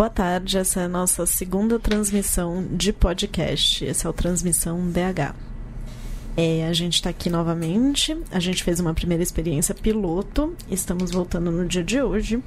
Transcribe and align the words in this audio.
Boa 0.00 0.08
tarde, 0.08 0.56
essa 0.56 0.80
é 0.80 0.84
a 0.84 0.88
nossa 0.88 1.26
segunda 1.26 1.78
transmissão 1.78 2.66
de 2.72 2.90
podcast. 2.90 3.84
Esse 3.84 4.06
é 4.06 4.08
o 4.08 4.14
Transmissão 4.14 4.80
DH. 4.90 5.34
É, 6.38 6.66
a 6.66 6.72
gente 6.72 6.94
está 6.94 7.10
aqui 7.10 7.28
novamente. 7.28 8.16
A 8.30 8.40
gente 8.40 8.64
fez 8.64 8.80
uma 8.80 8.94
primeira 8.94 9.22
experiência 9.22 9.74
piloto. 9.74 10.56
Estamos 10.70 11.10
voltando 11.10 11.50
no 11.50 11.66
dia 11.68 11.84
de 11.84 12.00
hoje 12.00 12.42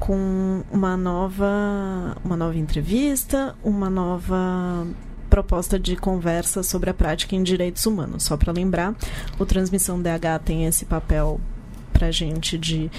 com 0.00 0.64
uma 0.68 0.96
nova, 0.96 2.16
uma 2.24 2.36
nova 2.36 2.58
entrevista, 2.58 3.54
uma 3.62 3.88
nova 3.88 4.84
proposta 5.30 5.78
de 5.78 5.94
conversa 5.94 6.64
sobre 6.64 6.90
a 6.90 6.94
prática 6.94 7.36
em 7.36 7.44
direitos 7.44 7.86
humanos. 7.86 8.24
Só 8.24 8.36
para 8.36 8.52
lembrar, 8.52 8.96
o 9.38 9.46
Transmissão 9.46 10.02
DH 10.02 10.42
tem 10.44 10.66
esse 10.66 10.84
papel 10.86 11.40
para 11.92 12.10
gente 12.10 12.58
de 12.58 12.90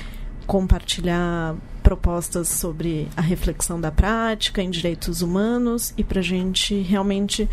compartilhar 0.47 1.57
propostas 1.85 2.47
sobre 2.47 3.07
a 3.15 3.21
reflexão 3.21 3.79
da 3.79 3.91
prática 3.91 4.59
em 4.59 4.71
direitos 4.71 5.21
humanos 5.21 5.93
e 5.95 6.03
para 6.03 6.19
a 6.19 6.23
gente 6.23 6.81
realmente 6.81 7.47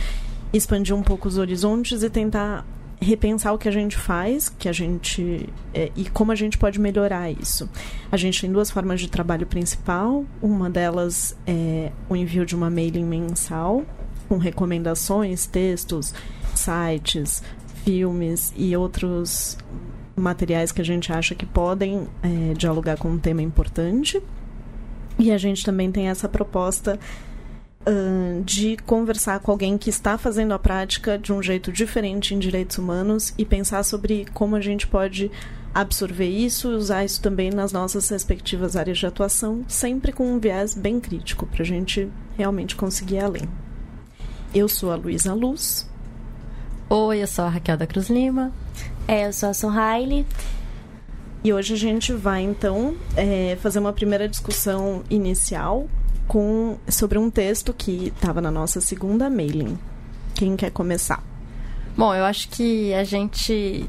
expandir 0.55 0.97
um 0.97 1.03
pouco 1.03 1.29
os 1.29 1.37
horizontes 1.37 2.03
e 2.03 2.09
tentar 2.09 2.65
repensar 2.99 3.53
o 3.53 3.59
que 3.59 3.69
a 3.69 3.73
gente 3.73 3.95
faz, 3.95 4.49
que 4.49 4.71
a 4.71 4.73
gente 4.73 5.47
é, 5.75 5.93
e 5.95 6.09
como 6.09 6.33
a 6.33 6.35
gente 6.35 6.57
pode 6.57 6.81
melhorar 6.81 7.31
isso. 7.31 7.69
A 8.11 8.17
gente 8.17 8.41
tem 8.41 8.51
duas 8.51 8.71
formas 8.71 9.01
de 9.01 9.11
trabalho 9.11 9.47
principal. 9.47 10.25
Uma 10.41 10.71
delas 10.71 11.37
é 11.47 11.93
o 12.09 12.17
envio 12.17 12.47
de 12.47 12.57
uma 12.57 12.71
mailing 12.71 13.05
mensal 13.05 13.85
com 14.31 14.39
recomendações, 14.39 15.45
textos, 15.45 16.15
sites, 16.55 17.43
filmes 17.85 18.51
e 18.57 18.75
outros 18.75 19.59
materiais 20.17 20.73
que 20.73 20.81
a 20.81 20.85
gente 20.85 21.13
acha 21.13 21.35
que 21.35 21.47
podem 21.47 22.07
é, 22.23 22.55
dialogar 22.55 22.97
com 22.97 23.09
um 23.09 23.19
tema 23.19 23.43
importante. 23.43 24.23
E 25.19 25.31
a 25.31 25.39
gente 25.39 25.65
também 25.65 25.91
tem 25.91 26.09
essa 26.09 26.29
proposta 26.29 26.99
uh, 27.87 28.43
de 28.43 28.77
conversar 28.87 29.41
com 29.41 29.51
alguém 29.51 29.77
que 29.77 29.91
está 29.91 30.17
fazendo 30.17 30.53
a 30.53 30.59
prática 30.59 31.19
de 31.19 31.33
um 31.33 31.43
jeito 31.43 31.71
diferente 31.73 32.35
em 32.35 32.39
direitos 32.39 32.79
humanos 32.79 33.35
e 33.37 33.45
pensar 33.45 33.83
sobre 33.85 34.27
como 34.33 34.57
a 34.57 34.61
gente 34.61 34.87
pode 34.87 35.31
absorver 35.75 36.29
isso 36.29 36.71
e 36.71 36.75
usar 36.75 37.05
isso 37.05 37.21
também 37.23 37.51
nas 37.51 37.73
nossas 37.73 38.09
respectivas 38.09 38.77
áreas 38.77 38.99
de 38.99 39.07
atuação, 39.07 39.65
sempre 39.67 40.13
com 40.13 40.27
um 40.27 40.39
viés 40.39 40.75
bem 40.75 41.01
crítico, 41.01 41.47
para 41.47 41.63
a 41.63 41.67
gente 41.67 42.11
realmente 42.37 42.77
conseguir 42.77 43.17
ir 43.17 43.25
além. 43.25 43.49
Eu 44.55 44.69
sou 44.69 44.93
a 44.93 44.97
Luísa 44.97 45.33
Luz. 45.33 45.89
Oi, 46.91 47.23
eu 47.23 47.27
sou 47.27 47.47
a 47.47 47.49
Raquel 47.49 47.79
da 47.79 47.87
Cruz 47.87 48.11
Lima. 48.11 48.53
É, 49.07 49.27
eu 49.27 49.33
sou 49.33 49.49
a 49.51 49.55
Sohaile. 49.55 50.27
E 51.45 51.53
hoje 51.53 51.75
a 51.75 51.77
gente 51.77 52.13
vai, 52.13 52.43
então, 52.43 52.95
é, 53.17 53.57
fazer 53.61 53.81
uma 53.81 53.93
primeira 53.93 54.29
discussão 54.29 55.03
inicial 55.11 55.89
com, 56.29 56.79
sobre 56.89 57.19
um 57.19 57.29
texto 57.31 57.75
que 57.75 58.13
estava 58.15 58.41
na 58.41 58.51
nossa 58.51 58.81
segunda 58.81 59.29
mailing. 59.29 59.77
Quem 60.35 60.57
quer 60.57 60.71
começar? 60.71 61.23
Bom, 61.97 62.15
eu 62.15 62.25
acho 62.25 62.49
que 62.49 62.95
a 62.95 63.03
gente 63.03 63.85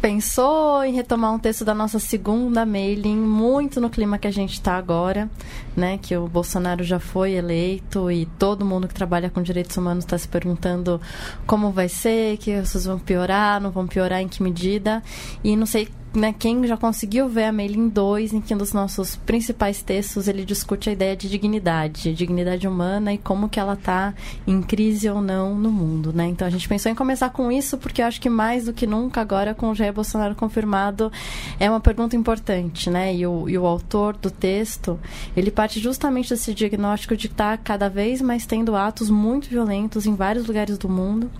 pensou 0.00 0.84
em 0.84 0.92
retomar 0.92 1.32
um 1.34 1.38
texto 1.38 1.64
da 1.64 1.74
nossa 1.74 1.98
segunda 1.98 2.64
mailing, 2.64 3.16
muito 3.16 3.80
no 3.80 3.90
clima 3.90 4.18
que 4.18 4.28
a 4.28 4.30
gente 4.30 4.52
está 4.52 4.76
agora, 4.76 5.28
né? 5.76 5.98
Que 6.00 6.16
o 6.16 6.28
Bolsonaro 6.28 6.82
já 6.84 6.98
foi 6.98 7.32
eleito 7.32 8.10
e 8.10 8.26
todo 8.38 8.64
mundo 8.64 8.88
que 8.88 8.94
trabalha 8.94 9.30
com 9.30 9.42
direitos 9.42 9.76
humanos 9.76 10.04
está 10.04 10.16
se 10.18 10.28
perguntando 10.28 11.00
como 11.46 11.70
vai 11.70 11.88
ser, 11.88 12.36
que 12.38 12.52
as 12.52 12.72
coisas 12.72 12.86
vão 12.86 12.98
piorar, 12.98 13.60
não 13.60 13.70
vão 13.70 13.86
piorar, 13.86 14.20
em 14.20 14.28
que 14.28 14.42
medida. 14.42 15.02
E 15.42 15.56
não 15.56 15.66
sei 15.66 15.88
né, 16.14 16.34
quem 16.38 16.64
já 16.66 16.76
conseguiu 16.76 17.28
ver 17.28 17.44
a 17.44 17.52
Mailing 17.52 17.88
2, 17.88 18.34
em 18.34 18.40
que 18.40 18.54
um 18.54 18.58
dos 18.58 18.72
nossos 18.72 19.16
principais 19.16 19.82
textos 19.82 20.28
ele 20.28 20.44
discute 20.44 20.88
a 20.88 20.92
ideia 20.92 21.16
de 21.16 21.28
dignidade, 21.28 22.14
dignidade 22.14 22.68
humana 22.68 23.12
e 23.12 23.18
como 23.18 23.48
que 23.48 23.58
ela 23.58 23.74
está 23.74 24.14
em 24.46 24.62
crise 24.62 25.08
ou 25.10 25.20
não 25.20 25.54
no 25.56 25.70
mundo, 25.70 26.12
né? 26.12 26.26
Então 26.26 26.46
a 26.46 26.50
gente 26.50 26.68
pensou 26.68 26.90
em 26.90 26.94
começar 26.94 27.30
com 27.30 27.50
isso 27.50 27.76
porque 27.76 28.00
eu 28.00 28.06
acho 28.06 28.20
que 28.20 28.30
mais 28.30 28.66
do 28.66 28.72
que 28.72 28.86
nunca 28.86 29.20
agora 29.20 29.54
com 29.54 29.70
o 29.70 29.74
Jair 29.74 29.92
Bolsonaro 29.92 30.34
confirmado 30.34 31.10
é 31.58 31.68
uma 31.68 31.80
pergunta 31.80 32.14
importante, 32.14 32.88
né? 32.88 33.14
E 33.14 33.26
o, 33.26 33.48
e 33.48 33.58
o 33.58 33.66
autor 33.66 34.16
do 34.16 34.30
texto 34.30 34.98
ele 35.36 35.50
parte 35.64 35.80
justamente 35.80 36.28
desse 36.28 36.52
diagnóstico 36.52 37.16
de 37.16 37.26
estar 37.26 37.56
cada 37.56 37.88
vez 37.88 38.20
mais 38.20 38.44
tendo 38.44 38.76
atos 38.76 39.08
muito 39.08 39.48
violentos 39.48 40.04
em 40.04 40.14
vários 40.14 40.46
lugares 40.46 40.76
do 40.76 40.90
mundo 40.90 41.30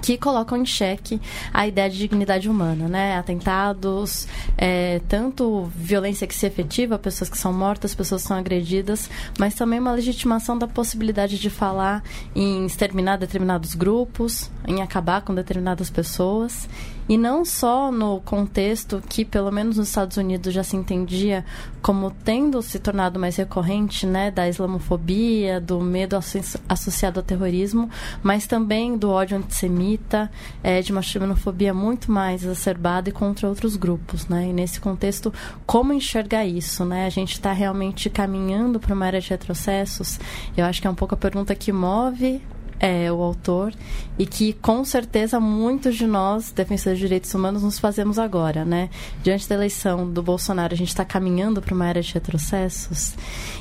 que 0.00 0.16
colocam 0.16 0.58
em 0.58 0.64
xeque 0.64 1.20
a 1.52 1.66
ideia 1.66 1.90
de 1.90 1.98
dignidade 1.98 2.48
humana, 2.48 2.86
né? 2.86 3.16
Atentados, 3.16 4.28
é, 4.56 5.00
tanto 5.08 5.64
violência 5.74 6.28
que 6.28 6.34
se 6.34 6.46
efetiva, 6.46 6.96
pessoas 6.96 7.28
que 7.28 7.36
são 7.36 7.52
mortas, 7.52 7.92
pessoas 7.92 8.22
que 8.22 8.28
são 8.28 8.36
agredidas, 8.36 9.10
mas 9.36 9.54
também 9.54 9.80
uma 9.80 9.92
legitimação 9.92 10.56
da 10.56 10.68
possibilidade 10.68 11.36
de 11.36 11.50
falar 11.50 12.04
em 12.36 12.66
exterminar 12.66 13.16
determinados 13.16 13.74
grupos, 13.74 14.48
em 14.68 14.80
acabar 14.80 15.22
com 15.22 15.34
determinadas 15.34 15.90
pessoas. 15.90 16.68
E 17.08 17.16
não 17.16 17.44
só 17.44 17.92
no 17.92 18.20
contexto 18.20 19.02
que, 19.08 19.24
pelo 19.24 19.50
menos 19.52 19.76
nos 19.76 19.88
Estados 19.88 20.16
Unidos, 20.16 20.52
já 20.52 20.64
se 20.64 20.76
entendia 20.76 21.44
como 21.80 22.10
tendo 22.10 22.60
se 22.62 22.80
tornado 22.80 23.20
mais 23.20 23.36
recorrente, 23.36 24.06
né, 24.06 24.30
da 24.30 24.48
islamofobia, 24.48 25.60
do 25.60 25.80
medo 25.80 26.16
associado 26.68 27.20
ao 27.20 27.24
terrorismo, 27.24 27.88
mas 28.22 28.46
também 28.46 28.98
do 28.98 29.10
ódio 29.10 29.38
antissemita, 29.38 30.30
é, 30.64 30.82
de 30.82 30.90
uma 30.90 31.02
xenofobia 31.02 31.72
muito 31.72 32.10
mais 32.10 32.42
exacerbada 32.42 33.08
e 33.08 33.12
contra 33.12 33.48
outros 33.48 33.76
grupos, 33.76 34.26
né? 34.26 34.48
E 34.48 34.52
nesse 34.52 34.80
contexto, 34.80 35.32
como 35.64 35.92
enxergar 35.92 36.44
isso, 36.44 36.84
né? 36.84 37.06
A 37.06 37.10
gente 37.10 37.32
está 37.32 37.52
realmente 37.52 38.10
caminhando 38.10 38.80
para 38.80 38.94
uma 38.94 39.06
era 39.06 39.20
de 39.20 39.30
retrocessos. 39.30 40.18
Eu 40.56 40.64
acho 40.64 40.80
que 40.80 40.88
é 40.88 40.90
um 40.90 40.94
pouco 40.94 41.14
a 41.14 41.18
pergunta 41.18 41.54
que 41.54 41.72
move 41.72 42.42
é, 42.78 43.10
o 43.10 43.22
autor 43.22 43.72
e 44.18 44.26
que 44.26 44.52
com 44.54 44.84
certeza 44.84 45.40
muitos 45.40 45.96
de 45.96 46.06
nós, 46.06 46.50
defensores 46.50 46.98
de 46.98 47.04
direitos 47.04 47.32
humanos, 47.34 47.62
nos 47.62 47.78
fazemos 47.78 48.18
agora, 48.18 48.64
né? 48.64 48.90
Diante 49.22 49.48
da 49.48 49.54
eleição 49.54 50.10
do 50.10 50.22
Bolsonaro, 50.22 50.74
a 50.74 50.76
gente 50.76 50.88
está 50.88 51.04
caminhando 51.04 51.60
para 51.60 51.74
uma 51.74 51.88
era 51.88 52.00
de 52.00 52.12
retrocessos. 52.12 53.14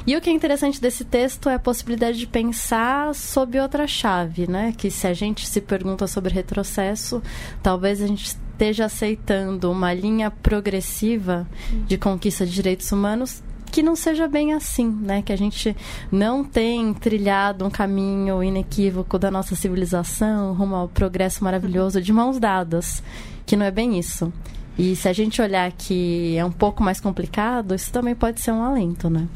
E 0.05 0.15
o 0.15 0.21
que 0.21 0.29
é 0.29 0.33
interessante 0.33 0.79
desse 0.79 1.03
texto 1.03 1.49
é 1.49 1.55
a 1.55 1.59
possibilidade 1.59 2.17
de 2.17 2.27
pensar 2.27 3.13
sob 3.15 3.59
outra 3.59 3.87
chave, 3.87 4.47
né? 4.47 4.73
Que 4.77 4.89
se 4.89 5.07
a 5.07 5.13
gente 5.13 5.47
se 5.47 5.61
pergunta 5.61 6.07
sobre 6.07 6.33
retrocesso, 6.33 7.21
talvez 7.61 8.01
a 8.01 8.07
gente 8.07 8.25
esteja 8.25 8.85
aceitando 8.85 9.71
uma 9.71 9.93
linha 9.93 10.31
progressiva 10.31 11.47
de 11.87 11.97
conquista 11.97 12.45
de 12.45 12.53
direitos 12.53 12.91
humanos 12.91 13.43
que 13.71 13.83
não 13.83 13.95
seja 13.95 14.27
bem 14.27 14.53
assim, 14.53 14.87
né? 14.87 15.21
Que 15.21 15.33
a 15.33 15.37
gente 15.37 15.75
não 16.11 16.43
tem 16.43 16.93
trilhado 16.93 17.65
um 17.65 17.69
caminho 17.69 18.43
inequívoco 18.43 19.19
da 19.19 19.29
nossa 19.29 19.55
civilização 19.55 20.53
rumo 20.53 20.75
ao 20.75 20.87
progresso 20.87 21.43
maravilhoso 21.43 22.01
de 22.01 22.13
mãos 22.13 22.39
dadas, 22.39 23.03
que 23.45 23.55
não 23.55 23.65
é 23.65 23.71
bem 23.71 23.99
isso. 23.99 24.31
E 24.77 24.95
se 24.95 25.07
a 25.07 25.13
gente 25.13 25.41
olhar 25.41 25.71
que 25.71 26.37
é 26.37 26.43
um 26.43 26.51
pouco 26.51 26.83
mais 26.83 26.99
complicado, 26.99 27.73
isso 27.73 27.91
também 27.91 28.13
pode 28.13 28.41
ser 28.41 28.51
um 28.51 28.63
alento, 28.63 29.09
né? 29.09 29.27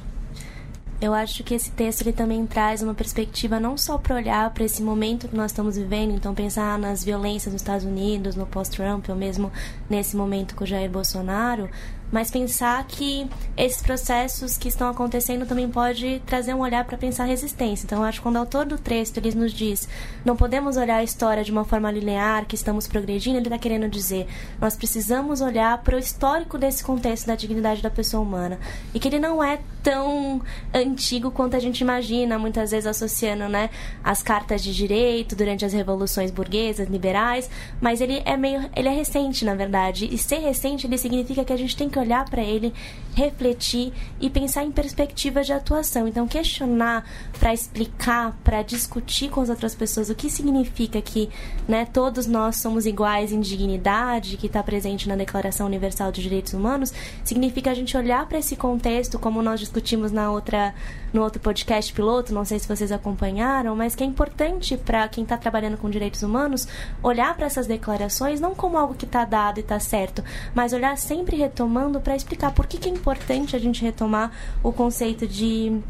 Eu 1.02 1.14
acho 1.14 1.46
que 1.46 1.54
esse 1.54 1.72
texto 1.72 2.02
ele 2.02 2.12
também 2.12 2.46
traz 2.46 2.82
uma 2.82 2.94
perspectiva 2.94 3.58
não 3.58 3.78
só 3.78 3.98
para 3.98 4.18
olhar 4.18 4.50
para 4.50 4.66
esse 4.66 4.84
momento 4.84 5.30
que 5.30 5.36
nós 5.36 5.52
estamos 5.52 5.78
vivendo, 5.78 6.12
então 6.14 6.36
pensar 6.36 6.78
nas 6.78 7.06
violências 7.06 7.54
nos 7.54 7.62
Estados 7.62 7.86
Unidos, 7.86 8.36
no 8.36 8.46
pós-Trump, 8.46 9.08
ou 9.08 9.16
mesmo 9.16 9.50
nesse 9.90 10.18
momento 10.18 10.56
com 10.56 10.66
o 10.66 10.68
Jair 10.68 10.92
Bolsonaro, 10.92 11.70
mas 12.12 12.32
pensar 12.32 12.86
que 12.88 13.28
esses 13.56 13.82
processos 13.82 14.58
que 14.58 14.68
estão 14.68 14.90
acontecendo 14.90 15.46
também 15.46 15.70
pode 15.70 16.22
trazer 16.26 16.54
um 16.54 16.60
olhar 16.60 16.86
para 16.86 16.98
pensar 16.98 17.26
resistência. 17.26 17.86
Então, 17.86 18.04
acho 18.04 18.20
que 18.20 18.24
quando 18.24 18.36
o 18.36 18.40
autor 18.40 18.66
do 18.66 18.78
texto 18.78 19.18
ele 19.18 19.34
nos 19.36 19.54
diz 19.54 19.88
não 20.26 20.36
podemos 20.36 20.78
olhar 20.78 20.98
a 20.98 21.04
história 21.04 21.44
de 21.44 21.52
uma 21.52 21.66
forma 21.66 21.92
linear, 21.92 22.46
que 22.46 22.56
estamos 22.56 22.88
progredindo, 22.88 23.38
ele 23.38 23.48
está 23.48 23.58
querendo 23.58 23.88
dizer 23.88 24.28
nós 24.60 24.76
precisamos 24.76 25.42
olhar 25.42 25.78
para 25.80 25.96
o 25.96 26.00
histórico 26.00 26.58
desse 26.58 26.84
contexto 26.84 27.28
da 27.28 27.36
dignidade 27.36 27.82
da 27.82 27.90
pessoa 27.90 28.24
humana 28.24 28.60
e 28.94 29.00
que 29.00 29.08
ele 29.08 29.20
não 29.20 29.44
é 29.44 29.60
tão 29.84 30.42
antigo 30.74 31.32
quanto 31.32 31.56
a 31.56 31.60
gente 31.60 31.82
imagina, 31.82 32.38
muitas 32.38 32.72
vezes 32.72 32.86
associando 32.86 33.48
né, 33.48 33.70
as 34.04 34.22
cartas 34.22 34.62
de 34.64 34.74
direito 34.74 35.36
durante 35.36 35.66
as 35.66 35.74
revoluções 35.74 36.32
burguesas, 36.32 36.88
liberais, 36.88 37.50
mas 37.80 38.02
ele 38.02 38.22
é 38.26 38.36
meio 38.36 38.70
ele 38.76 38.88
é 38.88 38.92
recente, 38.92 39.46
na 39.46 39.56
verdade. 39.56 40.08
E 40.12 40.18
ser 40.18 40.40
recente 40.40 40.88
ele 40.88 40.98
significa 40.98 41.44
que 41.44 41.54
a 41.54 41.58
gente 41.58 41.76
tem 41.76 41.90
que 41.90 41.99
olhar 42.00 42.26
para 42.30 42.42
ele, 42.42 42.74
refletir 43.14 43.92
e 44.20 44.30
pensar 44.30 44.64
em 44.64 44.72
perspectivas 44.72 45.46
de 45.46 45.54
atuação. 45.54 46.08
Então, 46.08 46.28
questionar 46.28 47.06
para 47.40 47.54
explicar, 47.54 48.38
para 48.44 48.62
discutir 48.62 49.30
com 49.30 49.42
as 49.42 49.50
outras 49.50 49.76
pessoas 49.76 50.10
o 50.10 50.16
que 50.16 50.30
significa 50.30 51.02
que 51.02 51.30
né, 51.68 51.86
todos 51.86 52.28
nós 52.28 52.58
somos 52.58 52.86
iguais 52.86 53.32
em 53.32 53.42
dignidade, 53.42 54.38
que 54.38 54.48
está 54.48 54.64
presente 54.64 55.08
na 55.08 55.16
Declaração 55.16 55.68
Universal 55.68 56.12
de 56.12 56.22
Direitos 56.22 56.54
Humanos, 56.54 56.94
significa 57.24 57.72
a 57.72 57.74
gente 57.74 57.96
olhar 57.98 58.28
para 58.28 58.40
esse 58.40 58.56
contexto, 58.56 59.20
como 59.20 59.42
nós 59.42 59.60
discutimos 59.60 60.12
na 60.12 60.32
outra, 60.32 60.74
no 61.14 61.22
outro 61.22 61.42
podcast 61.42 61.92
piloto, 61.94 62.34
não 62.34 62.46
sei 62.46 62.60
se 62.60 62.68
vocês 62.68 62.92
acompanharam, 62.92 63.76
mas 63.76 63.96
que 63.96 64.04
é 64.04 64.06
importante 64.06 64.78
para 64.78 65.08
quem 65.08 65.24
está 65.24 65.38
trabalhando 65.38 65.78
com 65.78 65.90
direitos 65.90 66.24
humanos 66.24 66.68
olhar 67.02 67.36
para 67.36 67.46
essas 67.46 67.68
declarações 67.68 68.40
não 68.40 68.54
como 68.56 68.78
algo 68.78 68.94
que 68.94 69.06
está 69.06 69.26
dado 69.26 69.60
e 69.60 69.62
está 69.62 69.80
certo, 69.80 70.24
mas 70.54 70.74
olhar 70.74 70.98
sempre 70.98 71.36
retomando 71.36 72.00
para 72.00 72.16
explicar 72.16 72.54
por 72.54 72.68
que, 72.68 72.78
que 72.78 72.90
é 72.90 72.92
importante 72.92 73.56
a 73.56 73.60
gente 73.60 73.82
retomar 73.82 74.32
o 74.64 74.72
conceito 74.72 75.28
de 75.28 75.82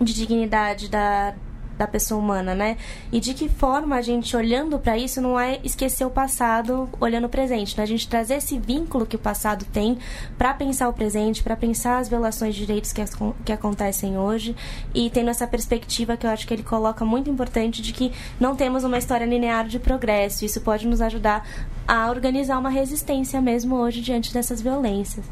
de 0.00 0.12
dignidade 0.12 0.88
da, 0.88 1.34
da 1.76 1.86
pessoa 1.86 2.20
humana, 2.20 2.54
né? 2.54 2.76
E 3.12 3.20
de 3.20 3.34
que 3.34 3.48
forma 3.48 3.96
a 3.96 4.02
gente 4.02 4.36
olhando 4.36 4.78
para 4.78 4.96
isso 4.96 5.20
não 5.20 5.38
é 5.38 5.60
esquecer 5.64 6.04
o 6.04 6.10
passado, 6.10 6.88
olhando 7.00 7.26
o 7.26 7.28
presente, 7.28 7.76
né? 7.76 7.82
A 7.82 7.86
gente 7.86 8.08
trazer 8.08 8.34
esse 8.34 8.58
vínculo 8.58 9.06
que 9.06 9.16
o 9.16 9.18
passado 9.18 9.64
tem 9.66 9.98
para 10.38 10.54
pensar 10.54 10.88
o 10.88 10.92
presente, 10.92 11.42
para 11.42 11.56
pensar 11.56 11.98
as 11.98 12.08
violações 12.08 12.54
de 12.54 12.66
direitos 12.66 12.92
que, 12.92 13.02
que 13.44 13.52
acontecem 13.52 14.18
hoje 14.18 14.54
e 14.94 15.10
tendo 15.10 15.30
essa 15.30 15.46
perspectiva 15.46 16.16
que 16.16 16.26
eu 16.26 16.30
acho 16.30 16.46
que 16.46 16.54
ele 16.54 16.62
coloca 16.62 17.04
muito 17.04 17.30
importante 17.30 17.82
de 17.82 17.92
que 17.92 18.12
não 18.38 18.54
temos 18.56 18.84
uma 18.84 18.98
história 18.98 19.24
linear 19.24 19.66
de 19.66 19.78
progresso. 19.78 20.44
Isso 20.44 20.60
pode 20.60 20.86
nos 20.86 21.00
ajudar 21.00 21.46
a 21.86 22.08
organizar 22.08 22.58
uma 22.58 22.70
resistência 22.70 23.40
mesmo 23.40 23.76
hoje 23.76 24.00
diante 24.00 24.32
dessas 24.32 24.60
violências. 24.60 25.24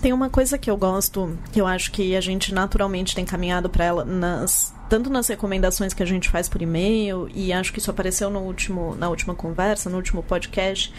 Tem 0.00 0.12
uma 0.12 0.28
coisa 0.28 0.58
que 0.58 0.70
eu 0.70 0.76
gosto, 0.76 1.38
que 1.50 1.58
eu 1.58 1.66
acho 1.66 1.90
que 1.90 2.14
a 2.14 2.20
gente 2.20 2.52
naturalmente 2.52 3.14
tem 3.14 3.24
caminhado 3.24 3.70
para 3.70 3.86
ela 3.86 4.04
nas 4.04 4.74
tanto 4.94 5.10
nas 5.10 5.26
recomendações 5.26 5.92
que 5.92 6.04
a 6.04 6.06
gente 6.06 6.28
faz 6.28 6.48
por 6.48 6.62
e-mail 6.62 7.28
e 7.34 7.52
acho 7.52 7.72
que 7.72 7.80
isso 7.80 7.90
apareceu 7.90 8.30
no 8.30 8.38
último 8.38 8.94
na 8.94 9.08
última 9.08 9.34
conversa, 9.34 9.90
no 9.90 9.96
último 9.96 10.22
podcast 10.22 10.94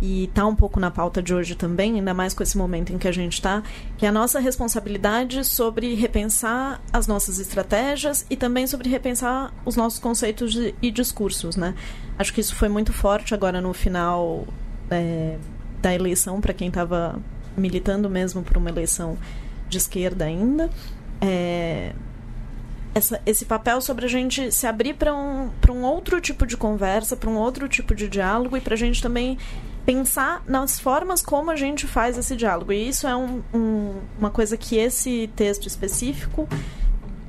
e 0.00 0.26
está 0.26 0.46
um 0.46 0.54
pouco 0.54 0.78
na 0.78 0.88
pauta 0.88 1.20
de 1.20 1.34
hoje 1.34 1.56
também, 1.56 1.96
ainda 1.96 2.14
mais 2.14 2.32
com 2.32 2.44
esse 2.44 2.56
momento 2.56 2.92
em 2.92 2.98
que 2.98 3.08
a 3.08 3.12
gente 3.12 3.32
está, 3.32 3.60
que 3.98 4.06
é 4.06 4.08
a 4.08 4.12
nossa 4.12 4.38
responsabilidade 4.38 5.44
sobre 5.44 5.96
repensar 5.96 6.80
as 6.92 7.08
nossas 7.08 7.40
estratégias 7.40 8.24
e 8.30 8.36
também 8.36 8.68
sobre 8.68 8.88
repensar 8.88 9.52
os 9.64 9.74
nossos 9.74 9.98
conceitos 9.98 10.56
e 10.80 10.90
discursos, 10.92 11.56
né? 11.56 11.74
Acho 12.16 12.32
que 12.32 12.40
isso 12.40 12.54
foi 12.54 12.68
muito 12.68 12.92
forte 12.92 13.34
agora 13.34 13.60
no 13.60 13.72
final 13.72 14.46
é, 14.88 15.38
da 15.82 15.92
eleição 15.92 16.40
para 16.40 16.54
quem 16.54 16.68
estava 16.68 17.18
militando 17.56 18.08
mesmo 18.08 18.44
por 18.44 18.56
uma 18.56 18.70
eleição 18.70 19.18
de 19.68 19.76
esquerda 19.76 20.24
ainda. 20.24 20.70
É, 21.20 21.92
essa, 22.94 23.20
esse 23.24 23.44
papel 23.44 23.80
sobre 23.80 24.06
a 24.06 24.08
gente 24.08 24.50
se 24.50 24.66
abrir 24.66 24.94
para 24.94 25.14
um, 25.14 25.50
um 25.70 25.82
outro 25.82 26.20
tipo 26.20 26.46
de 26.46 26.56
conversa, 26.56 27.16
para 27.16 27.30
um 27.30 27.36
outro 27.36 27.68
tipo 27.68 27.94
de 27.94 28.08
diálogo 28.08 28.56
e 28.56 28.60
para 28.60 28.74
a 28.74 28.78
gente 28.78 29.02
também 29.02 29.38
pensar 29.84 30.42
nas 30.46 30.78
formas 30.78 31.22
como 31.22 31.50
a 31.50 31.56
gente 31.56 31.86
faz 31.86 32.18
esse 32.18 32.36
diálogo. 32.36 32.72
E 32.72 32.88
isso 32.88 33.06
é 33.06 33.16
um, 33.16 33.42
um, 33.54 33.94
uma 34.18 34.30
coisa 34.30 34.56
que 34.56 34.76
esse 34.76 35.30
texto 35.34 35.66
específico 35.66 36.48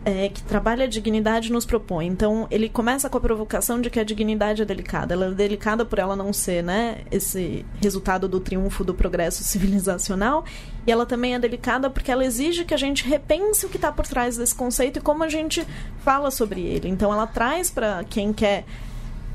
é, 0.03 0.29
que 0.29 0.41
trabalha 0.43 0.85
a 0.85 0.87
dignidade 0.87 1.51
nos 1.51 1.65
propõe. 1.65 2.07
Então, 2.07 2.47
ele 2.49 2.67
começa 2.67 3.09
com 3.09 3.17
a 3.17 3.21
provocação 3.21 3.79
de 3.79 3.89
que 3.89 3.99
a 3.99 4.03
dignidade 4.03 4.61
é 4.61 4.65
delicada. 4.65 5.13
Ela 5.13 5.27
é 5.27 5.31
delicada 5.31 5.85
por 5.85 5.99
ela 5.99 6.15
não 6.15 6.33
ser 6.33 6.63
né, 6.63 7.01
esse 7.11 7.65
resultado 7.81 8.27
do 8.27 8.39
triunfo 8.39 8.83
do 8.83 8.93
progresso 8.93 9.43
civilizacional. 9.43 10.43
E 10.86 10.92
ela 10.92 11.06
também 11.06 11.36
é 11.36 11.39
delicada 11.39 11.89
porque 11.89 12.12
ela 12.12 12.25
exige 12.25 12.66
que 12.66 12.74
a 12.74 12.78
gente 12.78 13.07
repense 13.07 13.66
o 13.66 13.69
que 13.69 13.78
está 13.78 13.92
por 13.92 14.07
trás 14.07 14.38
desse 14.38 14.56
conceito 14.56 14.98
e 14.98 15.01
como 15.01 15.24
a 15.24 15.30
gente 15.30 15.66
fala 16.04 16.31
sobre 16.31 16.62
ele. 16.62 16.89
Então, 16.89 17.13
ela 17.13 17.28
traz 17.28 17.69
para 17.69 18.04
quem 18.06 18.33
quer 18.33 18.66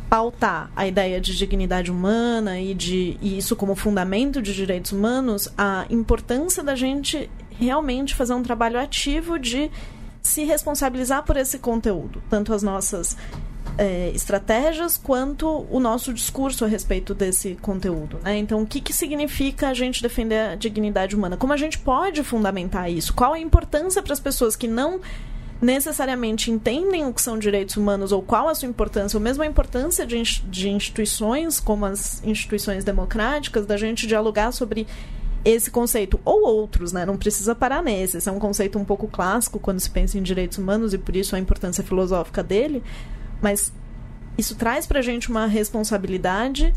pautar 0.08 0.70
a 0.74 0.86
ideia 0.86 1.20
de 1.20 1.36
dignidade 1.36 1.90
humana 1.90 2.60
e 2.60 2.74
de 2.74 3.16
e 3.20 3.38
isso 3.38 3.56
como 3.56 3.74
fundamento 3.74 4.40
de 4.40 4.54
direitos 4.54 4.92
humanos 4.92 5.48
a 5.58 5.84
importância 5.90 6.62
da 6.62 6.76
gente 6.76 7.28
realmente 7.50 8.14
fazer 8.14 8.34
um 8.34 8.42
trabalho 8.42 8.78
ativo 8.78 9.38
de 9.38 9.70
se 10.22 10.44
responsabilizar 10.44 11.24
por 11.24 11.36
esse 11.36 11.58
conteúdo, 11.58 12.22
tanto 12.28 12.52
as 12.52 12.62
nossas 12.62 13.16
é, 13.78 14.10
estratégias 14.14 14.96
quanto 14.96 15.66
o 15.70 15.78
nosso 15.78 16.12
discurso 16.12 16.64
a 16.64 16.68
respeito 16.68 17.14
desse 17.14 17.54
conteúdo. 17.56 18.18
Né? 18.22 18.38
Então, 18.38 18.62
o 18.62 18.66
que, 18.66 18.80
que 18.80 18.92
significa 18.92 19.68
a 19.68 19.74
gente 19.74 20.02
defender 20.02 20.50
a 20.50 20.54
dignidade 20.54 21.14
humana? 21.14 21.36
Como 21.36 21.52
a 21.52 21.56
gente 21.56 21.78
pode 21.78 22.22
fundamentar 22.22 22.90
isso? 22.90 23.12
Qual 23.14 23.34
a 23.34 23.38
importância 23.38 24.02
para 24.02 24.12
as 24.12 24.20
pessoas 24.20 24.56
que 24.56 24.66
não 24.66 25.00
necessariamente 25.60 26.50
entendem 26.50 27.06
o 27.06 27.12
que 27.12 27.22
são 27.22 27.38
direitos 27.38 27.76
humanos 27.76 28.12
ou 28.12 28.20
qual 28.20 28.48
a 28.48 28.54
sua 28.54 28.68
importância, 28.68 29.16
ou 29.16 29.22
mesmo 29.22 29.42
a 29.42 29.46
importância 29.46 30.06
de, 30.06 30.22
de 30.22 30.68
instituições 30.68 31.58
como 31.58 31.86
as 31.86 32.22
instituições 32.24 32.84
democráticas, 32.84 33.64
da 33.64 33.76
gente 33.76 34.06
dialogar 34.06 34.52
sobre 34.52 34.86
esse 35.46 35.70
conceito, 35.70 36.20
ou 36.24 36.42
outros, 36.42 36.92
né? 36.92 37.06
Não 37.06 37.16
precisa 37.16 37.54
parar 37.54 37.80
nesse. 37.80 38.16
Esse 38.16 38.28
é 38.28 38.32
um 38.32 38.38
conceito 38.38 38.78
um 38.78 38.84
pouco 38.84 39.06
clássico 39.06 39.60
quando 39.60 39.78
se 39.78 39.88
pensa 39.88 40.18
em 40.18 40.22
direitos 40.22 40.58
humanos 40.58 40.92
e 40.92 40.98
por 40.98 41.14
isso 41.14 41.36
a 41.36 41.38
importância 41.38 41.84
filosófica 41.84 42.42
dele. 42.42 42.82
Mas 43.40 43.72
isso 44.36 44.54
traz 44.54 44.86
para 44.86 44.98
a 44.98 45.02
gente 45.02 45.30
uma 45.30 45.46
responsabilidade 45.46 46.72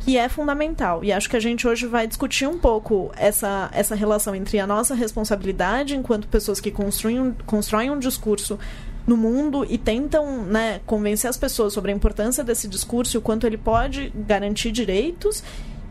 que 0.00 0.16
é 0.16 0.28
fundamental. 0.28 1.04
E 1.04 1.12
acho 1.12 1.30
que 1.30 1.36
a 1.36 1.40
gente 1.40 1.66
hoje 1.66 1.86
vai 1.86 2.06
discutir 2.06 2.46
um 2.46 2.58
pouco 2.58 3.12
essa, 3.16 3.70
essa 3.72 3.94
relação 3.94 4.34
entre 4.34 4.58
a 4.58 4.66
nossa 4.66 4.94
responsabilidade 4.94 5.96
enquanto 5.96 6.26
pessoas 6.26 6.60
que 6.60 6.70
construem, 6.70 7.34
constroem 7.46 7.90
um 7.90 7.98
discurso 7.98 8.58
no 9.06 9.16
mundo 9.16 9.66
e 9.68 9.78
tentam 9.78 10.42
né, 10.44 10.80
convencer 10.86 11.28
as 11.28 11.36
pessoas 11.36 11.72
sobre 11.72 11.92
a 11.92 11.94
importância 11.94 12.42
desse 12.42 12.68
discurso 12.68 13.16
e 13.16 13.18
o 13.18 13.20
quanto 13.20 13.46
ele 13.46 13.56
pode 13.56 14.12
garantir 14.14 14.70
direitos 14.70 15.42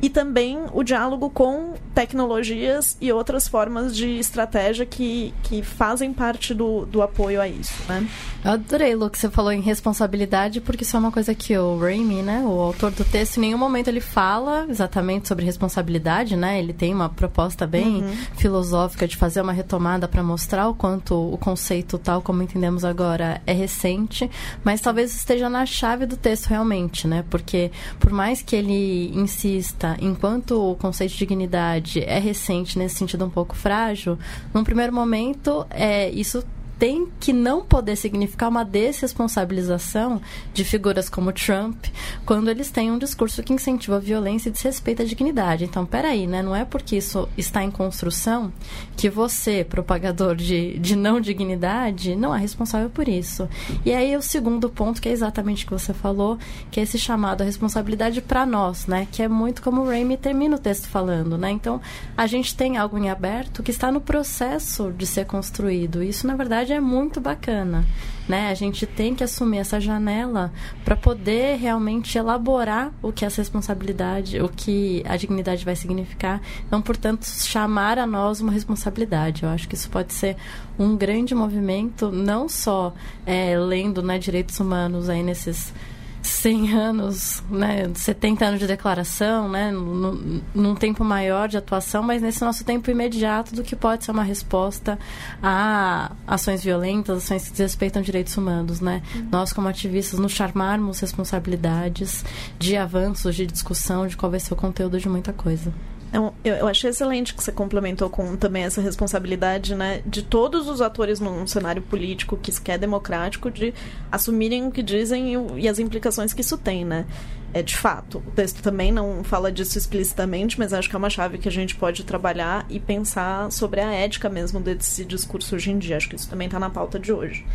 e 0.01 0.09
também 0.09 0.59
o 0.73 0.83
diálogo 0.83 1.29
com 1.29 1.73
tecnologias 1.93 2.97
e 2.99 3.11
outras 3.11 3.47
formas 3.47 3.95
de 3.95 4.17
estratégia 4.17 4.85
que, 4.85 5.33
que 5.43 5.61
fazem 5.61 6.11
parte 6.11 6.53
do, 6.53 6.85
do 6.85 7.01
apoio 7.01 7.39
a 7.39 7.47
isso, 7.47 7.73
né? 7.87 8.07
Eu 8.43 8.53
adorei, 8.53 8.95
Lu, 8.95 9.09
que 9.09 9.19
você 9.19 9.29
falou 9.29 9.51
em 9.51 9.61
responsabilidade, 9.61 10.59
porque 10.61 10.83
isso 10.83 10.95
é 10.95 10.99
uma 10.99 11.11
coisa 11.11 11.35
que 11.35 11.55
o 11.55 11.77
Raimi, 11.77 12.23
né, 12.23 12.41
o 12.43 12.59
autor 12.59 12.89
do 12.89 13.03
texto, 13.03 13.37
em 13.37 13.41
nenhum 13.41 13.57
momento 13.57 13.87
ele 13.87 14.01
fala 14.01 14.65
exatamente 14.67 15.27
sobre 15.27 15.45
responsabilidade, 15.45 16.35
né? 16.35 16.57
Ele 16.57 16.73
tem 16.73 16.93
uma 16.93 17.07
proposta 17.07 17.67
bem 17.67 18.01
uhum. 18.01 18.15
filosófica 18.35 19.07
de 19.07 19.15
fazer 19.15 19.41
uma 19.41 19.51
retomada 19.51 20.07
para 20.07 20.23
mostrar 20.23 20.67
o 20.67 20.73
quanto 20.73 21.13
o 21.13 21.37
conceito 21.37 21.99
tal 21.99 22.21
como 22.21 22.41
entendemos 22.41 22.83
agora 22.83 23.41
é 23.45 23.53
recente, 23.53 24.29
mas 24.63 24.81
talvez 24.81 25.15
esteja 25.15 25.47
na 25.47 25.65
chave 25.65 26.07
do 26.07 26.17
texto 26.17 26.47
realmente, 26.47 27.07
né? 27.07 27.23
Porque 27.29 27.71
por 27.99 28.11
mais 28.11 28.41
que 28.41 28.55
ele 28.55 29.11
insista 29.13 29.90
enquanto 29.99 30.71
o 30.71 30.75
conceito 30.75 31.11
de 31.11 31.17
dignidade 31.17 32.01
é 32.01 32.19
recente 32.19 32.77
nesse 32.77 32.95
sentido 32.95 33.25
um 33.25 33.29
pouco 33.29 33.55
frágil, 33.55 34.17
num 34.53 34.63
primeiro 34.63 34.93
momento, 34.93 35.65
é, 35.69 36.09
isso 36.09 36.43
tem 36.81 37.07
que 37.19 37.31
não 37.31 37.63
poder 37.63 37.95
significar 37.95 38.49
uma 38.49 38.65
desresponsabilização 38.65 40.19
de 40.51 40.63
figuras 40.63 41.09
como 41.09 41.31
Trump 41.31 41.85
quando 42.25 42.49
eles 42.49 42.71
têm 42.71 42.91
um 42.91 42.97
discurso 42.97 43.43
que 43.43 43.53
incentiva 43.53 43.97
a 43.97 43.99
violência 43.99 44.49
e 44.49 44.51
desrespeita 44.51 45.03
a 45.03 45.05
dignidade. 45.05 45.63
Então, 45.63 45.85
peraí, 45.85 46.25
né? 46.25 46.41
Não 46.41 46.55
é 46.55 46.65
porque 46.65 46.97
isso 46.97 47.29
está 47.37 47.63
em 47.63 47.69
construção 47.69 48.51
que 48.97 49.11
você, 49.11 49.63
propagador 49.63 50.35
de, 50.35 50.79
de 50.79 50.95
não 50.95 51.21
dignidade, 51.21 52.15
não 52.15 52.33
é 52.33 52.39
responsável 52.39 52.89
por 52.89 53.07
isso. 53.07 53.47
E 53.85 53.93
aí 53.93 54.17
o 54.17 54.21
segundo 54.23 54.67
ponto, 54.67 54.99
que 54.99 55.07
é 55.07 55.11
exatamente 55.11 55.65
o 55.65 55.67
que 55.67 55.73
você 55.73 55.93
falou, 55.93 56.39
que 56.71 56.79
é 56.79 56.83
esse 56.83 56.97
chamado 56.97 57.43
à 57.43 57.45
responsabilidade 57.45 58.23
para 58.23 58.43
nós, 58.43 58.87
né? 58.87 59.07
Que 59.11 59.21
é 59.21 59.27
muito 59.27 59.61
como 59.61 59.81
o 59.81 59.85
Raimi 59.85 60.17
termina 60.17 60.55
o 60.55 60.59
texto 60.59 60.87
falando, 60.87 61.37
né? 61.37 61.51
Então, 61.51 61.79
a 62.17 62.25
gente 62.25 62.55
tem 62.55 62.77
algo 62.77 62.97
em 62.97 63.07
aberto 63.07 63.61
que 63.61 63.69
está 63.69 63.91
no 63.91 64.01
processo 64.01 64.91
de 64.91 65.05
ser 65.05 65.27
construído. 65.27 66.01
Isso, 66.01 66.25
na 66.25 66.35
verdade, 66.35 66.70
é 66.71 66.79
muito 66.79 67.19
bacana. 67.19 67.85
Né? 68.27 68.49
A 68.49 68.53
gente 68.53 68.85
tem 68.85 69.13
que 69.13 69.23
assumir 69.23 69.57
essa 69.57 69.79
janela 69.79 70.53
para 70.85 70.95
poder 70.95 71.57
realmente 71.57 72.17
elaborar 72.17 72.93
o 73.01 73.11
que 73.11 73.25
essa 73.25 73.41
responsabilidade, 73.41 74.39
o 74.39 74.47
que 74.47 75.03
a 75.07 75.17
dignidade 75.17 75.65
vai 75.65 75.75
significar. 75.75 76.41
Então, 76.65 76.81
portanto, 76.81 77.25
chamar 77.25 77.97
a 77.97 78.05
nós 78.05 78.39
uma 78.39 78.51
responsabilidade. 78.51 79.43
Eu 79.43 79.49
acho 79.49 79.67
que 79.67 79.75
isso 79.75 79.89
pode 79.89 80.13
ser 80.13 80.37
um 80.77 80.95
grande 80.95 81.35
movimento, 81.35 82.11
não 82.11 82.47
só 82.47 82.93
é, 83.25 83.57
lendo 83.57 84.01
né, 84.01 84.17
direitos 84.17 84.59
humanos 84.59 85.09
aí 85.09 85.23
nesses 85.23 85.73
100 86.21 86.73
anos, 86.73 87.43
né, 87.49 87.91
70 87.93 88.45
anos 88.45 88.59
de 88.59 88.67
declaração, 88.67 89.49
né, 89.49 89.71
num, 89.71 90.41
num 90.53 90.75
tempo 90.75 91.03
maior 91.03 91.47
de 91.47 91.57
atuação, 91.57 92.03
mas 92.03 92.21
nesse 92.21 92.41
nosso 92.41 92.63
tempo 92.63 92.91
imediato 92.91 93.55
do 93.55 93.63
que 93.63 93.75
pode 93.75 94.05
ser 94.05 94.11
uma 94.11 94.23
resposta 94.23 94.99
a 95.41 96.11
ações 96.27 96.63
violentas, 96.63 97.23
ações 97.23 97.45
que 97.45 97.51
desrespeitam 97.51 98.01
direitos 98.01 98.37
humanos, 98.37 98.79
né? 98.79 99.01
Uhum. 99.15 99.27
Nós 99.31 99.51
como 99.51 99.67
ativistas 99.67 100.19
nos 100.19 100.31
charmarmos 100.31 100.99
responsabilidades 100.99 102.23
de 102.59 102.77
avanços, 102.77 103.35
de 103.35 103.45
discussão, 103.45 104.07
de 104.07 104.15
qual 104.15 104.29
vai 104.29 104.39
ser 104.39 104.53
o 104.53 104.57
conteúdo 104.57 104.99
de 104.99 105.09
muita 105.09 105.33
coisa. 105.33 105.73
Eu, 106.13 106.33
eu 106.43 106.67
achei 106.67 106.89
excelente 106.89 107.33
que 107.33 107.41
você 107.41 107.53
complementou 107.53 108.09
com 108.09 108.35
também 108.35 108.63
essa 108.63 108.81
responsabilidade 108.81 109.73
né, 109.73 110.01
de 110.05 110.21
todos 110.21 110.67
os 110.67 110.81
atores 110.81 111.21
num 111.21 111.47
cenário 111.47 111.81
político 111.81 112.35
que 112.35 112.51
se 112.51 112.61
quer 112.61 112.77
democrático 112.77 113.49
de 113.49 113.73
assumirem 114.11 114.67
o 114.67 114.71
que 114.71 114.83
dizem 114.83 115.33
e, 115.33 115.61
e 115.61 115.69
as 115.69 115.79
implicações 115.79 116.33
que 116.33 116.41
isso 116.41 116.57
tem, 116.57 116.83
né? 116.83 117.05
É, 117.53 117.61
de 117.61 117.75
fato, 117.75 118.19
o 118.25 118.31
texto 118.31 118.61
também 118.61 118.91
não 118.91 119.23
fala 119.25 119.51
disso 119.51 119.77
explicitamente, 119.77 120.57
mas 120.57 120.73
acho 120.73 120.89
que 120.89 120.95
é 120.95 120.97
uma 120.97 121.09
chave 121.09 121.37
que 121.37 121.49
a 121.49 121.51
gente 121.51 121.75
pode 121.75 122.03
trabalhar 122.05 122.65
e 122.69 122.79
pensar 122.79 123.51
sobre 123.51 123.81
a 123.81 123.91
ética 123.91 124.29
mesmo 124.29 124.59
desse 124.59 125.03
discurso 125.03 125.55
hoje 125.55 125.71
em 125.71 125.77
dia. 125.77 125.97
Acho 125.97 126.07
que 126.07 126.15
isso 126.15 126.29
também 126.29 126.45
está 126.47 126.59
na 126.59 126.69
pauta 126.69 126.97
de 126.97 127.11
hoje. 127.11 127.45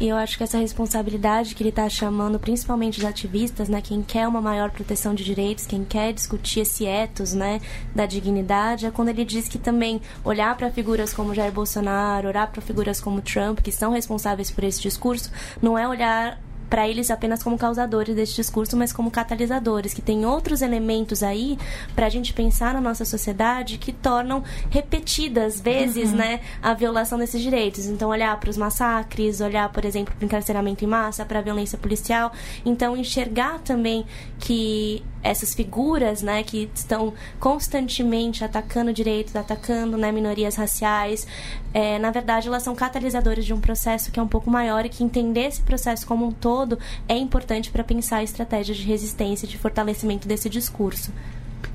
E 0.00 0.08
eu 0.08 0.16
acho 0.16 0.38
que 0.38 0.42
essa 0.42 0.56
responsabilidade 0.56 1.54
que 1.54 1.62
ele 1.62 1.68
está 1.68 1.86
chamando, 1.86 2.40
principalmente 2.40 2.98
os 2.98 3.04
ativistas, 3.04 3.68
né, 3.68 3.82
quem 3.82 4.02
quer 4.02 4.26
uma 4.26 4.40
maior 4.40 4.70
proteção 4.70 5.14
de 5.14 5.22
direitos, 5.22 5.66
quem 5.66 5.84
quer 5.84 6.14
discutir 6.14 6.60
esse 6.60 6.86
ethos, 6.86 7.34
né, 7.34 7.60
da 7.94 8.06
dignidade, 8.06 8.86
é 8.86 8.90
quando 8.90 9.10
ele 9.10 9.26
diz 9.26 9.46
que 9.46 9.58
também 9.58 10.00
olhar 10.24 10.56
para 10.56 10.70
figuras 10.70 11.12
como 11.12 11.34
Jair 11.34 11.52
Bolsonaro, 11.52 12.28
olhar 12.28 12.50
para 12.50 12.62
figuras 12.62 12.98
como 12.98 13.20
Trump, 13.20 13.60
que 13.60 13.70
são 13.70 13.92
responsáveis 13.92 14.50
por 14.50 14.64
esse 14.64 14.80
discurso, 14.80 15.30
não 15.60 15.76
é 15.76 15.86
olhar 15.86 16.40
para 16.70 16.88
eles 16.88 17.10
apenas 17.10 17.42
como 17.42 17.58
causadores 17.58 18.14
desse 18.14 18.36
discurso, 18.36 18.76
mas 18.76 18.92
como 18.92 19.10
catalisadores, 19.10 19.92
que 19.92 20.00
tem 20.00 20.24
outros 20.24 20.62
elementos 20.62 21.20
aí 21.22 21.58
para 21.96 22.06
a 22.06 22.08
gente 22.08 22.32
pensar 22.32 22.72
na 22.72 22.80
nossa 22.80 23.04
sociedade 23.04 23.76
que 23.76 23.92
tornam 23.92 24.44
repetidas 24.70 25.60
vezes, 25.60 26.10
uhum. 26.10 26.16
né, 26.16 26.40
a 26.62 26.72
violação 26.72 27.18
desses 27.18 27.42
direitos. 27.42 27.86
Então, 27.86 28.08
olhar 28.08 28.38
para 28.38 28.48
os 28.48 28.56
massacres, 28.56 29.40
olhar, 29.40 29.68
por 29.70 29.84
exemplo, 29.84 30.14
para 30.14 30.22
o 30.22 30.26
encarceramento 30.26 30.84
em 30.84 30.88
massa, 30.88 31.24
para 31.24 31.40
a 31.40 31.42
violência 31.42 31.76
policial. 31.76 32.32
Então, 32.64 32.96
enxergar 32.96 33.58
também 33.58 34.06
que 34.38 35.02
essas 35.22 35.52
figuras, 35.54 36.22
né, 36.22 36.42
que 36.42 36.70
estão 36.74 37.12
constantemente 37.38 38.44
atacando 38.44 38.92
direitos, 38.92 39.36
atacando 39.36 39.98
né, 39.98 40.10
minorias 40.10 40.56
raciais, 40.56 41.26
é, 41.74 41.98
na 41.98 42.10
verdade 42.10 42.48
elas 42.48 42.62
são 42.62 42.74
catalisadores 42.74 43.44
de 43.44 43.52
um 43.52 43.60
processo 43.60 44.10
que 44.10 44.18
é 44.18 44.22
um 44.22 44.28
pouco 44.28 44.50
maior 44.50 44.86
e 44.86 44.88
que 44.88 45.04
entender 45.04 45.46
esse 45.46 45.60
processo 45.60 46.06
como 46.06 46.26
um 46.26 46.32
todo 46.32 46.59
é 47.08 47.16
importante 47.16 47.70
para 47.70 47.84
pensar 47.84 48.22
estratégias 48.22 48.76
de 48.76 48.84
resistência, 48.84 49.46
de 49.46 49.58
fortalecimento 49.58 50.26
desse 50.26 50.48
discurso. 50.48 51.12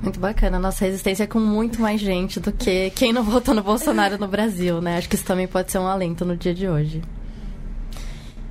Muito 0.02 0.20
bacana. 0.20 0.58
Nossa 0.58 0.84
resistência 0.84 1.24
é 1.24 1.26
com 1.26 1.40
muito 1.40 1.80
mais 1.80 2.00
gente 2.00 2.38
do 2.38 2.52
que 2.52 2.90
quem 2.90 3.12
não 3.12 3.22
votou 3.22 3.54
no 3.54 3.62
Bolsonaro 3.62 4.18
no 4.18 4.28
Brasil, 4.28 4.80
né? 4.80 4.98
Acho 4.98 5.08
que 5.08 5.14
isso 5.14 5.24
também 5.24 5.46
pode 5.46 5.72
ser 5.72 5.78
um 5.78 5.86
alento 5.86 6.24
no 6.24 6.36
dia 6.36 6.54
de 6.54 6.68
hoje. 6.68 7.02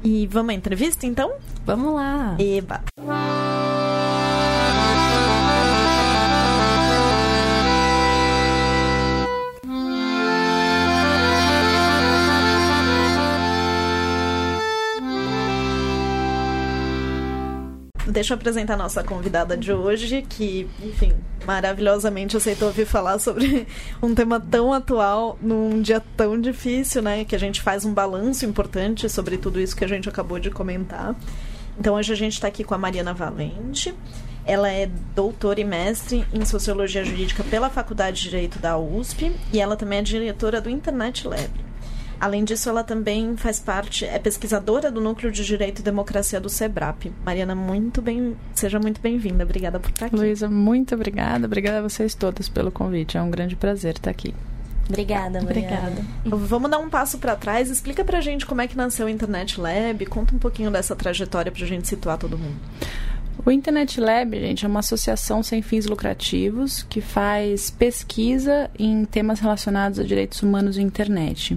E 0.03 0.27
vamos 0.27 0.51
à 0.51 0.53
entrevista, 0.53 1.05
então? 1.05 1.33
Vamos 1.65 1.95
lá. 1.95 2.35
Eba. 2.39 2.83
Deixa 18.15 18.33
eu 18.33 18.37
apresentar 18.37 18.75
a 18.75 18.77
nossa 18.77 19.03
convidada 19.03 19.57
de 19.57 19.73
hoje, 19.73 20.25
que, 20.27 20.69
enfim, 20.81 21.11
maravilhosamente 21.45 22.37
aceitou 22.37 22.69
ouvir 22.69 22.85
falar 22.85 23.19
sobre 23.19 23.67
um 24.01 24.15
tema 24.15 24.39
tão 24.39 24.71
atual 24.71 25.37
num 25.41 25.81
dia 25.81 26.01
tão 26.15 26.39
difícil, 26.39 27.01
né? 27.01 27.25
Que 27.25 27.35
a 27.35 27.37
gente 27.37 27.61
faz 27.61 27.83
um 27.83 27.93
balanço 27.93 28.45
importante 28.45 29.09
sobre 29.09 29.37
tudo 29.37 29.59
isso 29.59 29.75
que 29.75 29.83
a 29.83 29.87
gente 29.87 30.07
acabou 30.07 30.39
de 30.39 30.49
comentar. 30.49 31.13
Então 31.77 31.95
hoje 31.95 32.13
a 32.13 32.15
gente 32.15 32.33
está 32.33 32.47
aqui 32.47 32.63
com 32.63 32.73
a 32.73 32.77
Mariana 32.77 33.13
Valente. 33.13 33.93
Ela 34.45 34.71
é 34.71 34.89
doutora 35.13 35.59
e 35.59 35.65
mestre 35.65 36.25
em 36.33 36.45
Sociologia 36.45 37.03
Jurídica 37.03 37.43
pela 37.43 37.69
Faculdade 37.69 38.21
de 38.21 38.29
Direito 38.29 38.59
da 38.59 38.77
USP 38.77 39.35
e 39.51 39.59
ela 39.59 39.75
também 39.75 39.99
é 39.99 40.01
diretora 40.01 40.61
do 40.61 40.69
Internet 40.69 41.27
Lab. 41.27 41.49
Além 42.25 42.43
disso, 42.43 42.67
ela 42.67 42.83
também 42.83 43.37
faz 43.37 43.59
parte, 43.59 44.03
é 44.03 44.17
pesquisadora 44.17 44.89
do 44.89 44.99
Núcleo 44.99 45.31
de 45.31 45.45
Direito 45.45 45.81
e 45.81 45.83
Democracia 45.83 46.39
do 46.39 46.49
SEBRAP. 46.49 47.11
Mariana, 47.23 47.53
muito 47.53 48.01
bem, 48.01 48.35
seja 48.55 48.79
muito 48.79 48.99
bem-vinda. 48.99 49.43
Obrigada 49.43 49.79
por 49.79 49.91
estar 49.91 50.07
aqui. 50.07 50.15
Luísa, 50.15 50.49
muito 50.49 50.95
obrigada. 50.95 51.45
Obrigada 51.45 51.77
a 51.77 51.81
vocês 51.83 52.15
todas 52.15 52.49
pelo 52.49 52.71
convite. 52.71 53.15
É 53.15 53.21
um 53.21 53.29
grande 53.29 53.55
prazer 53.55 53.93
estar 53.93 54.09
aqui. 54.09 54.33
Obrigada, 54.89 55.39
Mariana. 55.39 55.91
Obrigada. 55.91 56.05
Vamos 56.25 56.71
dar 56.71 56.79
um 56.79 56.89
passo 56.89 57.19
para 57.19 57.35
trás. 57.35 57.69
Explica 57.69 58.03
pra 58.03 58.19
gente 58.21 58.43
como 58.43 58.59
é 58.59 58.67
que 58.67 58.75
nasceu 58.75 59.05
o 59.05 59.09
Internet 59.09 59.61
Lab. 59.61 60.03
Conta 60.07 60.33
um 60.33 60.39
pouquinho 60.39 60.71
dessa 60.71 60.95
trajetória 60.95 61.51
pra 61.51 61.63
gente 61.63 61.87
situar 61.87 62.17
todo 62.17 62.39
mundo. 62.39 62.57
O 63.45 63.51
Internet 63.51 64.01
Lab, 64.01 64.39
gente, 64.39 64.65
é 64.65 64.67
uma 64.67 64.79
associação 64.79 65.43
sem 65.43 65.61
fins 65.61 65.85
lucrativos 65.85 66.81
que 66.81 67.01
faz 67.01 67.69
pesquisa 67.69 68.71
em 68.79 69.05
temas 69.05 69.39
relacionados 69.39 69.99
a 69.99 70.03
direitos 70.03 70.41
humanos 70.41 70.75
e 70.77 70.81
internet. 70.81 71.55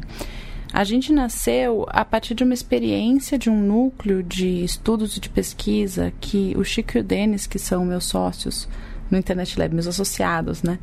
A 0.73 0.85
gente 0.85 1.13
nasceu 1.13 1.87
a 1.89 2.05
partir 2.05 2.35
de 2.35 2.45
uma 2.45 2.55
experiência 2.55 3.39
de 3.39 3.49
um 3.49 3.61
núcleo 3.61 4.23
de 4.23 4.63
estudos 4.65 5.17
e 5.17 5.21
de 5.21 5.29
pesquisa 5.29 6.13
que 6.21 6.55
o 6.57 6.65
Chico 6.65 6.99
e 6.99 7.01
o 7.01 7.05
Denis, 7.05 7.47
que 7.47 7.59
são 7.59 7.85
meus 7.85 8.05
sócios 8.05 8.69
no 9.11 9.17
Internet 9.17 9.59
Lab, 9.59 9.75
meus 9.75 9.87
associados, 9.87 10.63
né? 10.63 10.79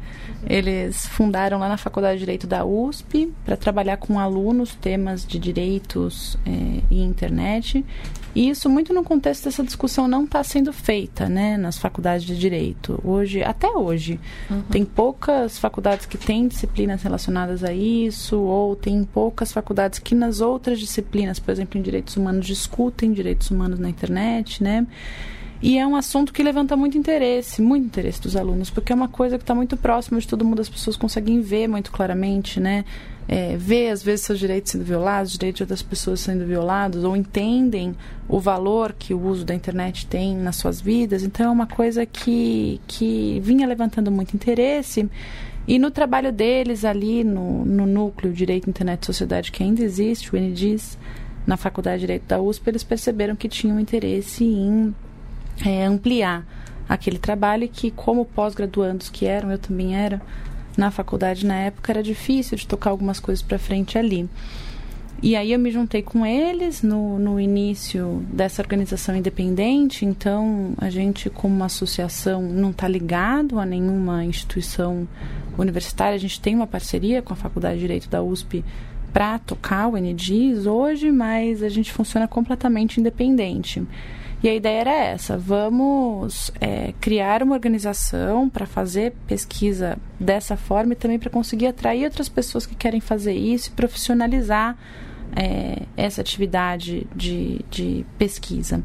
Eles 0.48 1.08
fundaram 1.08 1.60
lá 1.60 1.70
na 1.70 1.78
Faculdade 1.78 2.16
de 2.16 2.20
Direito 2.22 2.48
da 2.48 2.66
USP 2.66 3.32
para 3.46 3.56
trabalhar 3.56 3.98
com 3.98 4.20
alunos 4.20 4.74
temas 4.74 5.26
de 5.26 5.38
direitos 5.38 6.38
é, 6.46 6.82
e 6.90 7.04
internet 7.04 7.86
e 8.36 8.50
isso 8.50 8.70
muito 8.70 8.94
no 8.94 9.02
contexto 9.02 9.46
dessa 9.46 9.64
discussão 9.64 10.08
não 10.10 10.26
está 10.26 10.44
sendo 10.44 10.74
feita, 10.74 11.30
né, 11.30 11.56
nas 11.56 11.78
faculdades 11.78 12.26
de 12.26 12.38
direito. 12.38 13.00
Hoje, 13.02 13.42
até 13.42 13.70
hoje, 13.70 14.20
uhum. 14.50 14.62
tem 14.64 14.84
poucas 14.84 15.58
faculdades 15.58 16.06
que 16.06 16.18
têm 16.18 16.48
disciplinas 16.48 17.02
relacionadas 17.02 17.64
a 17.64 17.74
isso, 17.74 18.38
ou 18.38 18.76
tem 18.76 19.04
poucas 19.06 19.54
faculdades 19.54 20.00
que 20.00 20.14
nas 20.14 20.42
outras 20.42 20.80
disciplinas, 20.80 21.40
por 21.40 21.52
exemplo, 21.52 21.80
em 21.80 21.82
direitos 21.82 22.18
humanos, 22.18 22.46
discutem 22.46 23.14
direitos 23.14 23.50
humanos 23.50 23.80
na 23.80 23.90
internet, 23.90 24.62
né? 24.62 24.86
E 25.62 25.78
é 25.78 25.88
um 25.88 25.96
assunto 25.96 26.34
que 26.34 26.44
levanta 26.44 26.76
muito 26.76 26.98
interesse, 26.98 27.62
muito 27.62 27.86
interesse 27.86 28.22
dos 28.22 28.36
alunos, 28.36 28.70
porque 28.70 28.92
é 28.92 28.96
uma 28.96 29.08
coisa 29.08 29.38
que 29.38 29.44
está 29.44 29.56
muito 29.56 29.78
próxima 29.78 30.20
de 30.20 30.28
todo 30.28 30.44
mundo, 30.44 30.62
as 30.62 30.70
pessoas 30.70 30.98
conseguem 30.98 31.40
ver 31.40 31.68
muito 31.68 31.92
claramente, 31.92 32.60
né? 32.60 32.84
É, 33.28 33.58
vê 33.58 33.90
às 33.90 34.04
vezes 34.04 34.26
seus 34.26 34.40
direitos 34.40 34.72
sendo 34.72 34.84
violados, 34.84 35.32
os 35.32 35.38
direitos 35.38 35.58
de 35.58 35.64
outras 35.64 35.82
pessoas 35.82 36.20
sendo 36.20 36.46
violados, 36.46 37.04
ou 37.04 37.16
entendem 37.16 37.96
o 38.28 38.40
valor 38.40 38.94
que 38.98 39.14
o 39.14 39.22
uso 39.22 39.44
da 39.44 39.56
internet 39.56 40.06
tem 40.06 40.36
nas 40.36 40.56
suas 40.56 40.80
vidas. 40.80 41.24
Então 41.24 41.48
é 41.48 41.50
uma 41.50 41.68
coisa 41.68 42.06
que, 42.06 42.80
que 42.88 43.40
vinha 43.44 43.68
levantando 43.68 44.12
muito 44.12 44.36
interesse. 44.36 45.10
E 45.68 45.80
no 45.80 45.90
trabalho 45.90 46.32
deles 46.32 46.86
ali 46.86 47.24
no, 47.24 47.66
no 47.66 47.88
núcleo 47.88 48.32
Direito, 48.32 48.70
Internet 48.70 49.02
e 49.02 49.06
Sociedade, 49.08 49.52
que 49.52 49.64
ainda 49.64 49.84
existe, 49.84 50.36
o 50.36 50.40
NDIS, 50.40 50.98
na 51.46 51.58
Faculdade 51.58 51.98
de 51.98 52.02
Direito 52.02 52.28
da 52.28 52.40
USP, 52.40 52.68
eles 52.68 52.84
perceberam 52.84 53.36
que 53.36 53.48
tinham 53.48 53.80
interesse 53.80 54.44
em 54.44 54.94
é, 55.66 55.86
ampliar 55.86 56.46
aquele 56.88 57.18
trabalho 57.18 57.64
e 57.64 57.68
que, 57.68 57.90
como 57.92 58.26
pós-graduandos 58.26 59.10
que 59.10 59.26
eram, 59.26 59.52
eu 59.52 59.58
também 59.58 59.96
era, 59.96 60.22
na 60.78 60.92
faculdade 60.92 61.46
na 61.46 61.56
época 61.56 61.92
era 61.92 62.04
difícil 62.04 62.58
de 62.58 62.68
tocar 62.68 62.90
algumas 62.90 63.20
coisas 63.20 63.42
para 63.42 63.60
frente 63.60 63.98
ali. 63.98 64.30
E 65.24 65.36
aí 65.36 65.54
eu 65.54 65.60
me 65.60 65.72
juntei 65.72 66.02
com 66.02 66.26
eles 66.26 66.84
no, 66.84 67.18
no 67.18 67.40
início 67.40 68.24
dessa 68.32 68.62
organização 68.62 69.16
independente, 69.16 70.06
então 70.06 70.74
a 70.78 70.90
gente 70.90 71.30
como 71.30 71.56
uma 71.56 71.66
associação 71.66 72.42
não 72.42 72.72
está 72.72 72.88
ligado 72.88 73.58
a 73.58 73.66
nenhuma 73.66 74.26
instituição 74.26 75.08
universitária, 75.58 76.16
a 76.16 76.20
gente 76.20 76.40
tem 76.40 76.54
uma 76.54 76.68
parceria 76.68 77.22
com 77.22 77.34
a 77.34 77.36
Faculdade 77.36 77.76
de 77.76 77.82
Direito 77.82 78.10
da 78.10 78.22
USP 78.22 78.64
para 79.14 79.40
tocar 79.40 79.88
o 79.88 79.98
NDIS 79.98 80.66
hoje, 80.66 81.10
mas 81.10 81.64
a 81.64 81.70
gente 81.70 81.94
funciona 81.94 82.28
completamente 82.28 83.00
independente. 83.00 83.82
E 84.46 84.48
a 84.48 84.54
ideia 84.54 84.82
era 84.82 84.94
essa: 84.94 85.40
vamos 85.40 86.52
é, 86.62 86.94
criar 87.02 87.42
uma 87.42 87.56
organização 87.56 88.48
para 88.48 88.68
fazer 88.68 89.14
pesquisa 89.26 89.98
dessa 90.20 90.56
forma 90.56 90.94
e 90.94 90.96
também 90.96 91.18
para 91.18 91.32
conseguir 91.32 91.66
atrair 91.66 92.06
outras 92.06 92.30
pessoas 92.30 92.64
que 92.64 92.76
querem 92.76 93.02
fazer 93.02 93.34
isso 93.34 93.70
e 93.70 93.72
profissionalizar 93.72 94.78
é, 95.36 95.82
essa 95.98 96.22
atividade 96.22 97.08
de, 97.16 97.66
de 97.72 98.06
pesquisa 98.20 98.84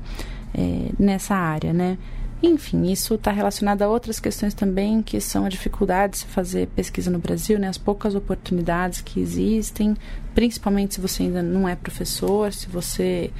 é, 0.55 0.93
nessa 0.99 1.35
área, 1.35 1.75
né? 1.75 1.99
Enfim, 2.43 2.91
isso 2.91 3.17
está 3.17 3.31
relacionado 3.31 3.83
a 3.83 3.89
outras 3.89 4.19
questões 4.19 4.55
também, 4.55 5.03
que 5.03 5.21
são 5.21 5.45
a 5.45 5.51
dificuldade 5.51 6.15
de 6.15 6.19
se 6.21 6.27
fazer 6.27 6.69
pesquisa 6.69 7.11
no 7.11 7.19
Brasil, 7.19 7.59
né? 7.59 7.69
as 7.69 7.77
poucas 7.77 8.15
oportunidades 8.15 9.03
que 9.03 9.21
existem, 9.21 9.95
principalmente 10.35 10.95
se 10.95 11.03
você 11.03 11.25
ainda 11.25 11.43
não 11.43 11.69
é 11.69 11.77
professor, 11.77 12.51
se 12.51 12.67
você 12.67 13.31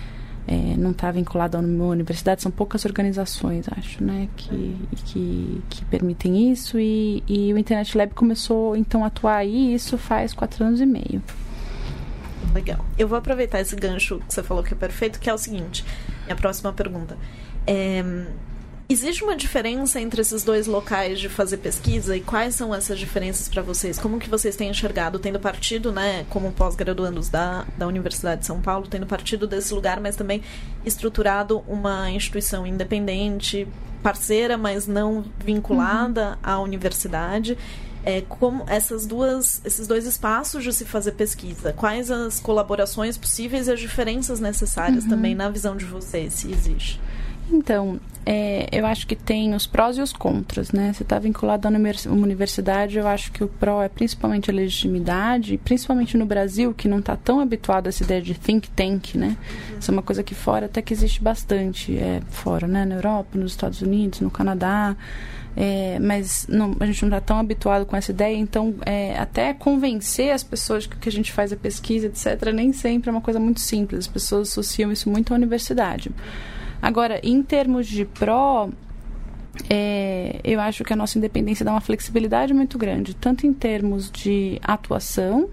é, 0.47 0.77
não 0.77 0.91
está 0.91 1.11
vinculado 1.11 1.59
uma 1.59 1.87
universidade, 1.87 2.43
são 2.43 2.51
poucas 2.51 2.85
organizações, 2.85 3.67
acho, 3.77 4.03
né, 4.03 4.29
que, 4.37 4.77
que, 5.07 5.63
que 5.69 5.85
permitem 5.87 6.51
isso 6.51 6.79
e, 6.79 7.23
e 7.29 7.53
o 7.53 7.59
Internet 7.59 7.97
Lab 7.97 8.15
começou 8.15 8.77
então 8.77 9.05
a 9.05 9.09
atuar 9.09 9.37
aí, 9.37 9.75
isso 9.75 9.97
faz 9.99 10.33
quatro 10.33 10.65
anos 10.65 10.81
e 10.81 10.87
meio. 10.87 11.23
Legal. 12.55 12.85
Eu 12.99 13.07
vou 13.07 13.17
aproveitar 13.17 13.61
esse 13.61 13.77
gancho 13.77 14.19
que 14.27 14.35
você 14.35 14.43
falou 14.43 14.63
que 14.63 14.75
é 14.75 14.77
perfeito, 14.77 15.21
que 15.21 15.31
é 15.31 15.35
o 15.35 15.39
seguinte, 15.39 15.85
minha 16.25 16.37
próxima 16.37 16.73
pergunta. 16.73 17.17
É, 17.67 18.03
Existe 18.91 19.23
uma 19.23 19.37
diferença 19.37 20.01
entre 20.01 20.21
esses 20.21 20.43
dois 20.43 20.67
locais 20.67 21.21
de 21.21 21.29
fazer 21.29 21.59
pesquisa 21.59 22.17
e 22.17 22.21
quais 22.21 22.57
são 22.57 22.75
essas 22.75 22.99
diferenças 22.99 23.49
para 23.49 23.63
vocês? 23.63 24.01
Como 24.01 24.19
que 24.19 24.29
vocês 24.29 24.57
têm 24.57 24.69
enxergado, 24.69 25.17
tendo 25.21 25.39
partido, 25.39 25.93
né, 25.93 26.27
como 26.29 26.51
pós-graduandos 26.51 27.29
da, 27.29 27.65
da 27.79 27.87
Universidade 27.87 28.41
de 28.41 28.49
São 28.49 28.61
Paulo, 28.61 28.89
tendo 28.89 29.07
partido 29.07 29.47
desse 29.47 29.73
lugar, 29.73 30.01
mas 30.01 30.17
também 30.17 30.43
estruturado 30.85 31.63
uma 31.69 32.11
instituição 32.11 32.67
independente, 32.67 33.65
parceira, 34.03 34.59
mas 34.59 34.89
não 34.89 35.25
vinculada 35.39 36.31
uhum. 36.31 36.37
à 36.43 36.61
universidade? 36.61 37.57
é, 38.05 38.23
como 38.23 38.65
essas 38.67 39.07
duas, 39.07 39.61
esses 39.65 39.87
dois 39.87 40.07
espaços 40.07 40.65
de 40.65 40.73
se 40.73 40.85
fazer 40.85 41.13
pesquisa, 41.13 41.73
quais 41.73 42.11
as 42.11 42.41
colaborações 42.41 43.19
possíveis 43.19 43.69
e 43.69 43.73
as 43.73 43.79
diferenças 43.79 44.41
necessárias 44.41 45.05
uhum. 45.05 45.11
também 45.11 45.35
na 45.35 45.49
visão 45.49 45.77
de 45.77 45.85
vocês, 45.85 46.33
se 46.33 46.51
existe? 46.51 47.01
Então, 47.53 47.99
é, 48.25 48.69
eu 48.71 48.87
acho 48.87 49.07
que 49.07 49.17
tem 49.17 49.55
os 49.55 49.67
prós 49.67 49.97
e 49.97 50.01
os 50.01 50.13
contras, 50.13 50.71
né? 50.73 50.93
Você 50.93 51.03
está 51.03 51.19
vinculado 51.19 51.67
a 51.67 51.71
uma 51.71 52.23
universidade, 52.23 52.99
eu 52.99 53.09
acho 53.09 53.33
que 53.33 53.43
o 53.43 53.49
pró 53.49 53.83
é 53.83 53.89
principalmente 53.89 54.51
a 54.51 54.55
legitimidade, 54.55 55.59
principalmente 55.59 56.17
no 56.17 56.27
Brasil, 56.27 56.73
que 56.73 56.87
não 56.87 56.99
está 57.01 57.17
tão 57.17 57.41
habituado 57.41 57.87
a 57.87 57.89
essa 57.89 58.05
ideia 58.05 58.23
de 58.23 58.35
think 58.35 58.69
tank, 58.71 59.15
né? 59.17 59.37
Isso 59.79 59.91
é 59.91 59.93
uma 59.93 60.03
coisa 60.03 60.23
que 60.23 60.35
fora 60.35 60.67
até 60.67 60.81
que 60.81 60.93
existe 60.93 61.21
bastante, 61.23 61.97
é, 61.97 62.21
fora, 62.31 62.69
né? 62.69 62.85
Na 62.85 62.97
Europa, 62.97 63.39
nos 63.39 63.53
Estados 63.53 63.83
Unidos, 63.83 64.21
no 64.21 64.31
Canadá, 64.31 64.97
é, 65.57 65.99
mas 65.99 66.47
não, 66.49 66.77
a 66.79 66.87
gente 66.87 67.03
não 67.03 67.09
está 67.09 67.21
tão 67.21 67.39
habituado 67.39 67.85
com 67.85 67.97
essa 67.97 68.13
ideia, 68.13 68.37
então 68.37 68.75
é, 68.87 69.19
até 69.19 69.53
convencer 69.53 70.33
as 70.33 70.45
pessoas 70.45 70.87
que, 70.87 70.97
que 70.97 71.09
a 71.09 71.13
gente 71.13 71.33
faz 71.33 71.53
a 71.53 71.57
pesquisa, 71.57 72.07
etc., 72.07 72.53
nem 72.53 72.73
sempre 72.73 73.09
é 73.09 73.13
uma 73.13 73.21
coisa 73.21 73.41
muito 73.41 73.61
simples. 73.61 74.01
As 74.01 74.07
pessoas 74.07 74.51
associam 74.51 74.93
isso 74.93 75.11
muito 75.11 75.33
à 75.33 75.37
universidade. 75.37 76.13
Agora, 76.81 77.21
em 77.23 77.43
termos 77.43 77.87
de 77.87 78.05
pró, 78.05 78.71
é, 79.69 80.41
eu 80.45 80.61
acho 80.61 80.85
que 80.85 80.93
a 80.93 80.97
nossa 80.97 81.19
independência 81.19 81.65
dá 81.65 81.73
uma 81.73 81.81
flexibilidade 81.81 82.55
muito 82.55 82.79
grande, 82.79 83.15
tanto 83.15 83.47
em 83.47 83.53
termos 83.53 84.11
de 84.11 84.59
atuação 84.63 85.49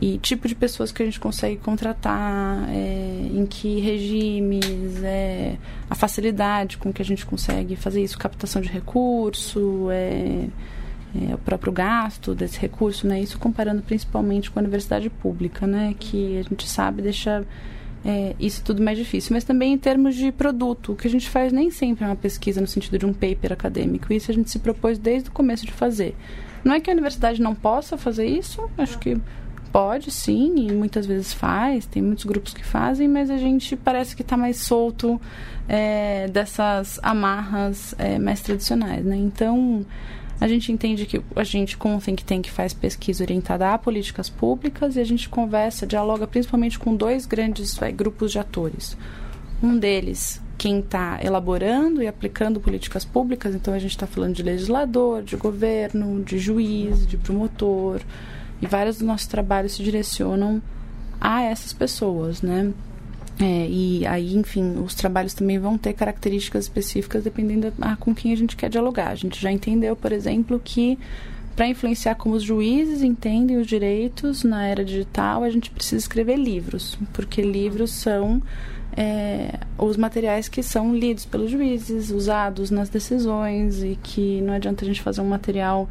e 0.00 0.18
tipo 0.18 0.46
de 0.46 0.54
pessoas 0.54 0.92
que 0.92 1.02
a 1.02 1.06
gente 1.06 1.18
consegue 1.18 1.56
contratar, 1.56 2.68
é, 2.68 3.28
em 3.32 3.46
que 3.46 3.80
regimes, 3.80 5.02
é, 5.02 5.56
a 5.88 5.94
facilidade 5.94 6.76
com 6.76 6.92
que 6.92 7.00
a 7.00 7.04
gente 7.04 7.24
consegue 7.24 7.76
fazer 7.76 8.02
isso, 8.02 8.18
captação 8.18 8.60
de 8.60 8.68
recurso, 8.68 9.88
é, 9.90 10.48
é, 11.14 11.34
o 11.34 11.38
próprio 11.38 11.72
gasto 11.72 12.34
desse 12.34 12.58
recurso, 12.58 13.06
né? 13.06 13.20
Isso 13.20 13.38
comparando 13.38 13.80
principalmente 13.80 14.50
com 14.50 14.58
a 14.58 14.62
universidade 14.62 15.08
pública, 15.08 15.66
né? 15.66 15.94
Que 15.98 16.38
a 16.38 16.42
gente 16.42 16.68
sabe 16.68 17.00
deixa 17.00 17.44
é, 18.06 18.36
isso 18.38 18.62
tudo 18.62 18.80
mais 18.80 18.96
difícil. 18.96 19.34
Mas 19.34 19.42
também 19.42 19.72
em 19.72 19.78
termos 19.78 20.14
de 20.14 20.30
produto, 20.30 20.92
o 20.92 20.96
que 20.96 21.08
a 21.08 21.10
gente 21.10 21.28
faz 21.28 21.52
nem 21.52 21.70
sempre 21.72 22.04
é 22.04 22.06
uma 22.06 22.14
pesquisa 22.14 22.60
no 22.60 22.66
sentido 22.66 22.96
de 22.98 23.04
um 23.04 23.12
paper 23.12 23.52
acadêmico. 23.52 24.12
Isso 24.12 24.30
a 24.30 24.34
gente 24.34 24.48
se 24.48 24.60
propôs 24.60 24.96
desde 24.96 25.28
o 25.28 25.32
começo 25.32 25.66
de 25.66 25.72
fazer. 25.72 26.14
Não 26.64 26.72
é 26.72 26.80
que 26.80 26.88
a 26.88 26.92
universidade 26.92 27.42
não 27.42 27.54
possa 27.54 27.96
fazer 27.96 28.26
isso, 28.26 28.70
acho 28.78 28.98
que 29.00 29.18
pode 29.72 30.10
sim, 30.10 30.54
e 30.56 30.72
muitas 30.72 31.04
vezes 31.04 31.32
faz, 31.32 31.84
tem 31.84 32.02
muitos 32.02 32.24
grupos 32.24 32.54
que 32.54 32.64
fazem, 32.64 33.08
mas 33.08 33.28
a 33.28 33.36
gente 33.36 33.76
parece 33.76 34.16
que 34.16 34.22
está 34.22 34.36
mais 34.36 34.58
solto 34.58 35.20
é, 35.68 36.28
dessas 36.28 36.98
amarras 37.02 37.94
é, 37.98 38.18
mais 38.18 38.40
tradicionais, 38.40 39.04
né? 39.04 39.16
Então, 39.16 39.84
a 40.40 40.46
gente 40.46 40.70
entende 40.70 41.06
que 41.06 41.20
a 41.34 41.44
gente, 41.44 41.76
com 41.76 41.96
o 41.96 42.00
Think 42.00 42.24
Tank, 42.24 42.50
faz 42.50 42.74
pesquisa 42.74 43.24
orientada 43.24 43.72
a 43.72 43.78
políticas 43.78 44.28
públicas 44.28 44.96
e 44.96 45.00
a 45.00 45.04
gente 45.04 45.28
conversa, 45.28 45.86
dialoga 45.86 46.26
principalmente 46.26 46.78
com 46.78 46.94
dois 46.94 47.24
grandes 47.24 47.78
grupos 47.94 48.32
de 48.32 48.38
atores. 48.38 48.96
Um 49.62 49.78
deles, 49.78 50.40
quem 50.58 50.80
está 50.80 51.18
elaborando 51.22 52.02
e 52.02 52.06
aplicando 52.06 52.60
políticas 52.60 53.04
públicas, 53.04 53.54
então 53.54 53.72
a 53.72 53.78
gente 53.78 53.92
está 53.92 54.06
falando 54.06 54.34
de 54.34 54.42
legislador, 54.42 55.22
de 55.22 55.36
governo, 55.36 56.22
de 56.22 56.38
juiz, 56.38 57.06
de 57.06 57.16
promotor, 57.16 58.00
e 58.60 58.66
vários 58.66 58.98
dos 58.98 59.06
nossos 59.06 59.26
trabalhos 59.26 59.72
se 59.72 59.82
direcionam 59.82 60.62
a 61.20 61.42
essas 61.42 61.72
pessoas, 61.72 62.42
né? 62.42 62.72
É, 63.38 63.68
e 63.68 64.06
aí, 64.06 64.34
enfim, 64.34 64.78
os 64.82 64.94
trabalhos 64.94 65.34
também 65.34 65.58
vão 65.58 65.76
ter 65.76 65.92
características 65.92 66.64
específicas 66.64 67.22
dependendo 67.22 67.72
a, 67.80 67.94
com 67.96 68.14
quem 68.14 68.32
a 68.32 68.36
gente 68.36 68.56
quer 68.56 68.70
dialogar. 68.70 69.08
A 69.08 69.14
gente 69.14 69.40
já 69.40 69.52
entendeu, 69.52 69.94
por 69.94 70.10
exemplo, 70.10 70.60
que 70.62 70.98
para 71.54 71.66
influenciar 71.66 72.14
como 72.14 72.34
os 72.34 72.42
juízes 72.42 73.02
entendem 73.02 73.56
os 73.56 73.66
direitos 73.66 74.42
na 74.42 74.66
era 74.66 74.84
digital, 74.84 75.42
a 75.42 75.50
gente 75.50 75.70
precisa 75.70 75.96
escrever 75.96 76.36
livros, 76.36 76.98
porque 77.12 77.40
livros 77.40 77.92
são 77.92 78.42
é, 78.94 79.58
os 79.78 79.96
materiais 79.96 80.48
que 80.48 80.62
são 80.62 80.94
lidos 80.94 81.24
pelos 81.24 81.50
juízes, 81.50 82.10
usados 82.10 82.70
nas 82.70 82.88
decisões, 82.88 83.82
e 83.82 83.98
que 84.02 84.40
não 84.42 84.54
adianta 84.54 84.84
a 84.84 84.88
gente 84.88 85.02
fazer 85.02 85.20
um 85.20 85.28
material 85.28 85.88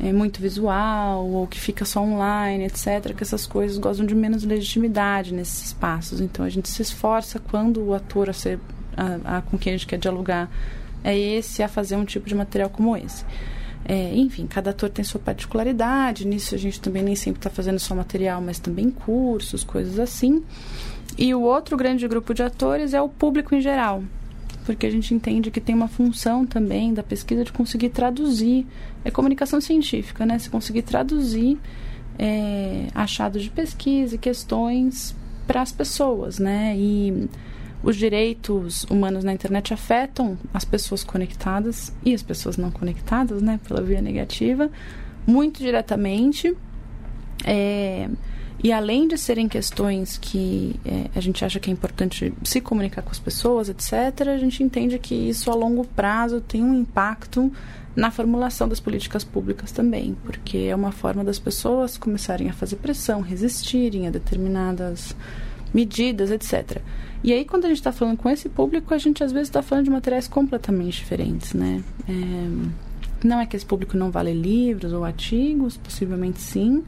é, 0.00 0.12
muito 0.12 0.40
visual 0.40 1.26
ou 1.26 1.46
que 1.46 1.60
fica 1.60 1.84
só 1.84 2.00
online, 2.00 2.64
etc., 2.64 3.14
que 3.14 3.22
essas 3.22 3.46
coisas 3.46 3.78
gostam 3.78 4.06
de 4.06 4.14
menos 4.14 4.44
legitimidade 4.44 5.34
nesses 5.34 5.66
espaços. 5.66 6.20
Então 6.20 6.44
a 6.44 6.48
gente 6.48 6.68
se 6.68 6.82
esforça 6.82 7.38
quando 7.38 7.82
o 7.82 7.94
ator 7.94 8.30
a 8.30 8.32
ser, 8.32 8.58
a, 8.96 9.38
a, 9.38 9.42
com 9.42 9.58
quem 9.58 9.74
a 9.74 9.76
gente 9.76 9.86
quer 9.86 9.98
dialogar 9.98 10.50
é 11.02 11.16
esse, 11.16 11.62
a 11.62 11.68
fazer 11.68 11.96
um 11.96 12.04
tipo 12.04 12.28
de 12.28 12.34
material 12.34 12.70
como 12.70 12.96
esse. 12.96 13.24
É, 13.84 14.14
enfim, 14.14 14.46
cada 14.46 14.70
ator 14.70 14.90
tem 14.90 15.04
sua 15.04 15.20
particularidade, 15.20 16.26
nisso 16.26 16.54
a 16.54 16.58
gente 16.58 16.80
também 16.80 17.02
nem 17.02 17.16
sempre 17.16 17.38
está 17.38 17.48
fazendo 17.48 17.78
só 17.78 17.94
material, 17.94 18.40
mas 18.40 18.58
também 18.58 18.90
cursos, 18.90 19.64
coisas 19.64 19.98
assim. 19.98 20.44
E 21.16 21.34
o 21.34 21.40
outro 21.40 21.76
grande 21.76 22.06
grupo 22.06 22.34
de 22.34 22.42
atores 22.42 22.92
é 22.92 23.00
o 23.00 23.08
público 23.08 23.54
em 23.54 23.60
geral, 23.60 24.02
porque 24.68 24.86
a 24.86 24.90
gente 24.90 25.14
entende 25.14 25.50
que 25.50 25.62
tem 25.62 25.74
uma 25.74 25.88
função 25.88 26.44
também 26.44 26.92
da 26.92 27.02
pesquisa 27.02 27.42
de 27.42 27.50
conseguir 27.50 27.88
traduzir. 27.88 28.66
É 29.02 29.10
comunicação 29.10 29.62
científica, 29.62 30.26
né? 30.26 30.38
Se 30.38 30.50
conseguir 30.50 30.82
traduzir 30.82 31.56
é, 32.18 32.88
achados 32.94 33.42
de 33.42 33.48
pesquisa 33.48 34.16
e 34.16 34.18
questões 34.18 35.16
para 35.46 35.62
as 35.62 35.72
pessoas, 35.72 36.38
né? 36.38 36.76
E 36.76 37.30
os 37.82 37.96
direitos 37.96 38.84
humanos 38.90 39.24
na 39.24 39.32
internet 39.32 39.72
afetam 39.72 40.36
as 40.52 40.66
pessoas 40.66 41.02
conectadas 41.02 41.90
e 42.04 42.12
as 42.12 42.22
pessoas 42.22 42.58
não 42.58 42.70
conectadas, 42.70 43.40
né? 43.40 43.58
Pela 43.66 43.80
via 43.80 44.02
negativa, 44.02 44.70
muito 45.26 45.60
diretamente. 45.60 46.54
É, 47.42 48.06
e 48.62 48.72
além 48.72 49.06
de 49.06 49.16
serem 49.16 49.48
questões 49.48 50.18
que 50.18 50.78
é, 50.84 51.06
a 51.14 51.20
gente 51.20 51.44
acha 51.44 51.60
que 51.60 51.70
é 51.70 51.72
importante 51.72 52.32
se 52.42 52.60
comunicar 52.60 53.02
com 53.02 53.10
as 53.10 53.18
pessoas, 53.18 53.68
etc., 53.68 54.28
a 54.28 54.38
gente 54.38 54.62
entende 54.62 54.98
que 54.98 55.14
isso 55.14 55.50
a 55.50 55.54
longo 55.54 55.84
prazo 55.84 56.40
tem 56.40 56.62
um 56.62 56.74
impacto 56.74 57.52
na 57.94 58.10
formulação 58.10 58.68
das 58.68 58.80
políticas 58.80 59.24
públicas 59.24 59.70
também, 59.70 60.16
porque 60.24 60.58
é 60.58 60.74
uma 60.74 60.92
forma 60.92 61.24
das 61.24 61.38
pessoas 61.38 61.96
começarem 61.96 62.48
a 62.48 62.52
fazer 62.52 62.76
pressão, 62.76 63.20
resistirem 63.20 64.06
a 64.06 64.10
determinadas 64.10 65.14
medidas, 65.72 66.30
etc. 66.30 66.80
E 67.22 67.32
aí, 67.32 67.44
quando 67.44 67.64
a 67.64 67.68
gente 67.68 67.78
está 67.78 67.92
falando 67.92 68.16
com 68.16 68.28
esse 68.28 68.48
público, 68.48 68.94
a 68.94 68.98
gente 68.98 69.22
às 69.22 69.32
vezes 69.32 69.48
está 69.48 69.62
falando 69.62 69.84
de 69.84 69.90
materiais 69.90 70.28
completamente 70.28 70.98
diferentes, 70.98 71.52
né? 71.52 71.82
É, 72.08 73.26
não 73.26 73.40
é 73.40 73.46
que 73.46 73.56
esse 73.56 73.66
público 73.66 73.96
não 73.96 74.10
vale 74.10 74.32
livros 74.32 74.92
ou 74.92 75.04
artigos, 75.04 75.76
possivelmente 75.76 76.40
sim, 76.40 76.84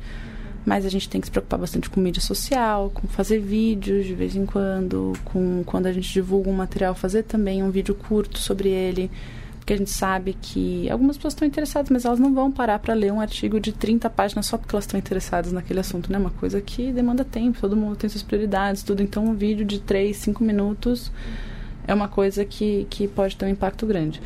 mas 0.65 0.85
a 0.85 0.89
gente 0.89 1.09
tem 1.09 1.21
que 1.21 1.27
se 1.27 1.31
preocupar 1.31 1.59
bastante 1.59 1.89
com 1.89 2.01
mídia 2.01 2.21
social, 2.21 2.91
com 2.91 3.09
fazer 3.09 3.39
vídeos 3.41 4.07
de 4.07 4.15
vez 4.15 4.37
em 4.37 4.45
quando, 4.45 5.13
com 5.25 5.63
quando 5.65 5.87
a 5.87 5.93
gente 5.93 6.13
divulga 6.13 6.51
um 6.51 6.55
material, 6.55 6.95
fazer 6.95 7.23
também 7.23 7.63
um 7.63 7.71
vídeo 7.71 7.95
curto 7.95 8.39
sobre 8.39 8.69
ele, 8.69 9.11
porque 9.59 9.73
a 9.73 9.77
gente 9.77 9.91
sabe 9.91 10.37
que 10.41 10.89
algumas 10.91 11.17
pessoas 11.17 11.35
estão 11.35 11.47
interessadas, 11.49 11.91
mas 11.91 12.05
elas 12.05 12.19
não 12.19 12.35
vão 12.35 12.51
parar 12.51 12.79
para 12.79 12.93
ler 12.93 13.13
um 13.13 13.21
artigo 13.21 13.59
de 13.59 13.73
30 13.73 14.09
páginas 14.11 14.47
só 14.47 14.59
porque 14.59 14.75
elas 14.75 14.85
estão 14.85 14.99
interessadas 14.99 15.53
naquele 15.53 15.81
assunto, 15.81 16.13
né? 16.13 16.19
Uma 16.19 16.31
coisa 16.31 16.61
que 16.61 16.93
demanda 16.93 17.25
tempo, 17.25 17.61
todo 17.61 17.77
mundo 17.77 17.97
tem 17.97 18.11
suas 18.11 18.23
prioridades, 18.23 18.83
tudo. 18.83 19.03
Então, 19.03 19.25
um 19.25 19.35
vídeo 19.35 19.65
de 19.65 19.81
3, 19.81 20.17
5 20.17 20.43
minutos 20.43 21.11
é 21.87 21.95
uma 21.95 22.09
coisa 22.09 22.45
que, 22.45 22.87
que 22.91 23.09
pode 23.09 23.37
ter 23.37 23.47
um 23.47 23.49
impacto 23.49 23.87
grande 23.87 24.21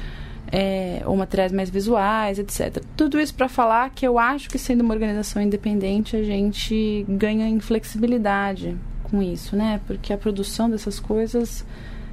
é, 0.57 1.03
ou 1.05 1.17
materiais 1.17 1.51
mais 1.51 1.69
visuais, 1.69 2.39
etc. 2.39 2.81
Tudo 2.97 3.19
isso 3.19 3.35
para 3.35 3.49
falar 3.49 3.91
que 3.91 4.07
eu 4.07 4.21
acho 4.21 4.49
que 4.49 4.57
sendo 4.57 4.83
uma 4.83 4.95
organização 4.95 5.43
independente 5.43 6.17
a 6.17 6.23
gente 6.23 7.05
ganha 7.09 7.49
em 7.49 7.59
flexibilidade 7.59 8.77
com 9.03 9.21
isso, 9.21 9.57
né? 9.57 9.81
Porque 9.85 10.13
a 10.13 10.17
produção 10.17 10.71
dessas 10.71 11.01
coisas 11.01 11.67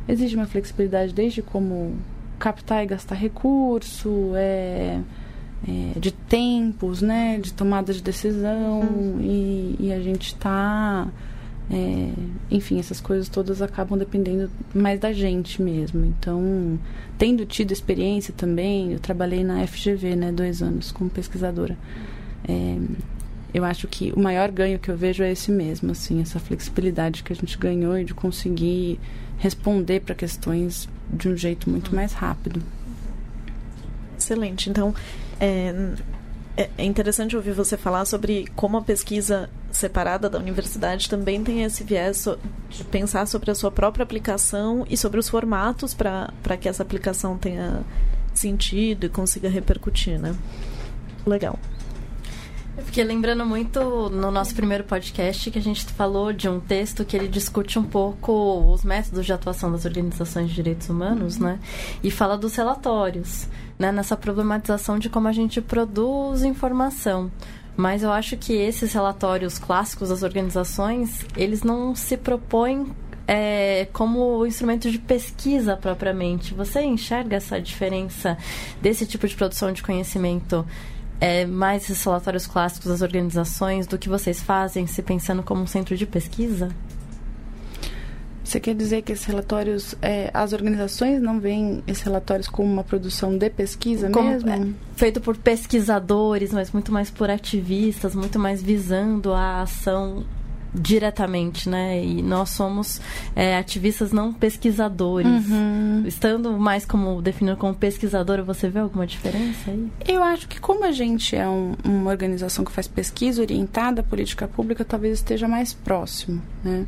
exige 0.08 0.36
uma 0.36 0.48
flexibilidade 0.48 1.14
desde 1.14 1.44
como 1.44 1.96
captar 2.40 2.84
e 2.84 2.88
gastar 2.88 3.14
recurso, 3.14 4.32
é, 4.36 5.00
é, 5.68 6.00
de 6.00 6.10
tempos, 6.10 7.00
né? 7.00 7.38
De 7.38 7.54
tomada 7.54 7.94
de 7.94 8.02
decisão 8.02 8.80
uhum. 8.80 9.20
e, 9.22 9.76
e, 9.80 9.94
a 9.94 10.00
gente 10.00 10.30
está 10.30 11.08
é, 11.72 12.12
enfim, 12.50 12.80
essas 12.80 13.00
coisas 13.00 13.30
todas 13.30 13.62
acabam 13.62 13.98
dependendo 13.98 14.52
mais 14.76 15.00
da 15.00 15.14
gente 15.14 15.62
mesmo. 15.62 16.06
Então, 16.06 16.78
tendo 17.18 17.46
tido 17.46 17.72
experiência 17.72 18.34
também, 18.36 18.92
eu 18.92 19.00
trabalhei 19.00 19.42
na 19.42 19.66
FGV, 19.66 20.16
né, 20.18 20.32
dois 20.34 20.62
anos 20.62 20.92
como 20.92 21.10
pesquisadora. 21.10 21.78
É, 22.46 22.78
eu 23.54 23.64
acho 23.64 23.88
que 23.88 24.12
o 24.12 24.20
maior 24.20 24.52
ganho 24.52 24.80
que 24.80 24.92
eu 24.92 24.98
vejo 24.98 25.24
é 25.24 25.32
esse 25.32 25.50
mesmo, 25.50 25.92
assim, 25.92 26.22
essa 26.22 26.40
flexibilidade 26.40 27.24
que 27.24 27.32
a 27.32 27.36
gente 27.36 27.58
ganhou 27.58 27.98
e 27.98 28.04
de 28.04 28.14
conseguir 28.14 29.00
responder 29.38 30.02
para 30.02 30.14
questões 30.14 30.90
de 31.12 31.30
um 31.30 31.38
jeito 31.38 31.70
muito 31.70 31.96
mais 31.96 32.12
rápido. 32.12 32.62
Excelente. 34.18 34.70
Então, 34.70 34.94
é, 35.40 35.94
é, 36.58 36.70
é 36.78 36.84
interessante 36.84 37.36
ouvir 37.36 37.54
você 37.54 37.78
falar 37.78 38.06
sobre 38.06 38.48
como 38.56 38.78
a 38.78 38.82
pesquisa 38.82 39.50
separada 39.72 40.30
da 40.30 40.38
universidade 40.38 41.10
também 41.10 41.44
tem 41.44 41.64
esse 41.64 41.84
viés 41.84 42.28
de 42.70 42.84
pensar 42.86 43.26
sobre 43.26 43.52
a 43.52 43.56
sua 43.56 43.72
própria 43.72 44.04
aplicação 44.04 44.86
e 44.90 44.98
sobre 44.98 45.20
os 45.20 45.30
formatos 45.30 45.94
para 45.94 46.58
que 46.60 46.68
essa 46.68 46.84
aplicação 46.84 47.38
tenha 47.38 47.82
sentido 48.34 49.06
e 49.06 49.10
consiga 49.10 49.50
repercutir, 49.50 50.20
né? 50.20 50.36
Legal. 51.26 51.58
Fiquei 52.86 53.04
lembrando 53.04 53.46
muito 53.46 54.10
no 54.10 54.32
nosso 54.32 54.54
primeiro 54.54 54.84
podcast 54.84 55.50
que 55.50 55.58
a 55.58 55.62
gente 55.62 55.86
falou 55.86 56.34
de 56.34 56.50
um 56.50 56.60
texto 56.60 57.06
que 57.06 57.16
ele 57.16 57.28
discute 57.28 57.80
um 57.80 57.84
pouco 57.84 58.72
os 58.74 58.84
métodos 58.84 59.26
de 59.26 59.32
atuação 59.32 59.72
das 59.72 59.86
organizações 59.86 60.50
de 60.50 60.56
direitos 60.56 60.90
humanos, 60.90 61.38
né? 61.38 61.60
E 62.04 62.12
fala 62.12 62.38
dos 62.38 62.56
relatórios, 62.56 63.48
né? 63.80 63.92
Nessa 63.92 64.18
problematização 64.18 65.00
de 65.00 65.10
como 65.10 65.28
a 65.28 65.32
gente 65.32 65.62
produz 65.62 66.44
informação. 66.44 67.32
Mas 67.78 68.04
eu 68.04 68.12
acho 68.12 68.36
que 68.36 68.54
esses 68.54 68.94
relatórios 68.94 69.58
clássicos 69.58 70.10
das 70.10 70.24
organizações, 70.24 71.26
eles 71.38 71.64
não 71.64 71.96
se 71.96 72.18
propõem 72.18 72.88
é, 73.28 73.88
como 73.94 74.46
instrumento 74.46 74.92
de 74.92 75.00
pesquisa 75.00 75.78
propriamente. 75.78 76.54
Você 76.54 76.82
enxerga 76.82 77.38
essa 77.38 77.62
diferença 77.62 78.38
desse 78.82 79.06
tipo 79.06 79.28
de 79.28 79.36
produção 79.36 79.72
de 79.72 79.82
conhecimento 79.82 80.66
é, 81.22 81.46
mais 81.46 81.84
esses 81.84 82.04
relatórios 82.04 82.48
clássicos 82.48 82.90
das 82.90 83.02
organizações 83.04 83.86
do 83.86 83.98
que 83.98 84.10
vocês 84.10 84.42
fazem, 84.42 84.88
se 84.88 85.04
pensando 85.04 85.44
como 85.44 85.62
um 85.62 85.68
centro 85.68 85.96
de 85.96 86.08
pesquisa? 86.08 86.70
Você 88.44 88.60
quer 88.60 88.76
dizer 88.76 89.04
que 89.04 89.14
esses 89.14 89.24
relatórios, 89.24 89.96
é, 90.02 90.30
as 90.34 90.52
organizações 90.52 91.22
não 91.22 91.40
veem 91.40 91.84
esses 91.88 92.04
relatórios 92.04 92.50
como 92.50 92.74
uma 92.74 92.84
produção 92.84 93.38
de 93.38 93.50
pesquisa 93.50 94.10
como, 94.10 94.30
mesmo? 94.30 94.50
É, 94.50 94.68
feito 94.96 95.22
por 95.22 95.38
pesquisadores, 95.38 96.52
mas 96.52 96.72
muito 96.72 96.92
mais 96.92 97.10
por 97.10 97.30
ativistas, 97.30 98.14
muito 98.14 98.38
mais 98.38 98.62
visando 98.62 99.32
a 99.32 99.62
ação 99.62 100.26
diretamente, 100.74 101.70
né? 101.70 102.04
E 102.04 102.22
nós 102.22 102.50
somos 102.50 103.02
é, 103.36 103.58
ativistas 103.58 104.12
não 104.12 104.34
pesquisadores. 104.34 105.50
Uhum. 105.50 106.04
Estando 106.06 106.52
mais 106.54 106.86
como 106.86 107.22
definido 107.22 107.58
como 107.58 107.74
pesquisadora, 107.74 108.44
você 108.44 108.70
vê 108.70 108.80
alguma 108.80 109.06
diferença 109.06 109.72
aí? 109.72 109.90
Eu 110.08 110.24
acho 110.24 110.48
que 110.48 110.60
como 110.60 110.86
a 110.86 110.92
gente 110.92 111.36
é 111.36 111.48
um, 111.48 111.74
uma 111.84 112.10
organização 112.10 112.64
que 112.64 112.72
faz 112.72 112.88
pesquisa 112.88 113.42
orientada 113.42 114.02
à 114.02 114.04
política 114.04 114.48
pública, 114.48 114.86
talvez 114.86 115.20
esteja 115.20 115.48
mais 115.48 115.74
próximo, 115.74 116.42
né? 116.64 116.86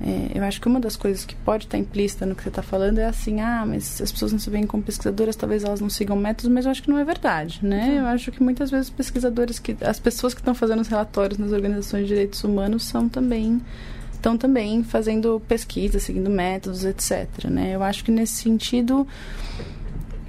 É, 0.00 0.38
eu 0.38 0.44
acho 0.44 0.60
que 0.60 0.66
uma 0.66 0.80
das 0.80 0.96
coisas 0.96 1.24
que 1.24 1.36
pode 1.36 1.64
estar 1.64 1.78
implícita 1.78 2.26
no 2.26 2.34
que 2.34 2.42
você 2.42 2.48
está 2.48 2.62
falando 2.62 2.98
é 2.98 3.06
assim, 3.06 3.40
ah, 3.40 3.64
mas 3.66 4.00
as 4.00 4.10
pessoas 4.10 4.32
não 4.32 4.38
se 4.38 4.50
veem 4.50 4.66
como 4.66 4.82
pesquisadoras, 4.82 5.36
talvez 5.36 5.62
elas 5.62 5.80
não 5.80 5.88
sigam 5.88 6.16
métodos, 6.16 6.50
mas 6.52 6.64
eu 6.64 6.70
acho 6.70 6.82
que 6.82 6.90
não 6.90 6.98
é 6.98 7.04
verdade, 7.04 7.60
né? 7.62 7.86
Uhum. 7.86 7.98
Eu 7.98 8.06
acho 8.06 8.32
que 8.32 8.42
muitas 8.42 8.70
vezes 8.70 8.90
pesquisadores, 8.90 9.58
que, 9.58 9.76
as 9.80 10.00
pessoas 10.00 10.34
que 10.34 10.40
estão 10.40 10.54
fazendo 10.54 10.80
os 10.80 10.88
relatórios 10.88 11.38
nas 11.38 11.52
organizações 11.52 12.02
de 12.02 12.08
direitos 12.08 12.42
humanos 12.42 12.84
são 12.84 13.08
também 13.08 13.60
estão 14.24 14.38
também 14.38 14.82
fazendo 14.82 15.40
pesquisa, 15.46 16.00
seguindo 16.00 16.30
métodos, 16.30 16.82
etc. 16.86 17.28
Né? 17.50 17.74
Eu 17.74 17.82
acho 17.82 18.02
que 18.02 18.10
nesse 18.10 18.36
sentido 18.36 19.06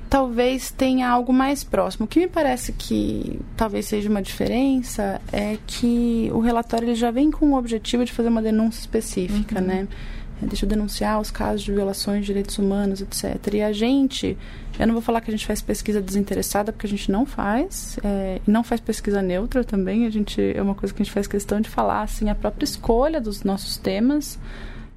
talvez 0.10 0.72
tenha 0.72 1.10
algo 1.10 1.34
mais 1.34 1.64
próximo. 1.64 2.06
O 2.06 2.08
que 2.08 2.20
me 2.20 2.28
parece 2.28 2.72
que 2.72 3.40
talvez 3.58 3.86
seja 3.86 4.10
uma 4.10 4.22
diferença 4.22 5.22
é 5.32 5.58
que 5.66 6.30
o 6.34 6.40
relatório 6.40 6.88
ele 6.88 6.96
já 6.96 7.12
vem 7.12 7.32
com 7.32 7.52
o 7.52 7.58
objetivo 7.58 8.06
de 8.06 8.12
fazer 8.12 8.30
uma 8.30 8.42
denúncia 8.42 8.80
específica, 8.80 9.60
uhum. 9.60 9.66
né? 9.66 9.88
É, 10.42 10.46
deixa 10.46 10.66
eu 10.66 10.70
denunciar 10.70 11.20
os 11.20 11.32
casos 11.32 11.64
de 11.64 11.72
violações 11.72 12.22
de 12.22 12.28
direitos 12.28 12.58
humanos, 12.58 13.02
etc. 13.02 13.54
E 13.54 13.62
a 13.62 13.72
gente, 13.72 14.38
eu 14.78 14.86
não 14.86 14.94
vou 14.94 15.02
falar 15.02 15.22
que 15.22 15.32
a 15.32 15.34
gente 15.34 15.46
faz 15.46 15.62
pesquisa 15.62 16.02
desinteressada, 16.02 16.72
porque 16.72 16.88
a 16.88 16.90
gente 16.90 17.12
não 17.12 17.26
faz, 17.26 17.98
é, 18.04 18.42
e 18.46 18.52
não 18.52 18.64
faz 18.64 18.82
pesquisa 18.82 19.22
neutra 19.22 19.64
também. 19.64 20.06
A 20.06 20.10
gente 20.10 20.42
é 20.42 20.62
uma 20.62 20.76
coisa 20.76 20.94
que 20.94 21.02
a 21.02 21.06
gente 21.06 21.14
faz 21.14 21.26
questão 21.28 21.62
de 21.62 21.70
falar, 21.70 22.02
assim, 22.02 22.30
a 22.30 22.36
própria 22.36 22.66
escolha 22.66 23.22
dos 23.22 23.44
nossos 23.44 23.78
temas 23.78 24.38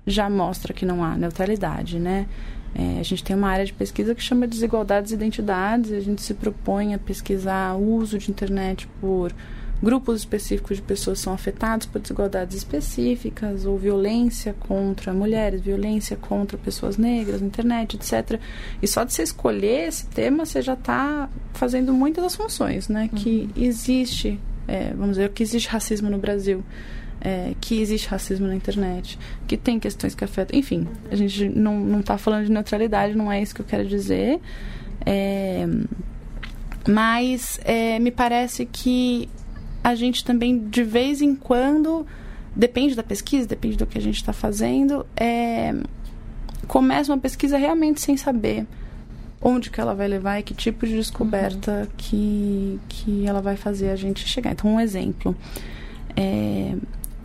já 0.07 0.29
mostra 0.29 0.73
que 0.73 0.87
não 0.87 1.05
há 1.05 1.16
neutralidade, 1.16 1.99
né? 1.99 2.27
É, 2.74 3.00
a 3.00 3.02
gente 3.02 3.24
tem 3.24 3.35
uma 3.35 3.48
área 3.48 3.64
de 3.64 3.72
pesquisa 3.72 4.14
que 4.14 4.22
chama 4.22 4.46
Desigualdades 4.46 5.12
e 5.12 5.14
Identidades, 5.14 5.90
e 5.90 5.94
a 5.94 6.00
gente 6.00 6.22
se 6.22 6.35
propõe 6.35 6.94
a 6.94 6.98
pesquisar 6.98 7.74
o 7.74 7.94
uso 7.94 8.18
de 8.18 8.31
internet 8.31 8.88
por 9.00 9.35
grupos 9.83 10.18
específicos 10.18 10.76
de 10.76 10.83
pessoas 10.83 11.18
que 11.18 11.24
são 11.24 11.33
afetadas 11.33 11.87
por 11.87 12.00
desigualdades 12.00 12.57
específicas, 12.57 13.64
ou 13.64 13.78
violência 13.78 14.54
contra 14.59 15.12
mulheres, 15.12 15.61
violência 15.61 16.16
contra 16.16 16.59
pessoas 16.59 16.96
negras 16.96 17.40
na 17.40 17.46
internet, 17.46 17.96
etc. 17.96 18.40
E 18.83 18.88
só 18.88 19.04
de 19.04 19.12
você 19.12 19.22
escolher 19.22 19.88
esse 19.88 20.07
tema, 20.07 20.44
você 20.44 20.61
já 20.61 20.74
está 20.74 21.28
fazendo 21.54 21.92
muitas 21.94 22.24
das 22.24 22.37
funções, 22.37 22.88
né? 22.88 23.09
Uhum. 23.12 23.18
Que 23.18 23.50
existe, 23.57 24.38
é, 24.66 24.92
vamos 24.94 25.16
dizer, 25.16 25.31
que 25.31 25.42
existe 25.42 25.68
racismo 25.68 26.11
no 26.11 26.18
Brasil 26.18 26.64
é, 27.20 27.54
que 27.61 27.81
existe 27.81 28.09
racismo 28.09 28.46
na 28.46 28.54
internet, 28.54 29.18
que 29.46 29.57
tem 29.57 29.78
questões 29.78 30.14
que 30.14 30.24
afetam. 30.24 30.59
Enfim, 30.59 30.87
a 31.11 31.16
gente 31.16 31.48
não 31.48 32.00
está 32.00 32.16
falando 32.18 32.46
de 32.46 32.52
neutralidade, 32.52 33.16
não 33.16 33.31
é 33.31 33.42
isso 33.42 33.54
que 33.54 33.61
eu 33.61 33.66
quero 33.66 33.87
dizer. 33.87 34.40
É, 35.04 35.66
mas 36.88 37.61
é, 37.64 37.98
me 37.98 38.11
parece 38.11 38.66
que 38.66 39.28
a 39.83 39.94
gente 39.94 40.24
também, 40.24 40.68
de 40.68 40.83
vez 40.83 41.20
em 41.20 41.35
quando, 41.35 42.07
depende 42.54 42.94
da 42.94 43.02
pesquisa, 43.02 43.46
depende 43.46 43.76
do 43.76 43.87
que 43.87 43.98
a 43.98 44.00
gente 44.00 44.16
está 44.16 44.33
fazendo, 44.33 45.07
é, 45.16 45.74
começa 46.66 47.12
uma 47.12 47.18
pesquisa 47.18 47.57
realmente 47.57 48.00
sem 48.00 48.16
saber 48.16 48.66
onde 49.40 49.70
que 49.70 49.81
ela 49.81 49.94
vai 49.94 50.09
levar 50.09 50.40
e 50.40 50.42
que 50.42 50.52
tipo 50.52 50.87
de 50.87 50.94
descoberta 50.94 51.83
uhum. 51.83 51.87
que, 51.96 52.81
que 52.88 53.26
ela 53.26 53.40
vai 53.40 53.57
fazer 53.57 53.90
a 53.90 53.96
gente 53.96 54.26
chegar. 54.26 54.52
Então, 54.52 54.74
um 54.74 54.81
exemplo. 54.81 55.37
É, 56.16 56.74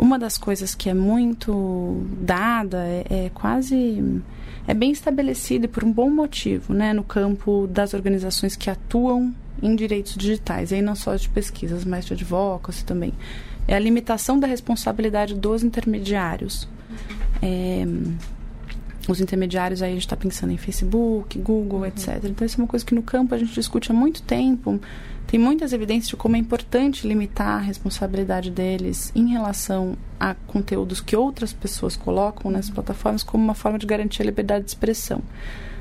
uma 0.03 0.19
das 0.19 0.37
coisas 0.37 0.75
que 0.75 0.89
é 0.89 0.93
muito 0.93 2.05
dada 2.19 2.85
é, 2.85 3.05
é 3.09 3.31
quase 3.33 4.21
é 4.67 4.73
bem 4.73 4.91
estabelecido 4.91 5.63
e 5.63 5.67
por 5.69 5.81
um 5.85 5.91
bom 5.93 6.09
motivo, 6.09 6.73
né, 6.73 6.91
no 6.91 7.05
campo 7.05 7.67
das 7.67 7.93
organizações 7.93 8.57
que 8.57 8.69
atuam 8.69 9.33
em 9.61 9.73
direitos 9.77 10.15
digitais, 10.17 10.71
e 10.71 10.75
aí 10.75 10.81
não 10.81 10.93
só 10.93 11.15
de 11.15 11.29
pesquisas, 11.29 11.85
mas 11.85 12.05
de 12.05 12.13
advocacy 12.13 12.83
também. 12.83 13.13
É 13.65 13.75
a 13.75 13.79
limitação 13.79 14.37
da 14.37 14.45
responsabilidade 14.45 15.35
dos 15.35 15.63
intermediários. 15.63 16.67
É, 17.41 17.85
os 19.07 19.21
intermediários 19.21 19.81
aí 19.81 19.91
a 19.91 19.93
gente 19.93 20.01
está 20.01 20.17
pensando 20.17 20.51
em 20.51 20.57
Facebook, 20.57 21.39
Google, 21.39 21.79
uhum. 21.79 21.85
etc. 21.85 22.19
Então 22.25 22.45
isso 22.45 22.59
é 22.59 22.61
uma 22.61 22.67
coisa 22.67 22.85
que 22.85 22.93
no 22.93 23.03
campo 23.03 23.33
a 23.33 23.37
gente 23.37 23.53
discute 23.53 23.89
há 23.89 23.95
muito 23.95 24.21
tempo 24.21 24.81
tem 25.33 25.39
muitas 25.39 25.73
evidências 25.73 26.09
de 26.09 26.15
como 26.15 26.35
é 26.35 26.39
importante 26.39 27.07
limitar 27.07 27.57
a 27.57 27.57
responsabilidade 27.57 28.51
deles 28.51 29.11
em 29.15 29.29
relação 29.29 29.97
a 30.19 30.35
conteúdos 30.35 31.01
que 31.01 31.15
outras 31.15 31.51
pessoas 31.51 31.95
colocam 31.95 32.51
nessas 32.51 32.69
plataformas 32.69 33.23
como 33.23 33.43
uma 33.43 33.55
forma 33.55 33.79
de 33.79 33.87
garantir 33.87 34.21
a 34.21 34.25
liberdade 34.25 34.65
de 34.65 34.69
expressão. 34.69 35.23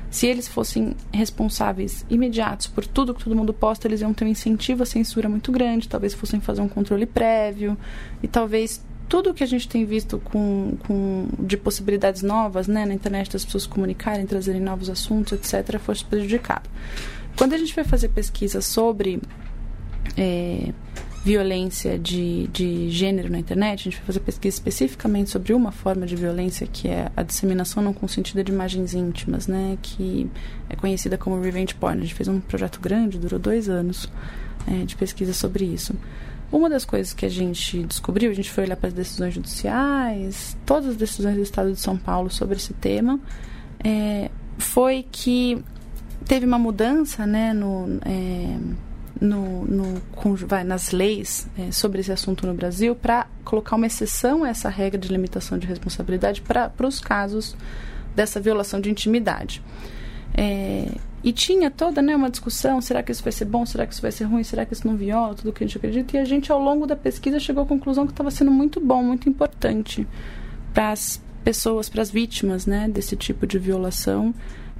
Se 0.09 0.25
eles 0.25 0.47
fossem 0.47 0.95
responsáveis 1.13 2.03
imediatos 2.09 2.65
por 2.65 2.87
tudo 2.87 3.13
que 3.13 3.23
todo 3.23 3.35
mundo 3.35 3.53
posta, 3.53 3.87
eles 3.87 4.01
iam 4.01 4.11
ter 4.11 4.25
um 4.25 4.29
incentivo 4.29 4.81
à 4.81 4.87
censura 4.87 5.29
muito 5.29 5.51
grande, 5.51 5.87
talvez 5.87 6.15
fossem 6.15 6.41
fazer 6.41 6.61
um 6.61 6.67
controle 6.67 7.05
prévio 7.05 7.77
e 8.23 8.27
talvez 8.27 8.83
tudo 9.07 9.35
que 9.35 9.43
a 9.43 9.47
gente 9.47 9.69
tem 9.69 9.85
visto 9.85 10.17
com, 10.17 10.75
com, 10.87 11.27
de 11.37 11.57
possibilidades 11.57 12.23
novas 12.23 12.67
né, 12.67 12.87
na 12.87 12.93
internet 12.95 13.31
das 13.31 13.45
pessoas 13.45 13.67
comunicarem, 13.67 14.25
trazerem 14.25 14.61
novos 14.61 14.89
assuntos, 14.89 15.33
etc., 15.33 15.77
fosse 15.77 16.03
prejudicado. 16.03 16.67
Quando 17.37 17.53
a 17.53 17.57
gente 17.57 17.73
vai 17.75 17.83
fazer 17.83 18.09
pesquisa 18.09 18.61
sobre 18.61 19.19
é, 20.17 20.71
violência 21.23 21.97
de, 21.97 22.47
de 22.47 22.89
gênero 22.89 23.31
na 23.31 23.39
internet, 23.39 23.79
a 23.79 23.83
gente 23.83 23.97
vai 23.97 24.05
fazer 24.05 24.19
pesquisa 24.19 24.55
especificamente 24.55 25.29
sobre 25.29 25.53
uma 25.53 25.71
forma 25.71 26.05
de 26.05 26.15
violência 26.15 26.67
que 26.67 26.89
é 26.89 27.11
a 27.15 27.23
disseminação 27.23 27.81
não 27.81 27.93
consentida 27.93 28.43
de 28.43 28.51
imagens 28.51 28.93
íntimas, 28.93 29.47
né, 29.47 29.77
que 29.81 30.29
é 30.69 30.75
conhecida 30.75 31.17
como 31.17 31.39
revenge 31.41 31.73
porn. 31.75 31.99
A 31.99 32.01
gente 32.01 32.13
fez 32.13 32.27
um 32.27 32.39
projeto 32.41 32.79
grande, 32.81 33.17
durou 33.17 33.39
dois 33.39 33.69
anos 33.69 34.09
é, 34.67 34.85
de 34.85 34.95
pesquisa 34.95 35.33
sobre 35.33 35.63
isso. 35.63 35.95
Uma 36.51 36.69
das 36.69 36.85
coisas 36.85 37.13
que 37.13 37.25
a 37.25 37.29
gente 37.29 37.83
descobriu, 37.83 38.29
a 38.29 38.33
gente 38.33 38.51
foi 38.51 38.65
olhar 38.65 38.75
para 38.75 38.89
as 38.89 38.93
decisões 38.93 39.33
judiciais, 39.33 40.55
todas 40.65 40.89
as 40.89 40.95
decisões 40.95 41.35
do 41.35 41.41
Estado 41.41 41.71
de 41.71 41.79
São 41.79 41.97
Paulo 41.97 42.29
sobre 42.29 42.57
esse 42.57 42.73
tema, 42.73 43.19
é, 43.83 44.29
foi 44.59 45.03
que 45.09 45.63
teve 46.25 46.45
uma 46.45 46.59
mudança 46.59 47.25
né, 47.25 47.53
no, 47.53 47.99
é, 48.05 48.57
no, 49.19 49.65
no, 49.65 50.01
vai, 50.47 50.63
nas 50.63 50.91
leis 50.91 51.47
é, 51.57 51.71
sobre 51.71 52.01
esse 52.01 52.11
assunto 52.11 52.45
no 52.45 52.53
Brasil 52.53 52.95
para 52.95 53.27
colocar 53.43 53.75
uma 53.75 53.87
exceção 53.87 54.43
a 54.43 54.49
essa 54.49 54.69
regra 54.69 54.99
de 54.99 55.07
limitação 55.09 55.57
de 55.57 55.67
responsabilidade 55.67 56.41
para 56.41 56.71
os 56.83 56.99
casos 56.99 57.55
dessa 58.15 58.39
violação 58.39 58.79
de 58.79 58.89
intimidade. 58.89 59.61
É, 60.35 60.87
e 61.23 61.31
tinha 61.31 61.71
toda 61.71 62.01
né, 62.01 62.15
uma 62.15 62.29
discussão: 62.29 62.81
será 62.81 63.01
que 63.01 63.11
isso 63.11 63.23
vai 63.23 63.31
ser 63.31 63.45
bom? 63.45 63.65
Será 63.65 63.85
que 63.85 63.93
isso 63.93 64.01
vai 64.01 64.11
ser 64.11 64.25
ruim? 64.25 64.43
Será 64.43 64.65
que 64.65 64.73
isso 64.73 64.85
não 64.85 64.97
viola? 64.97 65.35
Tudo 65.35 65.53
que 65.53 65.63
a 65.63 65.67
gente 65.67 65.77
acredita. 65.77 66.17
E 66.17 66.19
a 66.19 66.25
gente, 66.25 66.51
ao 66.51 66.59
longo 66.59 66.85
da 66.85 66.95
pesquisa, 66.95 67.39
chegou 67.39 67.63
à 67.63 67.65
conclusão 67.65 68.05
que 68.05 68.11
estava 68.11 68.29
sendo 68.29 68.51
muito 68.51 68.79
bom, 68.81 69.01
muito 69.01 69.29
importante 69.29 70.07
para 70.73 70.91
as 70.91 71.21
pessoas, 71.43 71.87
para 71.87 72.01
as 72.01 72.09
vítimas 72.09 72.65
né, 72.65 72.89
desse 72.89 73.15
tipo 73.15 73.47
de 73.47 73.57
violação 73.57 74.33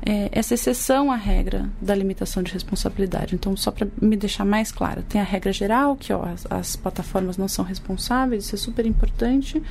é, 0.06 0.28
essa 0.34 0.54
exceção 0.54 1.10
à 1.12 1.16
regra 1.16 1.70
da 1.82 1.96
limitação 1.96 2.44
de 2.44 2.52
responsabilidade. 2.52 3.36
Então, 3.36 3.56
só 3.56 3.72
para 3.72 3.88
me 4.02 4.18
deixar 4.18 4.44
mais 4.44 4.72
claro, 4.72 5.02
tem 5.04 5.22
a 5.22 5.24
regra 5.24 5.54
geral, 5.54 5.96
que 5.96 6.12
ó, 6.12 6.26
as, 6.26 6.46
as, 6.50 6.76
plataformas 6.76 7.38
não 7.38 7.48
são 7.48 7.64
responsáveis, 7.64 8.46
isso 8.46 8.56
é 8.56 8.58
super 8.58 8.86
importante, 8.86 9.64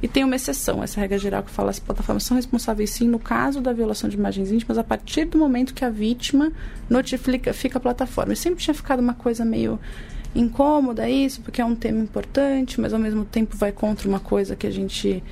e 0.00 0.06
tem 0.06 0.22
uma 0.22 0.36
exceção, 0.36 0.82
essa 0.82 1.00
regra 1.00 1.18
geral 1.18 1.42
que 1.42 1.50
fala 1.50 1.70
as 1.70 1.80
plataformas 1.80 2.22
são 2.22 2.36
responsáveis 2.36 2.90
sim 2.90 3.08
no 3.08 3.18
caso 3.18 3.60
da 3.60 3.72
violação 3.72 4.08
de 4.08 4.16
imagens 4.16 4.52
íntimas 4.52 4.78
a 4.78 4.84
partir 4.84 5.24
do 5.24 5.36
momento 5.36 5.74
que 5.74 5.84
a 5.84 5.90
vítima 5.90 6.52
notifica 6.88 7.52
fica 7.52 7.78
a 7.78 7.80
plataforma. 7.80 8.32
E 8.32 8.36
sempre 8.36 8.62
tinha 8.62 8.74
ficado 8.74 9.00
uma 9.00 9.14
coisa 9.14 9.44
meio 9.44 9.78
incômoda 10.32 11.08
isso, 11.08 11.40
porque 11.40 11.60
é 11.60 11.64
um 11.64 11.74
tema 11.74 12.00
importante, 12.00 12.80
mas 12.80 12.92
ao 12.92 13.00
mesmo 13.00 13.24
tempo 13.24 13.56
vai 13.56 13.72
contra 13.72 14.08
uma 14.08 14.20
coisa 14.20 14.54
que 14.54 14.66
a 14.66 14.70
gente 14.70 15.22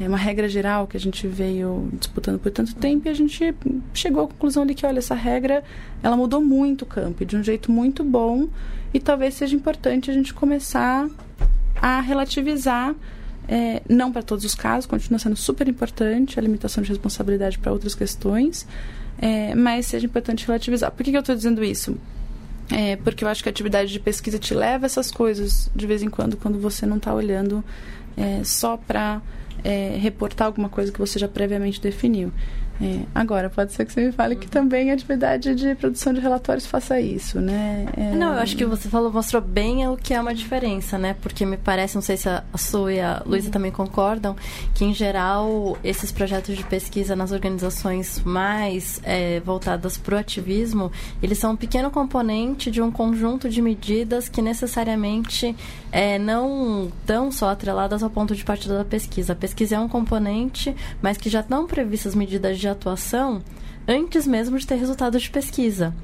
é 0.00 0.08
uma 0.08 0.16
regra 0.16 0.48
geral 0.48 0.86
que 0.86 0.96
a 0.96 1.00
gente 1.00 1.26
veio 1.28 1.88
disputando 1.92 2.38
por 2.38 2.50
tanto 2.50 2.74
tempo 2.74 3.06
e 3.06 3.10
a 3.10 3.14
gente 3.14 3.54
chegou 3.92 4.24
à 4.24 4.26
conclusão 4.26 4.66
de 4.66 4.74
que, 4.74 4.84
olha, 4.84 4.98
essa 4.98 5.14
regra 5.14 5.62
ela 6.02 6.16
mudou 6.16 6.42
muito 6.42 6.82
o 6.82 6.86
campo 6.86 7.24
de 7.24 7.36
um 7.36 7.44
jeito 7.44 7.70
muito 7.70 8.02
bom 8.02 8.48
e 8.92 8.98
talvez 8.98 9.34
seja 9.34 9.54
importante 9.54 10.10
a 10.10 10.14
gente 10.14 10.34
começar 10.34 11.08
a 11.80 12.00
relativizar, 12.00 12.94
é, 13.48 13.82
não 13.88 14.10
para 14.10 14.22
todos 14.22 14.44
os 14.44 14.54
casos, 14.54 14.86
continua 14.86 15.18
sendo 15.18 15.36
super 15.36 15.68
importante 15.68 16.38
a 16.38 16.42
limitação 16.42 16.82
de 16.82 16.88
responsabilidade 16.88 17.58
para 17.58 17.70
outras 17.70 17.94
questões, 17.94 18.66
é, 19.18 19.54
mas 19.54 19.86
seja 19.86 20.06
importante 20.06 20.44
relativizar. 20.46 20.90
Por 20.90 21.04
que, 21.04 21.10
que 21.12 21.16
eu 21.16 21.20
estou 21.20 21.36
dizendo 21.36 21.62
isso? 21.62 21.96
É, 22.70 22.96
porque 22.96 23.24
eu 23.24 23.28
acho 23.28 23.42
que 23.42 23.48
a 23.48 23.52
atividade 23.52 23.92
de 23.92 24.00
pesquisa 24.00 24.38
te 24.38 24.54
leva 24.54 24.86
a 24.86 24.86
essas 24.86 25.10
coisas 25.10 25.70
de 25.74 25.86
vez 25.86 26.02
em 26.02 26.08
quando, 26.08 26.36
quando 26.36 26.58
você 26.58 26.86
não 26.86 26.96
está 26.96 27.14
olhando 27.14 27.62
é, 28.16 28.42
só 28.42 28.76
para 28.76 29.20
é, 29.64 29.96
reportar 29.98 30.46
alguma 30.46 30.68
coisa 30.68 30.92
que 30.92 30.98
você 30.98 31.18
já 31.18 31.26
previamente 31.26 31.80
definiu. 31.80 32.30
É, 32.80 33.00
agora, 33.14 33.48
pode 33.48 33.72
ser 33.72 33.84
que 33.84 33.92
você 33.92 34.06
me 34.06 34.12
fale 34.12 34.34
que 34.36 34.48
também 34.48 34.90
a 34.90 34.94
atividade 34.94 35.54
de 35.54 35.74
produção 35.76 36.12
de 36.12 36.20
relatórios 36.20 36.66
faça 36.66 37.00
isso, 37.00 37.40
né? 37.40 37.86
É... 37.96 38.14
Não, 38.14 38.34
eu 38.34 38.40
acho 38.40 38.56
que 38.56 38.64
você 38.64 38.88
falou, 38.88 39.12
mostrou 39.12 39.40
bem 39.40 39.86
o 39.86 39.96
que 39.96 40.12
é 40.12 40.20
uma 40.20 40.34
diferença, 40.34 40.98
né? 40.98 41.14
Porque 41.20 41.46
me 41.46 41.56
parece, 41.56 41.94
não 41.94 42.02
sei 42.02 42.16
se 42.16 42.28
a 42.28 42.42
Su 42.56 42.90
e 42.90 43.00
a 43.00 43.22
Luísa 43.24 43.50
também 43.50 43.70
concordam, 43.70 44.34
que 44.74 44.84
em 44.84 44.92
geral 44.92 45.78
esses 45.84 46.10
projetos 46.10 46.56
de 46.56 46.64
pesquisa 46.64 47.14
nas 47.14 47.30
organizações 47.30 48.20
mais 48.24 49.00
é, 49.04 49.40
voltadas 49.40 49.96
para 49.96 50.16
o 50.16 50.18
ativismo, 50.18 50.90
eles 51.22 51.38
são 51.38 51.52
um 51.52 51.56
pequeno 51.56 51.90
componente 51.90 52.70
de 52.70 52.82
um 52.82 52.90
conjunto 52.90 53.48
de 53.48 53.62
medidas 53.62 54.28
que 54.28 54.42
necessariamente 54.42 55.54
é, 55.92 56.18
não 56.18 56.90
estão 57.00 57.30
só 57.30 57.50
atreladas 57.50 58.02
ao 58.02 58.10
ponto 58.10 58.34
de 58.34 58.44
partida 58.44 58.78
da 58.78 58.84
pesquisa. 58.84 59.32
A 59.32 59.36
pesquisa 59.36 59.76
é 59.76 59.78
um 59.78 59.88
componente, 59.88 60.74
mas 61.00 61.16
que 61.16 61.28
já 61.28 61.40
estão 61.40 61.66
previstas 61.66 62.14
medidas 62.14 62.58
de 62.58 62.63
atuação 62.72 63.42
antes 63.86 64.26
mesmo 64.26 64.58
de 64.58 64.66
ter 64.66 64.76
resultados 64.76 65.22
de 65.22 65.30
pesquisa. 65.30 65.94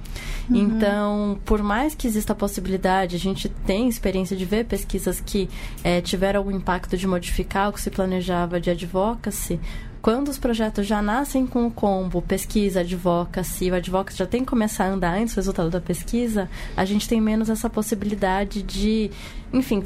Uhum. 0.49 0.57
Então, 0.57 1.40
por 1.44 1.62
mais 1.62 1.94
que 1.94 2.07
exista 2.07 2.33
a 2.33 2.37
possibilidade, 2.37 3.16
a 3.16 3.18
gente 3.18 3.49
tem 3.49 3.88
experiência 3.88 4.37
de 4.37 4.44
ver 4.44 4.66
pesquisas 4.66 5.20
que 5.20 5.49
é, 5.83 6.01
tiveram 6.01 6.40
algum 6.40 6.51
impacto 6.51 6.96
de 6.96 7.07
modificar 7.07 7.70
o 7.70 7.73
que 7.73 7.81
se 7.81 7.90
planejava 7.90 8.61
de 8.61 8.70
advocacy, 8.70 9.59
quando 10.03 10.29
os 10.29 10.38
projetos 10.38 10.87
já 10.87 11.03
nascem 11.03 11.46
com 11.46 11.66
o 11.66 11.70
combo 11.70 12.23
pesquisa, 12.23 12.81
advocacy, 12.81 13.70
o 13.70 13.75
advocacy 13.75 14.16
já 14.16 14.27
tem 14.27 14.40
que 14.40 14.46
começar 14.46 14.85
a 14.85 14.88
andar 14.88 15.18
antes 15.18 15.35
do 15.35 15.37
resultado 15.37 15.68
da 15.68 15.81
pesquisa, 15.81 16.49
a 16.75 16.87
gente 16.87 17.07
tem 17.07 17.20
menos 17.20 17.51
essa 17.51 17.68
possibilidade 17.68 18.62
de, 18.62 19.11
enfim, 19.53 19.83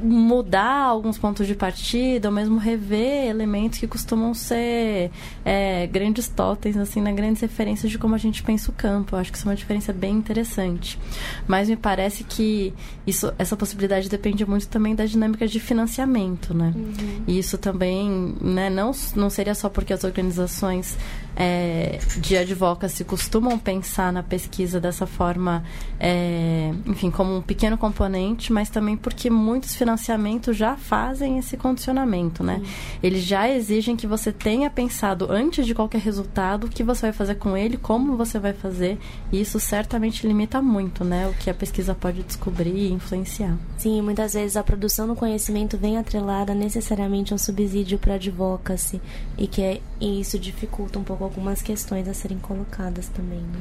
mudar 0.00 0.84
alguns 0.84 1.18
pontos 1.18 1.46
de 1.46 1.54
partida, 1.54 2.28
ou 2.28 2.34
mesmo 2.34 2.58
rever 2.58 3.26
elementos 3.26 3.78
que 3.78 3.86
costumam 3.86 4.32
ser 4.34 5.10
é, 5.44 5.86
grandes 5.86 6.28
totens, 6.28 6.76
assim, 6.76 7.00
né, 7.00 7.12
grandes 7.12 7.42
referências 7.42 7.90
de 7.90 7.98
como 7.98 8.14
a 8.14 8.18
gente 8.18 8.42
pensa 8.42 8.70
o 8.70 8.74
campo. 8.74 9.14
Eu 9.14 9.20
acho 9.20 9.30
que 9.30 9.38
isso 9.38 9.46
é 9.46 9.50
uma 9.50 9.56
diferença 9.56 9.92
bem 9.92 10.16
interessante. 10.16 10.98
Mas 11.46 11.68
me 11.68 11.76
parece 11.76 12.24
que 12.24 12.72
isso, 13.06 13.32
essa 13.38 13.56
possibilidade 13.56 14.08
depende 14.08 14.44
muito 14.46 14.68
também 14.68 14.94
da 14.94 15.04
dinâmica 15.04 15.46
de 15.46 15.60
financiamento, 15.60 16.54
né? 16.54 16.72
Uhum. 16.74 17.22
E 17.26 17.38
isso 17.38 17.58
também, 17.58 18.34
né, 18.40 18.70
não, 18.70 18.92
não 19.14 19.30
seria 19.30 19.54
só 19.54 19.68
porque 19.68 19.92
as 19.92 20.04
organizações 20.04 20.96
é, 21.36 21.98
de 22.18 22.36
advocacy 22.36 23.04
costumam 23.04 23.58
pensar 23.58 24.12
na 24.12 24.22
pesquisa 24.22 24.80
dessa 24.80 25.06
forma, 25.06 25.64
é, 25.98 26.72
enfim, 26.86 27.10
como 27.10 27.36
um 27.36 27.42
pequeno 27.42 27.78
componente, 27.78 28.52
mas 28.52 28.68
também 28.68 28.96
porque 28.96 29.30
muitos 29.30 29.74
financiamentos 29.74 30.56
já 30.56 30.76
fazem 30.76 31.38
esse 31.38 31.56
condicionamento, 31.56 32.42
né? 32.42 32.62
Eles 33.02 33.22
já 33.22 33.48
exigem 33.48 33.96
que 33.96 34.06
você 34.06 34.32
tenha 34.32 34.68
pensado 34.68 35.30
antes 35.30 35.66
de 35.66 35.74
qualquer 35.74 36.00
resultado 36.00 36.66
o 36.66 36.70
que 36.70 36.82
você 36.82 37.02
vai 37.02 37.12
fazer 37.12 37.36
com 37.36 37.56
ele, 37.56 37.76
como 37.76 38.16
você 38.16 38.38
vai 38.38 38.52
fazer, 38.52 38.98
e 39.30 39.40
isso 39.40 39.58
certamente 39.58 40.26
limita 40.26 40.60
muito, 40.60 41.04
né? 41.04 41.26
O 41.28 41.34
que 41.34 41.48
a 41.48 41.54
pesquisa 41.54 41.94
pode 41.94 42.22
descobrir 42.22 42.74
e 42.74 42.92
influenciar. 42.92 43.56
Sim, 43.78 44.02
muitas 44.02 44.34
vezes 44.34 44.56
a 44.56 44.62
produção 44.62 45.06
do 45.06 45.14
conhecimento 45.14 45.76
vem 45.76 45.96
atrelada 45.98 46.54
necessariamente 46.54 47.32
a 47.32 47.36
um 47.36 47.38
subsídio 47.38 47.98
para 47.98 48.14
advocacy 48.14 49.00
e 49.38 49.46
que 49.46 49.62
é, 49.62 49.80
e 50.00 50.20
isso 50.20 50.38
dificulta 50.38 50.98
um 50.98 51.04
pouco 51.04 51.21
algumas 51.24 51.62
questões 51.62 52.08
a 52.08 52.14
serem 52.14 52.38
colocadas 52.38 53.08
também. 53.08 53.40
Né? 53.40 53.60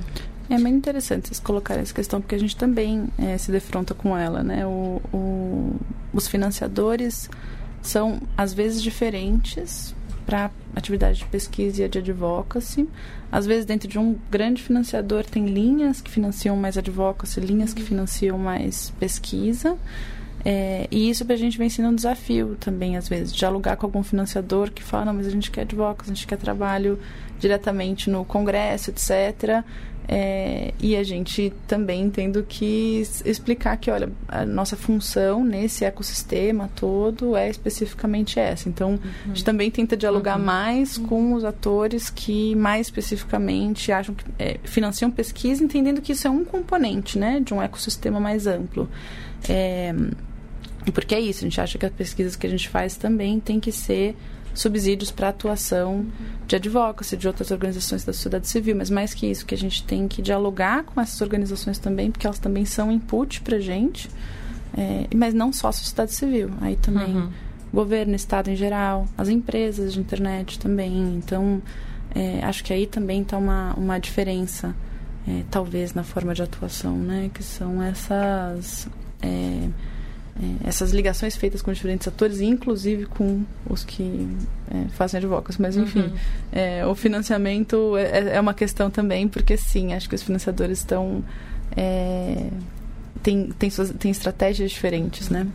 É 0.49 0.57
muito 0.57 0.75
interessante 0.75 1.27
vocês 1.27 1.39
colocarem 1.39 1.81
essa 1.81 1.93
questão, 1.93 2.19
porque 2.19 2.35
a 2.35 2.39
gente 2.39 2.55
também 2.55 3.07
é, 3.17 3.37
se 3.37 3.51
defronta 3.51 3.93
com 3.93 4.17
ela, 4.17 4.43
né? 4.43 4.65
O, 4.65 5.01
o, 5.13 5.75
os 6.13 6.27
financiadores 6.27 7.29
são, 7.81 8.21
às 8.37 8.53
vezes, 8.53 8.81
diferentes 8.81 9.95
para 10.25 10.51
atividade 10.75 11.19
de 11.19 11.25
pesquisa 11.25 11.83
e 11.83 11.89
de 11.89 11.99
advocacy. 11.99 12.87
Às 13.31 13.45
vezes, 13.45 13.65
dentro 13.65 13.87
de 13.87 13.97
um 13.97 14.17
grande 14.29 14.61
financiador, 14.61 15.25
tem 15.25 15.45
linhas 15.45 16.01
que 16.01 16.11
financiam 16.11 16.55
mais 16.55 16.77
advocacy, 16.77 17.39
linhas 17.39 17.73
que 17.73 17.81
financiam 17.81 18.37
mais 18.37 18.91
pesquisa. 18.99 19.77
É, 20.43 20.87
e 20.89 21.09
isso 21.09 21.23
para 21.23 21.35
a 21.35 21.37
gente 21.37 21.57
vem 21.57 21.69
sendo 21.69 21.89
um 21.89 21.95
desafio 21.95 22.57
também, 22.59 22.97
às 22.97 23.07
vezes, 23.07 23.33
dialogar 23.33 23.75
com 23.75 23.85
algum 23.85 24.03
financiador 24.03 24.71
que 24.71 24.83
fala, 24.83 25.05
não, 25.05 25.13
mas 25.13 25.27
a 25.27 25.29
gente 25.29 25.51
quer 25.51 25.61
advocacy, 25.61 26.11
a 26.11 26.13
gente 26.13 26.27
quer 26.27 26.37
trabalho 26.37 26.99
diretamente 27.39 28.09
no 28.09 28.25
Congresso, 28.25 28.89
etc. 28.89 29.63
É, 30.07 30.73
e 30.79 30.95
a 30.95 31.03
gente 31.03 31.53
também 31.67 32.09
tendo 32.09 32.43
que 32.43 33.01
explicar 33.23 33.77
que, 33.77 33.89
olha, 33.89 34.11
a 34.27 34.45
nossa 34.45 34.75
função 34.75 35.43
nesse 35.43 35.85
ecossistema 35.85 36.69
todo 36.75 37.35
é 37.35 37.49
especificamente 37.49 38.39
essa. 38.39 38.67
Então, 38.67 38.91
uhum. 38.91 38.99
a 39.25 39.27
gente 39.27 39.45
também 39.45 39.69
tenta 39.69 39.95
dialogar 39.95 40.37
uhum. 40.37 40.45
mais 40.45 40.97
uhum. 40.97 41.05
com 41.07 41.33
os 41.33 41.45
atores 41.45 42.09
que 42.09 42.55
mais 42.55 42.87
especificamente 42.87 43.91
acham 43.91 44.15
que 44.15 44.25
é, 44.39 44.59
financiam 44.63 45.09
pesquisa, 45.09 45.63
entendendo 45.63 46.01
que 46.01 46.11
isso 46.13 46.27
é 46.27 46.31
um 46.31 46.43
componente, 46.43 47.17
né, 47.17 47.39
de 47.39 47.53
um 47.53 47.61
ecossistema 47.61 48.19
mais 48.19 48.47
amplo. 48.47 48.89
É, 49.47 49.93
porque 50.89 51.13
é 51.13 51.19
isso, 51.19 51.39
a 51.39 51.43
gente 51.43 51.59
acha 51.59 51.77
que 51.77 51.85
as 51.85 51.91
pesquisas 51.91 52.35
que 52.35 52.47
a 52.47 52.49
gente 52.49 52.69
faz 52.69 52.95
também 52.95 53.39
tem 53.39 53.59
que 53.59 53.71
ser 53.71 54.15
subsídios 54.53 55.11
para 55.11 55.29
atuação 55.29 56.05
de 56.47 56.55
advocacy, 56.55 57.15
de 57.15 57.27
outras 57.27 57.51
organizações 57.51 58.03
da 58.03 58.13
sociedade 58.13 58.47
civil, 58.47 58.75
mas 58.75 58.89
mais 58.89 59.13
que 59.13 59.27
isso, 59.27 59.45
que 59.45 59.55
a 59.55 59.57
gente 59.57 59.83
tem 59.83 60.07
que 60.07 60.21
dialogar 60.21 60.83
com 60.83 60.99
essas 60.99 61.21
organizações 61.21 61.77
também, 61.77 62.11
porque 62.11 62.25
elas 62.25 62.39
também 62.39 62.65
são 62.65 62.91
input 62.91 63.41
para 63.41 63.57
a 63.57 63.59
gente, 63.59 64.09
é, 64.77 65.07
mas 65.15 65.33
não 65.33 65.53
só 65.53 65.69
a 65.69 65.71
sociedade 65.71 66.13
civil, 66.13 66.49
aí 66.59 66.75
também 66.75 67.15
uhum. 67.15 67.29
governo, 67.73 68.15
Estado 68.15 68.49
em 68.49 68.55
geral, 68.55 69.07
as 69.17 69.29
empresas 69.29 69.93
de 69.93 69.99
internet 69.99 70.59
também, 70.59 71.15
então 71.15 71.61
é, 72.13 72.43
acho 72.43 72.63
que 72.63 72.73
aí 72.73 72.85
também 72.85 73.21
está 73.21 73.37
uma, 73.37 73.73
uma 73.75 73.99
diferença, 73.99 74.75
é, 75.27 75.43
talvez, 75.49 75.93
na 75.93 76.03
forma 76.03 76.33
de 76.33 76.41
atuação, 76.41 76.97
né, 76.97 77.29
que 77.33 77.43
são 77.43 77.81
essas... 77.81 78.87
É, 79.21 79.69
é, 80.39 80.69
essas 80.69 80.91
ligações 80.91 81.35
feitas 81.35 81.61
com 81.61 81.71
diferentes 81.71 82.07
atores, 82.07 82.41
inclusive 82.41 83.05
com 83.05 83.43
os 83.69 83.83
que 83.83 84.27
é, 84.69 84.87
fazem 84.89 85.17
advocacy. 85.17 85.61
Mas, 85.61 85.75
enfim, 85.75 86.01
uhum. 86.01 86.13
é, 86.51 86.85
o 86.85 86.95
financiamento 86.95 87.97
é, 87.97 88.03
é, 88.03 88.35
é, 88.35 88.39
uma 88.39 88.53
questão 88.53 88.89
também, 88.89 89.27
porque, 89.27 89.57
sim, 89.57 89.93
acho 89.93 90.07
que 90.07 90.15
os 90.15 90.23
financiadores 90.23 90.79
estão... 90.79 91.23
É, 91.75 92.47
tem, 93.23 93.51
tem, 93.51 93.69
suas, 93.69 93.91
tem 93.91 94.11
estratégias 94.11 94.71
diferentes, 94.71 95.29
né? 95.29 95.47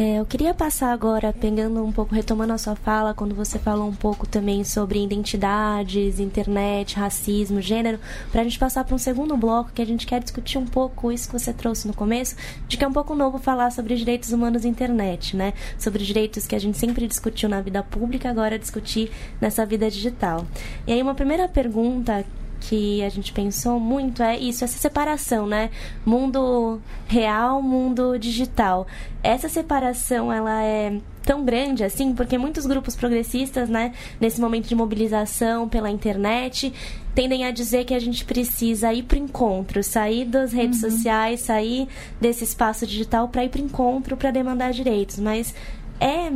É, 0.00 0.20
eu 0.20 0.24
queria 0.24 0.54
passar 0.54 0.92
agora, 0.92 1.32
pegando 1.32 1.84
um 1.84 1.90
pouco, 1.90 2.14
retomando 2.14 2.52
a 2.52 2.58
sua 2.58 2.76
fala, 2.76 3.12
quando 3.12 3.34
você 3.34 3.58
falou 3.58 3.88
um 3.88 3.94
pouco 3.94 4.28
também 4.28 4.62
sobre 4.62 5.02
identidades, 5.02 6.20
internet, 6.20 6.94
racismo, 6.94 7.60
gênero, 7.60 7.98
para 8.30 8.42
a 8.42 8.44
gente 8.44 8.60
passar 8.60 8.84
para 8.84 8.94
um 8.94 8.98
segundo 8.98 9.36
bloco 9.36 9.72
que 9.74 9.82
a 9.82 9.84
gente 9.84 10.06
quer 10.06 10.22
discutir 10.22 10.56
um 10.56 10.66
pouco 10.66 11.10
isso 11.10 11.26
que 11.26 11.36
você 11.36 11.52
trouxe 11.52 11.88
no 11.88 11.94
começo, 11.94 12.36
de 12.68 12.76
que 12.76 12.84
é 12.84 12.86
um 12.86 12.92
pouco 12.92 13.12
novo 13.16 13.38
falar 13.38 13.72
sobre 13.72 13.96
direitos 13.96 14.30
humanos 14.30 14.62
na 14.62 14.70
internet, 14.70 15.36
né? 15.36 15.52
Sobre 15.76 16.04
direitos 16.04 16.46
que 16.46 16.54
a 16.54 16.60
gente 16.60 16.78
sempre 16.78 17.08
discutiu 17.08 17.48
na 17.48 17.60
vida 17.60 17.82
pública, 17.82 18.30
agora 18.30 18.56
discutir 18.56 19.10
nessa 19.40 19.66
vida 19.66 19.90
digital. 19.90 20.46
E 20.86 20.92
aí, 20.92 21.02
uma 21.02 21.16
primeira 21.16 21.48
pergunta 21.48 22.24
que 22.60 23.02
a 23.02 23.08
gente 23.08 23.32
pensou 23.32 23.78
muito 23.78 24.22
é 24.22 24.38
isso, 24.38 24.64
essa 24.64 24.78
separação, 24.78 25.46
né? 25.46 25.70
Mundo 26.04 26.80
real, 27.06 27.62
mundo 27.62 28.18
digital. 28.18 28.86
Essa 29.22 29.48
separação, 29.48 30.32
ela 30.32 30.62
é 30.62 30.98
tão 31.28 31.44
grande 31.44 31.84
assim, 31.84 32.14
porque 32.14 32.38
muitos 32.38 32.64
grupos 32.64 32.96
progressistas, 32.96 33.68
né, 33.68 33.92
nesse 34.18 34.40
momento 34.40 34.66
de 34.66 34.74
mobilização 34.74 35.68
pela 35.68 35.90
internet, 35.90 36.72
tendem 37.14 37.44
a 37.44 37.50
dizer 37.50 37.84
que 37.84 37.92
a 37.92 37.98
gente 37.98 38.24
precisa 38.24 38.94
ir 38.94 39.02
para 39.02 39.18
o 39.18 39.22
encontro, 39.22 39.82
sair 39.82 40.24
das 40.24 40.52
redes 40.52 40.82
uhum. 40.82 40.90
sociais, 40.90 41.40
sair 41.40 41.86
desse 42.18 42.44
espaço 42.44 42.86
digital 42.86 43.28
para 43.28 43.44
ir 43.44 43.50
para 43.50 43.60
o 43.60 43.64
encontro, 43.64 44.16
para 44.16 44.30
demandar 44.30 44.72
direitos, 44.72 45.18
mas 45.18 45.54
é 46.00 46.32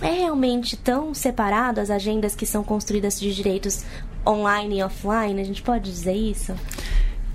é 0.00 0.10
realmente 0.10 0.76
tão 0.76 1.14
separado 1.14 1.80
as 1.80 1.88
agendas 1.88 2.34
que 2.34 2.44
são 2.44 2.64
construídas 2.64 3.20
de 3.20 3.32
direitos 3.32 3.84
online 4.26 4.78
e 4.78 4.82
offline? 4.82 5.40
A 5.40 5.44
gente 5.44 5.62
pode 5.62 5.90
dizer 5.90 6.14
isso? 6.14 6.54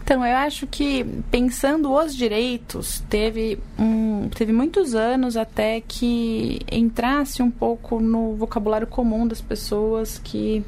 Então, 0.04 0.26
eu 0.26 0.38
acho 0.38 0.66
que 0.66 1.04
pensando 1.30 1.92
os 1.92 2.16
direitos, 2.16 3.04
teve, 3.10 3.60
um, 3.78 4.30
teve 4.30 4.54
muitos 4.54 4.96
anos 4.96 5.36
até 5.36 5.82
que 5.82 6.62
entrasse 6.72 7.44
um 7.44 7.52
pouco 7.52 8.00
no 8.00 8.34
vocabulário 8.36 8.88
comum 8.88 9.28
das 9.28 9.42
pessoas 9.42 10.18
que 10.18 10.64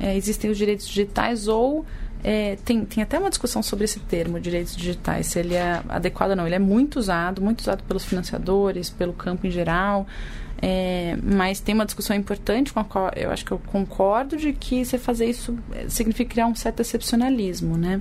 é, 0.00 0.16
existem 0.16 0.50
os 0.50 0.58
direitos 0.58 0.88
digitais 0.88 1.46
ou 1.46 1.86
é, 2.22 2.56
tem, 2.64 2.84
tem 2.84 3.02
até 3.02 3.18
uma 3.18 3.30
discussão 3.30 3.62
sobre 3.62 3.84
esse 3.84 3.98
termo, 4.00 4.38
direitos 4.38 4.76
digitais, 4.76 5.28
se 5.28 5.38
ele 5.38 5.54
é 5.54 5.80
adequado 5.88 6.30
ou 6.30 6.36
não. 6.36 6.46
Ele 6.46 6.56
é 6.56 6.58
muito 6.58 6.98
usado, 6.98 7.40
muito 7.40 7.60
usado 7.60 7.82
pelos 7.84 8.04
financiadores, 8.04 8.90
pelo 8.90 9.12
campo 9.12 9.46
em 9.46 9.50
geral. 9.50 10.06
É, 10.62 11.16
mas 11.22 11.58
tem 11.58 11.74
uma 11.74 11.86
discussão 11.86 12.14
importante 12.14 12.72
com 12.72 12.80
a 12.80 12.84
qual 12.84 13.10
eu 13.16 13.30
acho 13.30 13.44
que 13.44 13.52
eu 13.52 13.58
concordo 13.58 14.36
de 14.36 14.52
que 14.52 14.84
você 14.84 14.98
fazer 14.98 15.26
isso 15.26 15.58
significa 15.88 16.30
criar 16.30 16.46
um 16.46 16.54
certo 16.54 16.80
excepcionalismo, 16.80 17.78
né? 17.78 18.00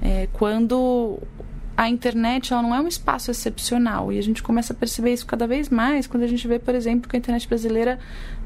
É, 0.00 0.26
quando 0.32 1.18
a 1.76 1.88
internet 1.88 2.52
ela 2.52 2.62
não 2.62 2.74
é 2.74 2.80
um 2.80 2.88
espaço 2.88 3.30
excepcional 3.30 4.10
e 4.10 4.18
a 4.18 4.22
gente 4.22 4.42
começa 4.42 4.72
a 4.72 4.76
perceber 4.76 5.12
isso 5.12 5.26
cada 5.26 5.46
vez 5.46 5.68
mais 5.68 6.06
quando 6.06 6.24
a 6.24 6.26
gente 6.26 6.48
vê, 6.48 6.58
por 6.58 6.74
exemplo, 6.74 7.08
que 7.08 7.16
a 7.16 7.18
internet 7.18 7.46
brasileira 7.46 7.98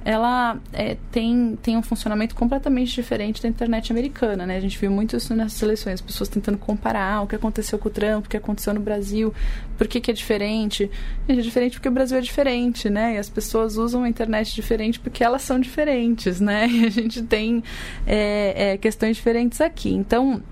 ela 0.05 0.59
é, 0.73 0.97
tem, 1.11 1.59
tem 1.63 1.77
um 1.77 1.83
funcionamento 1.83 2.35
completamente 2.35 2.93
diferente 2.93 3.43
da 3.43 3.49
internet 3.49 3.93
americana, 3.93 4.47
né? 4.47 4.57
A 4.57 4.61
gente 4.61 4.79
viu 4.79 4.91
muito 4.91 5.17
isso 5.17 5.35
nessas 5.35 5.61
eleições, 5.63 6.01
pessoas 6.01 6.29
tentando 6.29 6.59
comparar 6.59 7.23
o 7.23 7.27
que 7.27 7.37
aconteceu 7.37 7.79
com 7.79 7.89
o 7.89 7.93
Trump, 7.93 8.27
o 8.27 8.29
que 8.29 8.37
aconteceu 8.37 8.75
no 8.75 8.81
Brasil, 8.81 9.33
por 9.79 9.87
que, 9.87 10.01
que 10.01 10.11
é 10.11 10.15
diferente. 10.15 10.91
É 11.29 11.35
diferente 11.35 11.75
porque 11.75 11.89
o 11.89 11.93
Brasil 11.93 12.19
é 12.19 12.21
diferente, 12.21 12.91
né? 12.91 13.15
E 13.15 13.19
as 13.19 13.29
pessoas 13.29 13.77
usam 13.77 14.05
a 14.05 14.09
internet 14.09 14.55
diferente 14.55 14.99
porque 14.99 15.23
elas 15.23 15.43
são 15.43 15.59
diferentes, 15.59 16.41
né? 16.41 16.69
E 16.83 16.87
a 16.87 16.91
gente 16.91 17.23
tem 17.23 17.63
é, 18.07 18.73
é, 18.73 18.77
questões 18.77 19.17
diferentes 19.17 19.61
aqui. 19.61 19.91
Então, 19.93 20.43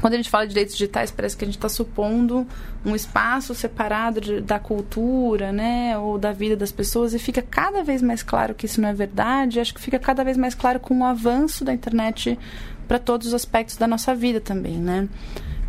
quando 0.00 0.14
a 0.14 0.16
gente 0.16 0.30
fala 0.30 0.44
de 0.44 0.50
direitos 0.50 0.74
digitais, 0.74 1.10
parece 1.10 1.36
que 1.36 1.44
a 1.44 1.46
gente 1.46 1.56
está 1.56 1.68
supondo 1.68 2.46
um 2.84 2.94
espaço 2.94 3.54
separado 3.54 4.20
de, 4.20 4.40
da 4.40 4.58
cultura, 4.58 5.52
né, 5.52 5.96
ou 5.98 6.18
da 6.18 6.32
vida 6.32 6.56
das 6.56 6.72
pessoas, 6.72 7.14
e 7.14 7.18
fica 7.18 7.42
cada 7.42 7.82
vez 7.82 8.00
mais 8.02 8.22
claro 8.22 8.54
que 8.54 8.66
isso 8.66 8.80
não 8.80 8.88
é 8.88 8.94
verdade. 8.94 9.60
Acho 9.60 9.74
que 9.74 9.80
fica 9.80 9.98
cada 9.98 10.24
vez 10.24 10.36
mais 10.36 10.54
claro 10.54 10.80
com 10.80 10.98
o 10.98 11.04
avanço 11.04 11.64
da 11.64 11.72
internet 11.72 12.38
para 12.88 12.98
todos 12.98 13.28
os 13.28 13.34
aspectos 13.34 13.76
da 13.76 13.86
nossa 13.86 14.14
vida 14.14 14.40
também, 14.40 14.78
né. 14.78 15.08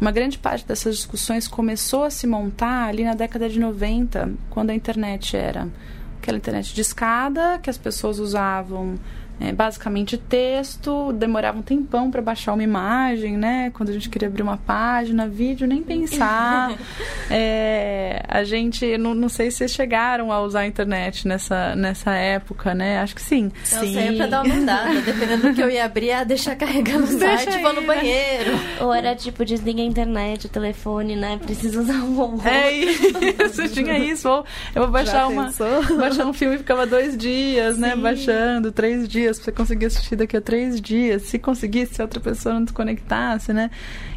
Uma 0.02 0.12
grande 0.12 0.38
parte 0.38 0.66
dessas 0.66 0.98
discussões 0.98 1.48
começou 1.48 2.04
a 2.04 2.10
se 2.10 2.28
montar 2.28 2.88
ali 2.90 3.04
na 3.04 3.14
década 3.14 3.48
de 3.48 3.60
90, 3.60 4.34
quando 4.50 4.72
a 4.72 4.74
internet 4.74 5.38
era 5.38 5.70
aquela 6.18 6.38
internet 6.38 6.74
de 6.74 6.82
escada 6.82 7.60
que 7.62 7.70
as 7.70 7.78
pessoas 7.78 8.18
usavam 8.18 8.96
é, 9.44 9.52
basicamente 9.52 10.18
texto, 10.18 11.12
demorava 11.12 11.60
um 11.60 11.62
tempão 11.62 12.10
para 12.10 12.22
baixar 12.22 12.54
uma 12.54 12.64
imagem, 12.64 13.36
né? 13.36 13.72
Quando 13.74 13.90
a 13.90 13.92
gente 13.92 14.08
queria 14.08 14.30
abrir 14.30 14.42
uma 14.42 14.56
página, 14.56 15.28
vídeo, 15.28 15.68
nem 15.68 15.84
pensar. 15.84 16.74
é, 17.30 18.24
a 18.26 18.46
gente, 18.46 18.98
não, 18.98 19.14
não 19.14 19.28
sei 19.28 19.52
se 19.52 19.58
vocês 19.58 19.72
chegaram 19.72 20.32
a 20.32 20.42
usar 20.42 20.62
a 20.62 20.66
internet 20.66 21.28
nessa, 21.28 21.76
nessa 21.76 22.12
época, 22.14 22.74
né? 22.74 23.00
Acho 23.00 23.14
que 23.16 23.22
sim. 23.22 23.52
Eu 23.74 23.80
sim. 23.80 23.94
sempre 23.94 24.16
pra 24.16 24.28
dar 24.28 24.46
uma 24.46 24.56
andada, 24.56 25.02
dependendo 25.02 25.50
do 25.50 25.54
que 25.54 25.62
eu 25.62 25.70
ia 25.70 25.84
abrir, 25.84 26.06
ia 26.06 26.24
deixar 26.24 26.56
carregando 26.56 27.04
o 27.04 27.20
site, 27.20 27.58
vou 27.62 27.74
no 27.74 27.82
né? 27.82 27.88
banheiro. 27.88 28.52
Ou 28.80 28.94
era 28.94 29.14
tipo, 29.14 29.44
desliga 29.44 29.82
a 29.82 29.86
internet, 29.86 30.46
o 30.46 30.50
telefone, 30.50 31.18
né? 31.18 31.38
Precisa 31.44 31.82
usar 31.82 31.96
um 31.96 32.16
robô. 32.16 32.48
É 32.48 32.72
isso, 32.72 33.68
tinha 33.76 33.98
isso. 33.98 34.30
Ou 34.30 34.46
eu 34.74 34.84
vou 34.84 34.92
baixar, 34.92 35.28
uma, 35.28 35.52
baixar 35.98 36.26
um 36.26 36.32
filme 36.32 36.56
e 36.56 36.60
ficava 36.60 36.86
dois 36.86 37.18
dias, 37.18 37.78
né? 37.78 37.90
Sim. 37.90 37.96
né? 37.98 38.02
Baixando, 38.02 38.72
três 38.72 39.06
dias 39.06 39.33
dias, 39.34 39.46
você 39.46 39.52
conseguir 39.52 39.86
assistir 39.88 40.16
daqui 40.16 40.38
a 40.38 40.42
três 40.42 40.80
dias, 40.80 41.24
se 41.24 41.40
conseguisse, 41.40 41.96
se 41.96 42.02
outra 42.02 42.20
pessoa 42.20 42.56
não 42.56 42.64
desconectasse, 42.64 43.54
né? 43.54 43.70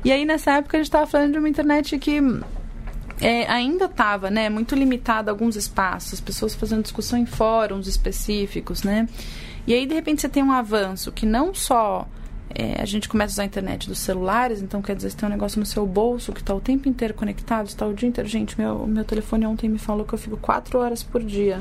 E 0.04 0.12
aí 0.12 0.24
nessa 0.24 0.52
época 0.52 0.76
a 0.76 0.80
gente 0.80 0.88
estava 0.88 1.06
falando 1.06 1.32
de 1.32 1.38
uma 1.38 1.48
internet 1.48 1.98
que 1.98 2.20
é, 3.20 3.50
ainda 3.50 3.86
estava 3.86 4.30
né, 4.30 4.48
muito 4.48 4.74
limitada 4.74 5.30
a 5.30 5.32
alguns 5.32 5.56
espaços, 5.56 6.20
pessoas 6.20 6.54
fazendo 6.54 6.82
discussão 6.82 7.18
em 7.18 7.26
fóruns 7.26 7.86
específicos, 7.86 8.82
né? 8.82 9.08
E 9.66 9.74
aí, 9.74 9.84
de 9.84 9.94
repente, 9.94 10.20
você 10.20 10.28
tem 10.28 10.44
um 10.44 10.52
avanço 10.52 11.10
que 11.10 11.26
não 11.26 11.52
só 11.52 12.06
é, 12.54 12.80
a 12.80 12.84
gente 12.84 13.08
começa 13.08 13.32
a 13.32 13.34
usar 13.34 13.42
a 13.42 13.46
internet 13.46 13.88
dos 13.88 13.98
celulares, 13.98 14.62
então 14.62 14.80
quer 14.80 14.94
dizer, 14.94 15.10
você 15.10 15.16
tem 15.16 15.28
um 15.28 15.32
negócio 15.32 15.58
no 15.58 15.66
seu 15.66 15.84
bolso 15.84 16.32
que 16.32 16.40
está 16.40 16.54
o 16.54 16.60
tempo 16.60 16.88
inteiro 16.88 17.14
conectado, 17.14 17.66
está 17.66 17.84
o 17.84 17.92
dia 17.92 18.08
inteiro. 18.08 18.28
Gente, 18.28 18.56
meu, 18.58 18.86
meu 18.86 19.04
telefone 19.04 19.44
ontem 19.44 19.68
me 19.68 19.78
falou 19.78 20.04
que 20.04 20.14
eu 20.14 20.18
fico 20.18 20.36
quatro 20.36 20.78
horas 20.78 21.02
por 21.02 21.22
dia 21.22 21.60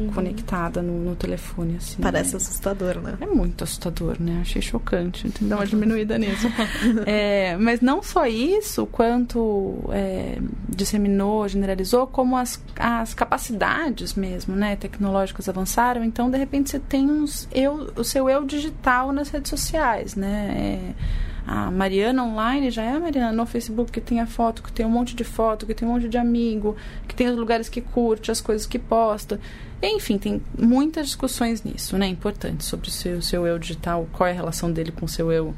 uhum. 0.00 0.12
conectada 0.12 0.82
no, 0.82 0.98
no, 0.98 1.16
telefone. 1.16 1.76
Assim, 1.76 2.00
Parece 2.00 2.32
né? 2.32 2.36
assustador, 2.36 3.00
né? 3.00 3.16
É 3.20 3.26
muito 3.26 3.64
assustador, 3.64 4.16
né? 4.20 4.38
Achei 4.40 4.60
chocante. 4.60 5.22
Tem 5.22 5.30
que 5.32 5.44
dar 5.44 5.56
uma 5.56 5.66
diminuída 5.66 6.18
nisso. 6.18 6.48
É, 7.06 7.56
mas 7.56 7.80
não 7.80 8.02
só 8.02 8.26
isso, 8.26 8.86
quanto 8.86 9.78
é, 9.92 10.38
disseminou, 10.68 11.48
generalizou, 11.48 12.06
como 12.06 12.36
as, 12.36 12.62
as 12.76 13.14
capacidades 13.14 14.14
mesmo, 14.14 14.54
né? 14.54 14.76
Tecnológicas 14.76 15.48
avançaram. 15.48 16.04
Então, 16.04 16.30
de 16.30 16.36
repente, 16.36 16.70
você 16.70 16.78
tem 16.78 17.10
uns 17.10 17.48
eu, 17.52 17.92
o 17.96 18.04
seu 18.04 18.28
eu 18.28 18.44
digital 18.44 19.12
nas 19.12 19.28
redes 19.30 19.50
sociais, 19.50 20.14
né? 20.14 20.54
É, 20.56 21.29
a 21.52 21.68
Mariana 21.68 22.22
online 22.22 22.70
já 22.70 22.84
é 22.84 22.92
a 22.92 23.00
Mariana 23.00 23.32
no 23.32 23.44
Facebook 23.44 23.90
que 23.90 24.00
tem 24.00 24.20
a 24.20 24.26
foto, 24.26 24.62
que 24.62 24.70
tem 24.70 24.86
um 24.86 24.88
monte 24.88 25.16
de 25.16 25.24
foto, 25.24 25.66
que 25.66 25.74
tem 25.74 25.86
um 25.86 25.90
monte 25.90 26.08
de 26.08 26.16
amigo, 26.16 26.76
que 27.08 27.14
tem 27.14 27.28
os 27.28 27.36
lugares 27.36 27.68
que 27.68 27.80
curte, 27.80 28.30
as 28.30 28.40
coisas 28.40 28.68
que 28.68 28.78
posta. 28.78 29.40
Enfim, 29.82 30.16
tem 30.16 30.40
muitas 30.56 31.06
discussões 31.06 31.64
nisso, 31.64 31.98
né? 31.98 32.06
Importantes 32.06 32.68
sobre 32.68 32.86
o 32.86 32.90
seu, 32.92 33.20
seu 33.20 33.48
eu 33.48 33.58
digital, 33.58 34.06
qual 34.12 34.28
é 34.28 34.30
a 34.30 34.34
relação 34.34 34.70
dele 34.70 34.92
com 34.92 35.06
o 35.06 35.08
seu 35.08 35.32
eu 35.32 35.52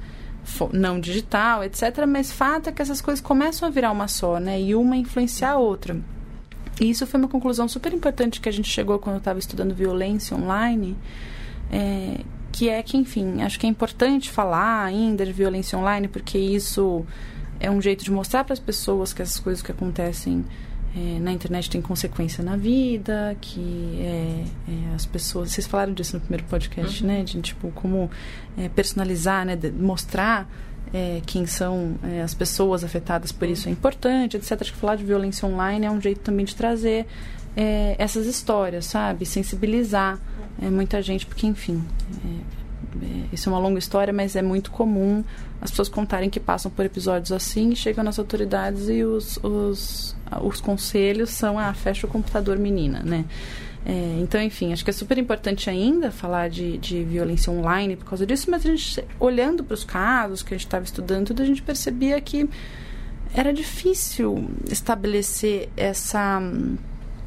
não 0.73 0.99
digital, 0.99 1.63
etc. 1.63 2.07
Mas 2.09 2.33
fato 2.33 2.71
é 2.71 2.73
que 2.73 2.81
essas 2.81 3.03
coisas 3.03 3.21
começam 3.21 3.69
a 3.69 3.71
virar 3.71 3.91
uma 3.91 4.09
só, 4.09 4.41
né? 4.41 4.59
E 4.63 4.75
uma 4.75 4.97
influenciar 4.97 5.51
a 5.51 5.59
outra. 5.59 6.01
E 6.81 6.89
isso 6.89 7.07
foi 7.07 7.21
uma 7.21 7.29
conclusão 7.29 7.69
super 7.69 7.93
importante 7.93 8.41
que 8.41 8.49
a 8.49 8.53
gente 8.53 8.71
chegou 8.71 8.99
quando 8.99 9.17
eu 9.17 9.19
estava 9.19 9.39
estudando 9.39 9.75
violência 9.75 10.35
online, 10.35 10.97
é, 11.71 12.21
que 12.53 12.69
é 12.69 12.83
que, 12.83 12.97
enfim, 12.97 13.43
acho 13.43 13.59
que 13.59 13.67
é 13.67 13.69
importante 13.69 14.31
falar 14.31 14.85
ainda 14.85 15.25
de 15.25 15.33
violência 15.33 15.79
online, 15.79 16.07
porque 16.07 16.39
isso 16.39 17.05
é 17.59 17.71
um 17.71 17.81
jeito 17.81 18.05
de 18.05 18.11
mostrar 18.11 18.45
para 18.45 18.53
as 18.53 18.61
pessoas 18.61 19.13
que 19.13 19.23
essas 19.23 19.41
coisas 19.41 19.63
que 19.63 19.73
acontecem 19.73 20.45
é, 20.95 21.19
na 21.21 21.33
internet 21.33 21.71
tem 21.71 21.81
consequência 21.81 22.45
na 22.45 22.55
vida, 22.55 23.35
que 23.41 23.99
é, 24.01 24.45
é, 24.69 24.95
as 24.95 25.07
pessoas. 25.07 25.51
Vocês 25.51 25.67
falaram 25.67 25.95
disso 25.95 26.17
no 26.17 26.21
primeiro 26.21 26.45
podcast, 26.45 27.03
uhum. 27.03 27.09
né? 27.09 27.23
De 27.23 27.41
tipo, 27.41 27.71
como 27.71 28.11
personalizar, 28.75 29.47
né? 29.47 29.57
De 29.57 29.71
mostrar 29.71 30.47
quem 31.25 31.47
são 31.47 31.97
as 32.23 32.35
pessoas 32.35 32.85
afetadas 32.85 33.33
por 33.33 33.49
isso 33.49 33.67
é 33.67 33.73
importante, 33.73 34.37
etc. 34.37 34.61
Acho 34.61 34.75
que 34.75 34.79
falar 34.79 34.97
de 34.97 35.05
violência 35.05 35.49
online 35.49 35.87
é 35.87 35.91
um 35.91 35.99
jeito 35.99 36.21
também 36.21 36.45
de 36.45 36.55
trazer 36.55 37.07
essas 37.97 38.27
histórias, 38.27 38.85
sabe? 38.85 39.25
Sensibilizar 39.25 40.21
muita 40.61 41.03
gente, 41.03 41.27
porque, 41.27 41.47
enfim. 41.47 41.83
isso 43.33 43.49
é 43.49 43.53
uma 43.53 43.59
longa 43.59 43.79
história, 43.79 44.13
mas 44.13 44.37
é 44.37 44.43
muito 44.43 44.71
comum 44.71 45.25
as 45.61 45.71
pessoas 45.71 45.89
contarem 45.89 46.29
que 46.29 46.41
passam 46.41 46.71
por 46.71 46.85
episódios 46.85 47.33
assim, 47.33 47.75
chegam 47.75 48.03
nas 48.03 48.19
autoridades 48.19 48.89
e 48.89 49.05
os, 49.05 49.39
os 49.43 50.17
os 50.41 50.61
conselhos 50.61 51.31
são, 51.31 51.59
ah, 51.59 51.75
fecha 51.75 52.07
o 52.07 52.11
computador, 52.11 52.59
menina, 52.59 53.03
né? 53.05 53.25
É, 53.85 54.19
então, 54.21 54.41
enfim, 54.41 54.73
acho 54.73 54.85
que 54.85 54.91
é 54.91 54.93
super 54.93 55.19
importante 55.19 55.69
ainda 55.69 56.13
falar 56.13 56.49
de, 56.49 56.79
de 56.79 57.03
violência 57.03 57.53
online 57.53 57.97
por 57.97 58.07
causa 58.07 58.25
disso, 58.25 58.49
mas 58.49 58.65
a 58.65 58.69
gente, 58.69 59.05
olhando 59.19 59.65
para 59.65 59.75
os 59.75 59.83
casos 59.83 60.43
que 60.43 60.55
a 60.55 60.57
gente 60.57 60.67
estava 60.67 60.85
estudando, 60.85 61.27
tudo, 61.27 61.43
a 61.43 61.45
gente 61.45 61.61
percebia 61.63 62.21
que 62.21 62.49
era 63.35 63.53
difícil 63.53 64.49
estabelecer 64.71 65.69
essa, 65.77 66.41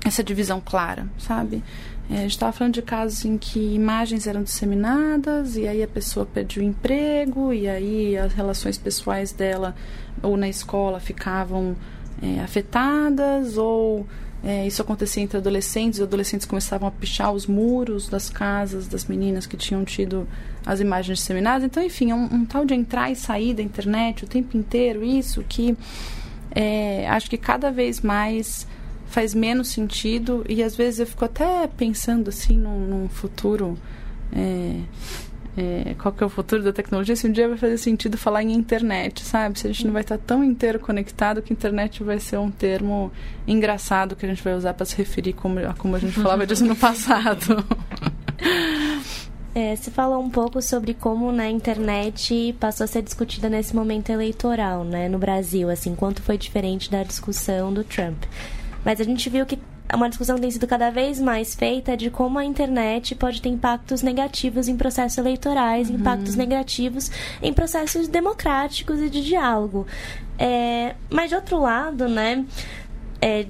essa 0.06 0.24
divisão 0.24 0.62
clara, 0.64 1.08
sabe? 1.18 1.62
É, 2.10 2.18
a 2.18 2.22
gente 2.22 2.32
estava 2.32 2.52
falando 2.52 2.74
de 2.76 2.82
casos 2.82 3.26
em 3.26 3.38
que 3.38 3.60
imagens 3.60 4.28
eram 4.28 4.44
disseminadas 4.44 5.58
e 5.58 5.68
aí 5.68 5.82
a 5.82 5.88
pessoa 5.88 6.26
perdeu 6.26 6.62
o 6.64 6.66
emprego 6.66 7.52
e 7.52 7.68
aí 7.68 8.16
as 8.18 8.32
relações 8.34 8.78
pessoais 8.78 9.32
dela 9.32 9.76
ou 10.22 10.38
na 10.38 10.48
escola 10.48 11.00
ficavam 11.00 11.76
é, 12.22 12.42
afetadas 12.42 13.58
ou 13.58 14.06
é, 14.44 14.68
isso 14.68 14.80
acontecia 14.80 15.24
entre 15.24 15.38
adolescentes, 15.38 16.00
os 16.00 16.06
adolescentes 16.06 16.46
começavam 16.46 16.88
a 16.88 16.92
pichar 16.92 17.34
os 17.34 17.48
muros 17.48 18.08
das 18.08 18.30
casas 18.30 18.88
das 18.88 19.06
meninas 19.06 19.48
que 19.48 19.58
tinham 19.58 19.84
tido 19.84 20.28
as 20.64 20.80
imagens 20.80 21.18
disseminadas. 21.18 21.64
Então, 21.64 21.82
enfim, 21.82 22.12
é 22.12 22.16
um, 22.16 22.26
um 22.26 22.46
tal 22.46 22.64
de 22.64 22.76
entrar 22.76 23.12
e 23.12 23.16
sair 23.16 23.56
da 23.56 23.64
internet 23.64 24.24
o 24.24 24.28
tempo 24.28 24.56
inteiro, 24.56 25.04
isso 25.04 25.44
que 25.50 25.76
é, 26.52 27.08
acho 27.10 27.28
que 27.28 27.38
cada 27.38 27.72
vez 27.72 28.02
mais 28.02 28.68
faz 29.16 29.34
menos 29.34 29.70
sentido 29.70 30.44
e 30.50 30.62
às 30.62 30.76
vezes 30.76 31.00
eu 31.00 31.08
fico 31.08 31.24
até 31.24 31.66
pensando 31.68 32.28
assim 32.28 32.58
num, 32.58 32.82
num 32.82 33.08
futuro 33.08 33.78
é, 34.36 34.82
é, 35.56 35.96
qual 35.98 36.14
que 36.14 36.22
é 36.22 36.28
o 36.28 36.30
futuro 36.30 36.62
da 36.62 36.74
tecnologia, 36.74 37.16
se 37.16 37.26
um 37.26 37.32
dia 37.32 37.48
vai 37.48 37.58
fazer 37.58 37.78
sentido 37.78 38.18
falar 38.18 38.44
em 38.44 38.52
internet, 38.52 39.24
sabe? 39.24 39.58
Se 39.58 39.68
a 39.68 39.72
gente 39.72 39.86
não 39.86 39.94
vai 39.94 40.02
estar 40.02 40.18
tão 40.18 40.44
inteiro 40.44 40.82
conectado 40.82 41.42
que 41.42 41.54
internet 41.54 42.04
vai 42.04 42.20
ser 42.20 42.38
um 42.38 42.52
termo 42.52 43.10
engraçado 43.48 44.18
que 44.18 44.26
a 44.26 44.30
gente 44.30 44.44
vai 44.44 44.54
usar 44.54 44.74
para 44.74 44.86
se 44.86 44.98
referir 44.98 45.32
como, 45.32 45.60
a 45.60 45.74
como 45.74 45.96
a 45.96 46.00
gente 46.00 46.12
falava 46.12 46.46
disso 46.46 46.66
no 46.66 46.76
passado. 46.76 47.66
É, 49.56 49.78
você 49.78 49.90
falou 49.92 50.22
um 50.22 50.30
pouco 50.30 50.62
sobre 50.62 50.94
como 50.94 51.32
na 51.32 51.50
internet 51.50 52.54
passou 52.60 52.84
a 52.84 52.88
ser 52.88 53.02
discutida 53.02 53.48
nesse 53.48 53.74
momento 53.74 54.10
eleitoral, 54.10 54.84
né, 54.84 55.08
no 55.08 55.18
Brasil, 55.18 55.70
assim, 55.70 55.96
quanto 55.96 56.22
foi 56.22 56.38
diferente 56.38 56.92
da 56.92 57.02
discussão 57.04 57.74
do 57.74 57.82
Trump. 57.82 58.22
Mas 58.86 59.02
a 59.02 59.04
gente 59.04 59.30
viu 59.30 59.46
que 59.46 59.60
uma 59.94 60.08
discussão 60.08 60.38
tem 60.38 60.50
sido 60.50 60.66
cada 60.68 60.90
vez 60.90 61.20
mais 61.20 61.56
feita 61.56 61.98
de 61.98 62.10
como 62.10 62.40
a 62.40 62.46
internet 62.46 63.16
pode 63.16 63.42
ter 63.42 63.50
impactos 63.50 64.02
negativos 64.02 64.68
em 64.68 64.78
processos 64.78 65.18
eleitorais, 65.18 65.90
uhum. 65.90 65.96
impactos 65.96 66.36
negativos 66.36 67.12
em 67.42 67.52
processos 67.52 68.08
democráticos 68.08 69.02
e 69.02 69.10
de 69.10 69.24
diálogo. 69.24 69.86
É, 70.38 70.96
mas 71.10 71.30
de 71.30 71.36
outro 71.36 71.60
lado, 71.60 72.08
né, 72.08 72.46
é, 73.22 73.46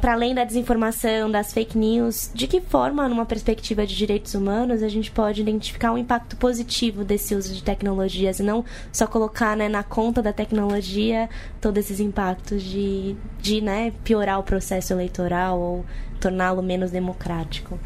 para 0.00 0.12
além 0.12 0.34
da 0.34 0.42
desinformação, 0.42 1.30
das 1.30 1.52
fake 1.52 1.78
news, 1.78 2.30
de 2.34 2.48
que 2.48 2.60
forma, 2.60 3.08
numa 3.08 3.24
perspectiva 3.24 3.86
de 3.86 3.96
direitos 3.96 4.34
humanos, 4.34 4.82
a 4.82 4.88
gente 4.88 5.10
pode 5.10 5.40
identificar 5.40 5.92
um 5.92 5.98
impacto 5.98 6.36
positivo 6.36 7.04
desse 7.04 7.34
uso 7.34 7.54
de 7.54 7.62
tecnologias 7.62 8.40
e 8.40 8.42
não 8.42 8.64
só 8.92 9.06
colocar 9.06 9.56
né, 9.56 9.68
na 9.68 9.84
conta 9.84 10.20
da 10.20 10.32
tecnologia 10.32 11.28
todos 11.60 11.84
esses 11.84 12.00
impactos 12.00 12.62
de, 12.62 13.14
de 13.40 13.60
né, 13.60 13.92
piorar 14.02 14.40
o 14.40 14.42
processo 14.42 14.92
eleitoral 14.92 15.60
ou 15.60 15.86
torná-lo 16.20 16.62
menos 16.62 16.90
democrático? 16.90 17.78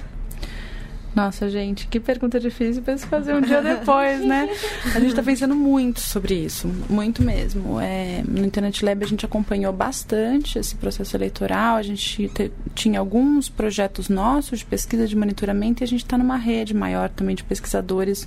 Nossa, 1.14 1.50
gente, 1.50 1.86
que 1.88 2.00
pergunta 2.00 2.40
difícil 2.40 2.82
para 2.82 2.96
se 2.96 3.06
fazer 3.06 3.34
um 3.34 3.40
dia 3.42 3.60
depois, 3.62 4.24
né? 4.24 4.48
A 4.94 4.98
gente 4.98 5.10
está 5.10 5.22
pensando 5.22 5.54
muito 5.54 6.00
sobre 6.00 6.34
isso, 6.34 6.66
muito 6.88 7.22
mesmo. 7.22 7.78
É, 7.78 8.22
no 8.26 8.44
Internet 8.44 8.82
Lab 8.82 9.04
a 9.04 9.06
gente 9.06 9.26
acompanhou 9.26 9.72
bastante 9.72 10.58
esse 10.58 10.74
processo 10.74 11.14
eleitoral, 11.14 11.76
a 11.76 11.82
gente 11.82 12.28
te, 12.28 12.50
tinha 12.74 12.98
alguns 12.98 13.50
projetos 13.50 14.08
nossos 14.08 14.60
de 14.60 14.64
pesquisa 14.64 15.06
de 15.06 15.14
monitoramento 15.14 15.82
e 15.82 15.84
a 15.84 15.88
gente 15.88 16.02
está 16.02 16.16
numa 16.16 16.36
rede 16.36 16.72
maior 16.72 17.10
também 17.10 17.36
de 17.36 17.44
pesquisadores 17.44 18.26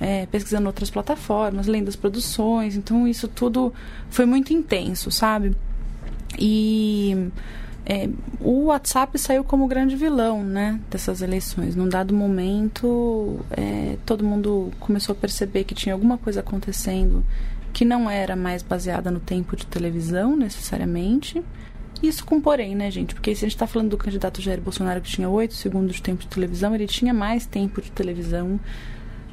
é, 0.00 0.26
pesquisando 0.26 0.66
outras 0.66 0.90
plataformas, 0.90 1.68
além 1.68 1.84
das 1.84 1.96
produções. 1.96 2.76
Então, 2.76 3.06
isso 3.06 3.28
tudo 3.28 3.72
foi 4.10 4.26
muito 4.26 4.52
intenso, 4.52 5.10
sabe? 5.10 5.56
E 6.38 7.30
é, 7.88 8.08
o 8.40 8.64
WhatsApp 8.64 9.16
saiu 9.16 9.44
como 9.44 9.68
grande 9.68 9.94
vilão 9.94 10.42
né, 10.42 10.80
dessas 10.90 11.22
eleições. 11.22 11.76
Num 11.76 11.88
dado 11.88 12.12
momento, 12.12 13.38
é, 13.50 13.96
todo 14.04 14.24
mundo 14.24 14.72
começou 14.80 15.12
a 15.12 15.16
perceber 15.16 15.62
que 15.62 15.74
tinha 15.74 15.94
alguma 15.94 16.18
coisa 16.18 16.40
acontecendo 16.40 17.24
que 17.72 17.84
não 17.84 18.10
era 18.10 18.34
mais 18.34 18.62
baseada 18.62 19.08
no 19.10 19.20
tempo 19.20 19.54
de 19.54 19.66
televisão, 19.66 20.34
necessariamente. 20.36 21.40
Isso 22.02 22.26
com 22.26 22.40
porém, 22.40 22.74
né, 22.74 22.90
gente? 22.90 23.14
Porque 23.14 23.34
se 23.34 23.44
a 23.44 23.48
gente 23.48 23.54
está 23.54 23.66
falando 23.68 23.90
do 23.90 23.96
candidato 23.96 24.42
Jair 24.42 24.60
Bolsonaro 24.60 25.00
que 25.00 25.10
tinha 25.10 25.28
8 25.28 25.54
segundos 25.54 25.96
de 25.96 26.02
tempo 26.02 26.22
de 26.22 26.28
televisão, 26.28 26.74
ele 26.74 26.86
tinha 26.86 27.14
mais 27.14 27.46
tempo 27.46 27.80
de 27.80 27.92
televisão 27.92 28.58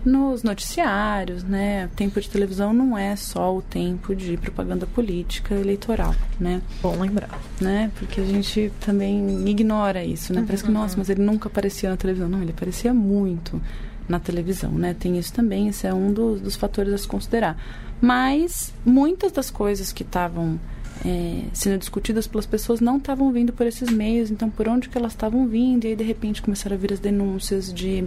nos 0.05 0.43
noticiários, 0.43 1.43
né? 1.43 1.85
O 1.85 1.95
tempo 1.95 2.19
de 2.19 2.29
televisão 2.29 2.73
não 2.73 2.97
é 2.97 3.15
só 3.15 3.55
o 3.55 3.61
tempo 3.61 4.15
de 4.15 4.37
propaganda 4.37 4.85
política 4.85 5.55
eleitoral, 5.55 6.13
né? 6.39 6.61
Bom 6.81 6.99
lembrar. 6.99 7.39
Né? 7.59 7.91
Porque 7.97 8.21
a 8.21 8.25
gente 8.25 8.71
também 8.79 9.47
ignora 9.49 10.03
isso, 10.03 10.33
né? 10.33 10.41
Uhum. 10.41 10.45
Parece 10.45 10.63
que, 10.63 10.71
nossa, 10.71 10.97
mas 10.97 11.09
ele 11.09 11.21
nunca 11.21 11.47
aparecia 11.47 11.89
na 11.89 11.97
televisão. 11.97 12.27
Não, 12.27 12.41
ele 12.41 12.51
aparecia 12.51 12.93
muito 12.93 13.61
na 14.07 14.19
televisão, 14.19 14.71
né? 14.71 14.93
Tem 14.97 15.17
isso 15.17 15.33
também, 15.33 15.69
esse 15.69 15.87
é 15.87 15.93
um 15.93 16.11
dos, 16.11 16.41
dos 16.41 16.55
fatores 16.55 16.93
a 16.93 16.97
se 16.97 17.07
considerar. 17.07 17.57
Mas 18.01 18.73
muitas 18.85 19.31
das 19.31 19.49
coisas 19.49 19.93
que 19.93 20.03
estavam 20.03 20.59
é, 21.05 21.43
sendo 21.53 21.77
discutidas 21.77 22.27
pelas 22.27 22.45
pessoas 22.45 22.79
não 22.79 22.97
estavam 22.97 23.31
vindo 23.31 23.53
por 23.53 23.65
esses 23.65 23.89
meios, 23.89 24.29
então 24.29 24.49
por 24.49 24.67
onde 24.67 24.89
que 24.89 24.97
elas 24.97 25.13
estavam 25.13 25.47
vindo? 25.47 25.85
E 25.85 25.89
aí, 25.89 25.95
de 25.95 26.03
repente, 26.03 26.41
começaram 26.41 26.75
a 26.75 26.79
vir 26.79 26.93
as 26.93 26.99
denúncias 26.99 27.73
de 27.73 28.05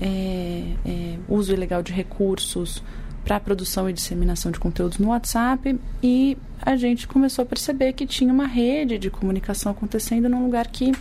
é, 0.00 0.62
é, 0.86 1.16
uso 1.28 1.52
ilegal 1.52 1.82
de 1.82 1.92
recursos 1.92 2.82
para 3.24 3.38
produção 3.38 3.88
e 3.88 3.92
disseminação 3.92 4.50
de 4.50 4.58
conteúdos 4.58 4.98
no 4.98 5.08
WhatsApp 5.08 5.78
e 6.02 6.36
a 6.62 6.74
gente 6.76 7.06
começou 7.06 7.42
a 7.42 7.46
perceber 7.46 7.92
que 7.92 8.06
tinha 8.06 8.32
uma 8.32 8.46
rede 8.46 8.98
de 8.98 9.10
comunicação 9.10 9.72
acontecendo 9.72 10.28
num 10.28 10.44
lugar 10.44 10.66
que 10.68 10.92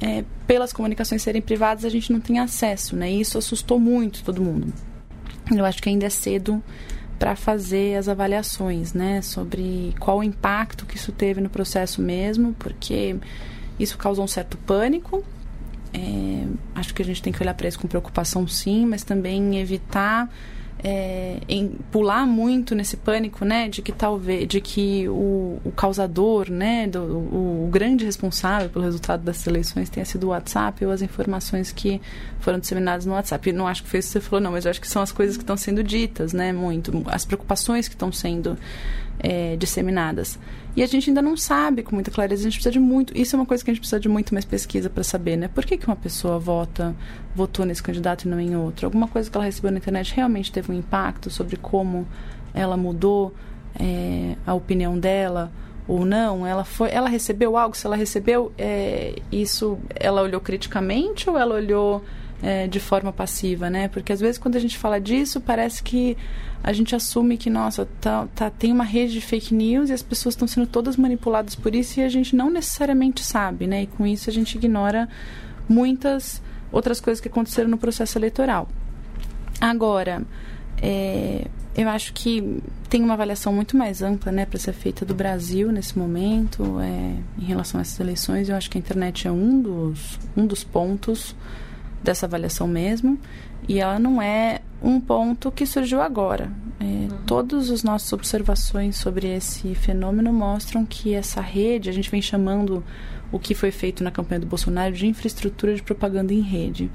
é, 0.00 0.24
pelas 0.46 0.72
comunicações 0.72 1.22
serem 1.22 1.40
privadas 1.40 1.84
a 1.84 1.88
gente 1.88 2.12
não 2.12 2.20
tem 2.20 2.40
acesso, 2.40 2.96
né? 2.96 3.12
E 3.12 3.20
isso 3.20 3.38
assustou 3.38 3.78
muito 3.78 4.24
todo 4.24 4.42
mundo. 4.42 4.72
Eu 5.50 5.64
acho 5.64 5.80
que 5.80 5.88
ainda 5.88 6.06
é 6.06 6.10
cedo 6.10 6.62
para 7.18 7.36
fazer 7.36 7.96
as 7.96 8.08
avaliações, 8.08 8.92
né, 8.92 9.22
sobre 9.22 9.94
qual 10.00 10.18
o 10.18 10.24
impacto 10.24 10.84
que 10.84 10.96
isso 10.96 11.12
teve 11.12 11.40
no 11.40 11.48
processo 11.48 12.02
mesmo, 12.02 12.52
porque 12.58 13.14
isso 13.78 13.96
causou 13.96 14.24
um 14.24 14.28
certo 14.28 14.56
pânico 14.58 15.22
é, 15.94 16.46
acho 16.74 16.94
que 16.94 17.02
a 17.02 17.04
gente 17.04 17.22
tem 17.22 17.32
que 17.32 17.42
olhar 17.42 17.54
para 17.54 17.68
isso 17.68 17.78
com 17.78 17.86
preocupação, 17.86 18.46
sim, 18.46 18.86
mas 18.86 19.02
também 19.02 19.58
evitar 19.58 20.28
é, 20.84 21.38
em 21.48 21.68
pular 21.92 22.26
muito 22.26 22.74
nesse 22.74 22.96
pânico, 22.96 23.44
né, 23.44 23.68
de 23.68 23.80
que 23.80 23.92
talvez, 23.92 24.48
de 24.48 24.60
que 24.60 25.08
o, 25.08 25.60
o 25.64 25.70
causador, 25.70 26.50
né, 26.50 26.88
do, 26.88 27.00
o, 27.00 27.64
o, 27.66 27.68
grande 27.70 28.04
responsável 28.04 28.68
pelo 28.68 28.84
resultado 28.84 29.22
das 29.22 29.46
eleições 29.46 29.88
tenha 29.88 30.04
sido 30.04 30.24
o 30.24 30.30
WhatsApp 30.30 30.84
ou 30.84 30.90
as 30.90 31.00
informações 31.00 31.70
que 31.70 32.00
foram 32.40 32.58
disseminadas 32.58 33.06
no 33.06 33.12
WhatsApp. 33.12 33.48
Eu 33.48 33.56
não 33.56 33.68
acho 33.68 33.84
que 33.84 33.88
foi 33.88 34.00
isso 34.00 34.08
que 34.08 34.12
você 34.14 34.20
falou, 34.20 34.40
não, 34.40 34.50
mas 34.50 34.64
eu 34.64 34.70
acho 34.70 34.80
que 34.80 34.88
são 34.88 35.02
as 35.02 35.12
coisas 35.12 35.36
que 35.36 35.44
estão 35.44 35.56
sendo 35.56 35.84
ditas, 35.84 36.32
né, 36.32 36.52
muito, 36.52 37.02
as 37.06 37.24
preocupações 37.24 37.86
que 37.86 37.94
estão 37.94 38.10
sendo 38.10 38.58
é, 39.22 39.56
disseminadas. 39.56 40.38
E 40.74 40.82
a 40.82 40.86
gente 40.86 41.10
ainda 41.10 41.22
não 41.22 41.36
sabe 41.36 41.82
com 41.82 41.94
muita 41.94 42.10
clareza, 42.10 42.42
a 42.42 42.44
gente 42.44 42.54
precisa 42.54 42.72
de 42.72 42.80
muito. 42.80 43.16
Isso 43.16 43.36
é 43.36 43.38
uma 43.38 43.46
coisa 43.46 43.62
que 43.62 43.70
a 43.70 43.74
gente 43.74 43.80
precisa 43.80 44.00
de 44.00 44.08
muito 44.08 44.34
mais 44.34 44.44
pesquisa 44.44 44.90
para 44.90 45.04
saber, 45.04 45.36
né? 45.36 45.48
Por 45.48 45.64
que, 45.64 45.76
que 45.76 45.86
uma 45.86 45.96
pessoa 45.96 46.38
vota, 46.38 46.94
votou 47.34 47.64
nesse 47.64 47.82
candidato 47.82 48.24
e 48.24 48.28
não 48.28 48.40
em 48.40 48.56
outro? 48.56 48.86
Alguma 48.86 49.06
coisa 49.06 49.30
que 49.30 49.36
ela 49.36 49.44
recebeu 49.44 49.70
na 49.70 49.78
internet 49.78 50.14
realmente 50.14 50.50
teve 50.50 50.72
um 50.72 50.74
impacto 50.74 51.30
sobre 51.30 51.56
como 51.56 52.06
ela 52.54 52.76
mudou 52.76 53.34
é, 53.78 54.34
a 54.46 54.54
opinião 54.54 54.98
dela 54.98 55.52
ou 55.86 56.04
não? 56.04 56.46
Ela 56.46 56.64
foi, 56.64 56.90
ela 56.90 57.08
recebeu 57.08 57.56
algo? 57.56 57.76
Se 57.76 57.86
ela 57.86 57.96
recebeu 57.96 58.50
é, 58.56 59.14
isso, 59.30 59.78
ela 59.94 60.22
olhou 60.22 60.40
criticamente 60.40 61.28
ou 61.28 61.38
ela 61.38 61.54
olhou 61.54 62.02
é, 62.42 62.66
de 62.66 62.80
forma 62.80 63.12
passiva, 63.12 63.70
né? 63.70 63.88
Porque 63.88 64.12
às 64.12 64.20
vezes 64.20 64.36
quando 64.36 64.56
a 64.56 64.58
gente 64.58 64.76
fala 64.76 65.00
disso, 65.00 65.40
parece 65.40 65.82
que 65.82 66.16
a 66.62 66.72
gente 66.72 66.94
assume 66.94 67.36
que, 67.36 67.48
nossa, 67.48 67.88
tá, 68.00 68.28
tá, 68.34 68.50
tem 68.50 68.72
uma 68.72 68.84
rede 68.84 69.14
de 69.14 69.20
fake 69.20 69.54
news 69.54 69.90
e 69.90 69.92
as 69.92 70.02
pessoas 70.02 70.34
estão 70.34 70.46
sendo 70.46 70.66
todas 70.66 70.96
manipuladas 70.96 71.54
por 71.54 71.74
isso 71.74 72.00
e 72.00 72.02
a 72.02 72.08
gente 72.08 72.34
não 72.34 72.50
necessariamente 72.50 73.24
sabe, 73.24 73.66
né? 73.66 73.82
E 73.82 73.86
com 73.86 74.06
isso 74.06 74.28
a 74.28 74.32
gente 74.32 74.56
ignora 74.56 75.08
muitas 75.68 76.42
outras 76.70 77.00
coisas 77.00 77.20
que 77.20 77.28
aconteceram 77.28 77.68
no 77.68 77.78
processo 77.78 78.18
eleitoral. 78.18 78.68
Agora, 79.60 80.22
é, 80.80 81.46
eu 81.76 81.88
acho 81.88 82.12
que 82.12 82.60
tem 82.88 83.02
uma 83.02 83.14
avaliação 83.14 83.52
muito 83.52 83.76
mais 83.76 84.02
ampla 84.02 84.32
né, 84.32 84.44
para 84.44 84.58
ser 84.58 84.72
feita 84.72 85.04
do 85.04 85.14
Brasil 85.14 85.70
nesse 85.70 85.98
momento 85.98 86.78
é, 86.80 87.14
em 87.40 87.44
relação 87.44 87.78
a 87.78 87.82
essas 87.82 87.98
eleições. 88.00 88.48
Eu 88.48 88.56
acho 88.56 88.68
que 88.68 88.76
a 88.76 88.80
internet 88.80 89.26
é 89.26 89.30
um 89.30 89.60
dos, 89.60 90.18
um 90.36 90.46
dos 90.46 90.64
pontos 90.64 91.34
dessa 92.02 92.26
avaliação 92.26 92.66
mesmo. 92.66 93.18
E 93.68 93.78
ela 93.78 93.98
não 93.98 94.20
é 94.20 94.60
um 94.82 95.00
ponto 95.00 95.50
que 95.52 95.64
surgiu 95.64 96.02
agora. 96.02 96.50
É, 96.80 96.84
uhum. 96.84 97.08
Todas 97.26 97.70
as 97.70 97.84
nossas 97.84 98.12
observações 98.12 98.96
sobre 98.96 99.28
esse 99.28 99.74
fenômeno 99.74 100.32
mostram 100.32 100.84
que 100.84 101.14
essa 101.14 101.40
rede, 101.40 101.88
a 101.88 101.92
gente 101.92 102.10
vem 102.10 102.20
chamando 102.20 102.82
o 103.30 103.38
que 103.38 103.54
foi 103.54 103.70
feito 103.70 104.02
na 104.02 104.10
campanha 104.10 104.40
do 104.40 104.46
Bolsonaro 104.46 104.92
de 104.92 105.06
infraestrutura 105.06 105.74
de 105.74 105.82
propaganda 105.82 106.34
em 106.34 106.40
rede. 106.40 106.90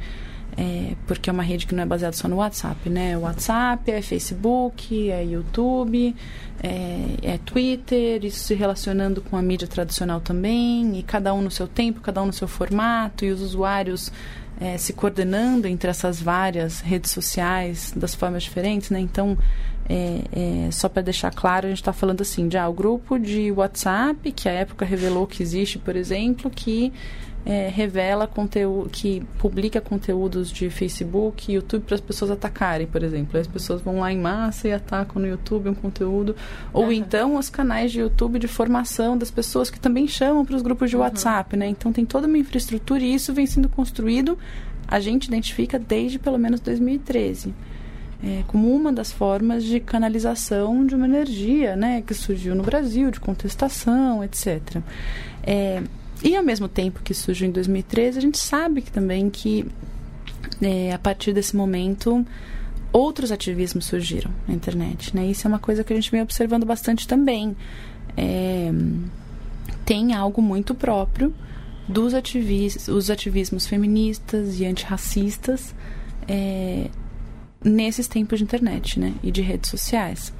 É, 0.59 0.95
porque 1.05 1.29
é 1.29 1.33
uma 1.33 1.43
rede 1.43 1.67
que 1.67 1.75
não 1.75 1.83
é 1.83 1.85
baseada 1.85 2.15
só 2.15 2.27
no 2.27 2.37
WhatsApp, 2.37 2.89
né? 2.89 3.15
O 3.15 3.21
WhatsApp, 3.21 3.91
é 3.91 4.01
Facebook, 4.01 5.11
é 5.11 5.23
YouTube, 5.23 6.15
é, 6.63 7.05
é, 7.21 7.37
Twitter, 7.37 8.25
isso 8.25 8.39
se 8.39 8.55
relacionando 8.55 9.21
com 9.21 9.37
a 9.37 9.41
mídia 9.41 9.67
tradicional 9.67 10.19
também, 10.19 10.97
e 10.97 11.03
cada 11.03 11.31
um 11.31 11.43
no 11.43 11.51
seu 11.51 11.67
tempo, 11.67 12.01
cada 12.01 12.23
um 12.23 12.27
no 12.27 12.33
seu 12.33 12.47
formato, 12.47 13.23
e 13.23 13.29
os 13.29 13.39
usuários 13.41 14.11
é, 14.59 14.77
se 14.77 14.93
coordenando 14.93 15.67
entre 15.67 15.89
essas 15.89 16.21
várias 16.21 16.81
redes 16.81 17.11
sociais 17.11 17.93
das 17.95 18.15
formas 18.15 18.43
diferentes, 18.43 18.89
né? 18.89 18.99
Então, 18.99 19.37
é, 19.89 20.21
é, 20.67 20.71
só 20.71 20.89
para 20.89 21.01
deixar 21.01 21.31
claro, 21.31 21.67
a 21.67 21.69
gente 21.69 21.79
está 21.79 21.93
falando 21.93 22.21
assim, 22.21 22.47
de 22.47 22.57
ah, 22.57 22.67
o 22.67 22.73
grupo 22.73 23.17
de 23.17 23.51
WhatsApp, 23.51 24.31
que 24.31 24.49
a 24.49 24.51
época 24.51 24.85
revelou 24.85 25.25
que 25.25 25.41
existe, 25.41 25.79
por 25.79 25.95
exemplo, 25.95 26.49
que 26.49 26.91
é, 27.49 27.69
revela 27.69 28.27
conteúdo, 28.27 28.89
que 28.89 29.23
publica 29.39 29.79
conteúdos 29.79 30.51
de 30.51 30.69
Facebook 30.69 31.49
e 31.49 31.55
YouTube 31.55 31.83
para 31.83 31.95
as 31.95 32.01
pessoas 32.01 32.29
atacarem, 32.29 32.85
por 32.85 33.01
exemplo. 33.01 33.39
As 33.39 33.47
pessoas 33.47 33.81
vão 33.81 34.01
lá 34.01 34.11
em 34.11 34.17
massa 34.17 34.67
e 34.67 34.73
atacam 34.73 35.21
no 35.21 35.27
YouTube 35.29 35.69
um 35.69 35.73
conteúdo. 35.73 36.35
Ou 36.73 36.87
uhum. 36.87 36.91
então 36.91 37.37
os 37.37 37.49
canais 37.49 37.93
de 37.93 38.01
YouTube 38.01 38.37
de 38.37 38.49
formação 38.49 39.17
das 39.17 39.31
pessoas 39.31 39.69
que 39.69 39.79
também 39.79 40.09
chamam 40.09 40.45
para 40.45 40.57
os 40.57 40.61
grupos 40.61 40.89
de 40.89 40.97
uhum. 40.97 41.03
WhatsApp, 41.03 41.55
né? 41.55 41.69
Então 41.69 41.93
tem 41.93 42.05
toda 42.05 42.27
uma 42.27 42.37
infraestrutura 42.37 43.01
e 43.01 43.13
isso 43.13 43.33
vem 43.33 43.47
sendo 43.47 43.69
construído, 43.69 44.37
a 44.85 44.99
gente 44.99 45.27
identifica 45.27 45.79
desde 45.79 46.19
pelo 46.19 46.37
menos 46.37 46.59
2013. 46.59 47.53
É, 48.21 48.43
como 48.47 48.75
uma 48.75 48.91
das 48.91 49.11
formas 49.11 49.63
de 49.63 49.79
canalização 49.79 50.85
de 50.85 50.95
uma 50.95 51.05
energia 51.05 51.77
né, 51.77 52.01
que 52.01 52.15
surgiu 52.15 52.55
no 52.55 52.63
Brasil, 52.63 53.11
de 53.11 53.19
contestação, 53.19 54.23
etc. 54.23 54.81
É, 55.43 55.83
e 56.24 56.36
ao 56.36 56.43
mesmo 56.43 56.68
tempo 56.68 57.01
que 57.03 57.13
surgiu 57.13 57.47
em 57.47 57.51
2013, 57.51 58.18
a 58.18 58.22
gente 58.22 58.38
sabe 58.38 58.82
que 58.82 58.91
também 58.91 59.30
que 59.30 59.65
é, 60.61 60.91
a 60.91 60.97
partir 60.97 61.34
desse 61.34 61.55
momento, 61.55 62.26
outros 62.91 63.32
ativismos 63.32 63.86
surgiram 63.86 64.32
na 64.47 64.53
internet. 64.53 65.15
Né? 65.15 65.28
Isso 65.28 65.47
é 65.47 65.49
uma 65.49 65.59
coisa 65.59 65.84
que 65.84 65.93
a 65.93 65.95
gente 65.95 66.09
vem 66.09 66.22
observando 66.22 66.65
bastante 66.65 67.07
também. 67.07 67.55
É, 68.15 68.72
tem 69.86 70.13
algo 70.13 70.41
muito 70.41 70.74
próprio 70.74 71.34
dos 71.88 72.13
ativis 72.13 72.89
os 72.89 73.09
ativismos 73.09 73.65
feministas 73.65 74.59
e 74.59 74.65
antirracistas 74.65 75.74
é, 76.28 76.89
nesses 77.63 78.07
tempos 78.07 78.39
de 78.39 78.43
internet 78.43 78.99
né? 78.99 79.13
e 79.24 79.32
de 79.32 79.41
redes 79.41 79.70
sociais. 79.70 80.34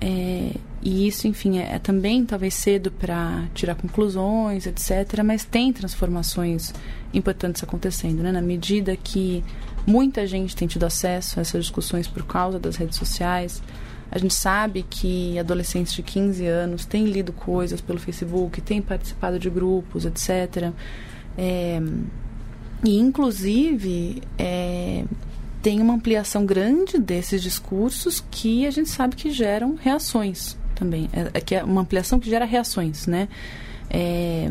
É, 0.00 0.52
e 0.82 1.06
isso, 1.06 1.28
enfim, 1.28 1.58
é, 1.58 1.76
é 1.76 1.78
também 1.78 2.24
talvez 2.26 2.54
cedo 2.54 2.90
para 2.90 3.44
tirar 3.54 3.76
conclusões, 3.76 4.66
etc. 4.66 5.22
Mas 5.24 5.44
tem 5.44 5.72
transformações 5.72 6.74
importantes 7.14 7.62
acontecendo, 7.62 8.22
né? 8.22 8.32
Na 8.32 8.42
medida 8.42 8.96
que 8.96 9.44
muita 9.86 10.26
gente 10.26 10.56
tem 10.56 10.66
tido 10.66 10.84
acesso 10.84 11.38
a 11.38 11.42
essas 11.42 11.64
discussões 11.64 12.08
por 12.08 12.24
causa 12.24 12.58
das 12.58 12.74
redes 12.74 12.98
sociais. 12.98 13.62
A 14.10 14.18
gente 14.18 14.34
sabe 14.34 14.84
que 14.88 15.38
adolescentes 15.38 15.94
de 15.94 16.02
15 16.02 16.44
anos 16.46 16.84
têm 16.84 17.06
lido 17.06 17.32
coisas 17.32 17.80
pelo 17.80 18.00
Facebook, 18.00 18.60
têm 18.60 18.82
participado 18.82 19.38
de 19.38 19.48
grupos, 19.48 20.04
etc. 20.04 20.72
É, 21.38 21.80
e, 22.84 22.98
inclusive, 22.98 24.20
é, 24.36 25.04
tem 25.62 25.80
uma 25.80 25.94
ampliação 25.94 26.44
grande 26.44 26.98
desses 26.98 27.40
discursos 27.40 28.22
que 28.30 28.66
a 28.66 28.70
gente 28.70 28.90
sabe 28.90 29.14
que 29.14 29.30
geram 29.30 29.76
reações 29.76 30.60
também. 30.74 31.08
É, 31.12 31.30
é, 31.34 31.40
que 31.40 31.54
é 31.54 31.64
uma 31.64 31.80
ampliação 31.80 32.18
que 32.18 32.28
gera 32.28 32.44
reações, 32.44 33.06
né? 33.06 33.28
É, 33.90 34.50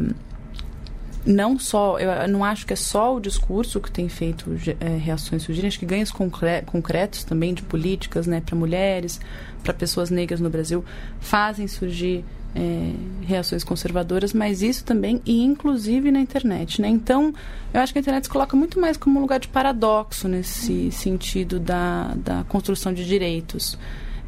não 1.26 1.60
só, 1.60 2.00
eu 2.00 2.28
não 2.28 2.44
acho 2.44 2.66
que 2.66 2.74
é 2.74 2.76
só 2.76 3.16
o 3.16 3.20
discurso 3.20 3.80
que 3.80 3.92
tem 3.92 4.10
feito 4.10 4.46
é, 4.80 4.98
reações 4.98 5.44
surgirem, 5.44 5.68
acho 5.68 5.80
que 5.80 5.86
ganhos 5.86 6.12
concre 6.12 6.64
concretos 6.64 7.24
também 7.24 7.54
de 7.54 7.62
políticas, 7.62 8.26
né, 8.26 8.42
para 8.44 8.56
mulheres, 8.56 9.20
para 9.64 9.74
pessoas 9.74 10.10
negras 10.10 10.40
no 10.40 10.50
Brasil, 10.50 10.84
fazem 11.20 11.68
surgir 11.68 12.26
é, 12.56 12.94
reações 13.26 13.64
conservadoras, 13.64 14.34
mas 14.34 14.62
isso 14.62 14.84
também, 14.84 15.22
e 15.26 15.44
inclusive 15.44 16.12
na 16.12 16.20
internet. 16.20 16.82
Né? 16.82 16.90
Então, 16.90 17.34
eu 17.74 17.80
acho 17.80 17.94
que 17.94 18.00
a 18.00 18.02
internet 18.02 18.24
se 18.24 18.30
coloca 18.30 18.58
muito 18.58 18.80
mais 18.80 18.98
como 18.98 19.20
um 19.20 19.22
lugar 19.22 19.40
de 19.40 19.48
paradoxo 19.48 20.28
nesse 20.28 20.92
sentido 20.92 21.60
da, 21.60 22.14
da 22.16 22.44
construção 22.46 22.94
de 22.94 23.06
direitos. 23.06 23.78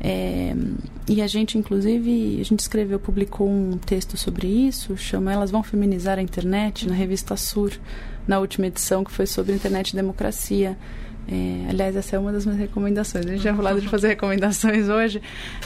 É, 0.03 0.53
e 1.07 1.21
a 1.21 1.27
gente, 1.27 1.57
inclusive, 1.57 2.39
a 2.41 2.43
gente 2.43 2.59
escreveu, 2.59 2.99
publicou 2.99 3.49
um 3.49 3.77
texto 3.77 4.17
sobre 4.17 4.47
isso, 4.47 4.97
chama 4.97 5.31
Elas 5.31 5.49
Vão 5.49 5.63
Feminizar 5.63 6.19
a 6.19 6.21
Internet, 6.21 6.87
na 6.87 6.93
revista 6.93 7.37
Sur, 7.37 7.71
na 8.27 8.39
última 8.39 8.67
edição, 8.67 9.03
que 9.03 9.11
foi 9.11 9.25
sobre 9.25 9.53
internet 9.53 9.91
e 9.91 9.95
democracia. 9.95 10.77
É, 11.25 11.69
aliás, 11.69 11.95
essa 11.95 12.17
é 12.17 12.19
uma 12.19 12.33
das 12.33 12.45
minhas 12.45 12.59
recomendações. 12.59 13.25
A 13.25 13.29
gente 13.29 13.41
já 13.43 13.55
falado 13.55 13.79
de 13.79 13.87
fazer 13.87 14.09
recomendações 14.09 14.89
hoje. 14.89 15.21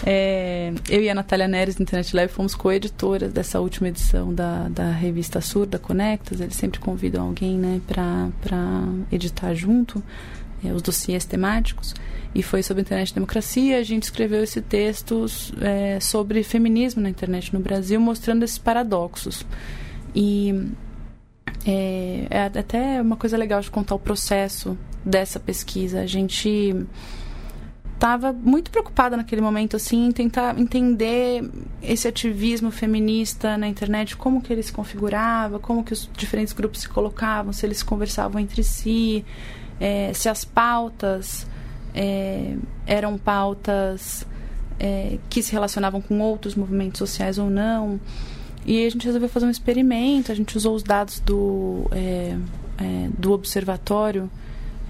É, 0.06 0.72
eu 0.88 1.02
e 1.02 1.10
a 1.10 1.16
Natália 1.16 1.48
Neres, 1.48 1.76
do 1.76 1.82
Internet 1.82 2.16
Lab, 2.16 2.28
fomos 2.30 2.54
coeditoras 2.54 3.34
dessa 3.34 3.60
última 3.60 3.88
edição 3.88 4.32
da, 4.32 4.68
da 4.70 4.92
revista 4.92 5.42
Sur, 5.42 5.66
da 5.66 5.80
Conectas. 5.80 6.42
Eles 6.42 6.56
sempre 6.56 6.80
convidam 6.80 7.26
alguém 7.26 7.58
né, 7.58 7.82
para 7.88 8.84
editar 9.12 9.56
junto 9.56 10.04
é, 10.64 10.72
os 10.72 10.82
dossiês 10.82 11.26
temáticos. 11.26 11.94
E 12.36 12.44
foi 12.44 12.62
sobre 12.62 12.82
internet 12.82 13.10
e 13.10 13.14
democracia. 13.16 13.80
A 13.80 13.84
gente 13.84 14.04
escreveu 14.04 14.44
esse 14.44 14.62
texto 14.62 15.26
é, 15.62 16.00
sobre 16.00 16.44
feminismo 16.44 17.02
na 17.02 17.10
internet 17.10 17.54
no 17.54 17.60
Brasil, 17.60 18.00
mostrando 18.00 18.44
esses 18.44 18.58
paradoxos. 18.58 19.46
E 20.14 20.70
é, 21.66 22.28
é 22.30 22.42
até 22.44 23.02
uma 23.02 23.16
coisa 23.16 23.38
legal 23.38 23.62
de 23.62 23.72
contar 23.72 23.96
o 23.96 24.00
processo 24.00 24.78
dessa 25.04 25.40
pesquisa. 25.40 26.02
A 26.02 26.06
gente 26.06 26.76
estava 27.98 28.32
muito 28.32 28.70
preocupada 28.70 29.18
naquele 29.18 29.42
momento 29.42 29.76
assim 29.76 30.06
em 30.06 30.12
tentar 30.12 30.58
entender 30.60 31.50
esse 31.82 32.08
ativismo 32.08 32.70
feminista 32.70 33.58
na 33.58 33.68
internet 33.68 34.16
como 34.16 34.40
que 34.40 34.54
ele 34.54 34.62
se 34.62 34.72
configurava 34.72 35.58
como 35.58 35.84
que 35.84 35.94
os 35.94 36.08
diferentes 36.16 36.54
grupos 36.54 36.82
se 36.82 36.90
colocavam 36.90 37.52
se 37.52 37.66
eles 37.66 37.82
conversavam 37.82 38.40
entre 38.40 38.64
si 38.64 39.26
é, 39.80 40.12
se 40.14 40.30
as 40.30 40.44
pautas 40.44 41.48
é, 41.94 42.56
eram 42.86 43.18
pautas 43.18 44.26
é, 44.80 45.18
que 45.30 45.42
se 45.42 45.52
relacionavam 45.52 46.02
com 46.02 46.20
outros 46.20 46.56
movimentos 46.56 47.00
sociais 47.00 47.38
ou 47.38 47.50
não 47.50 48.00
e 48.66 48.86
a 48.86 48.90
gente 48.90 49.06
resolveu 49.06 49.30
fazer 49.30 49.46
um 49.46 49.52
experimento 49.52 50.32
a 50.32 50.36
gente 50.36 50.56
usou 50.58 50.76
os 50.76 50.84
dados 50.84 51.20
do 51.20 51.88
é, 51.92 52.38
é, 52.78 53.10
do 53.18 53.32
observatório 53.32 54.30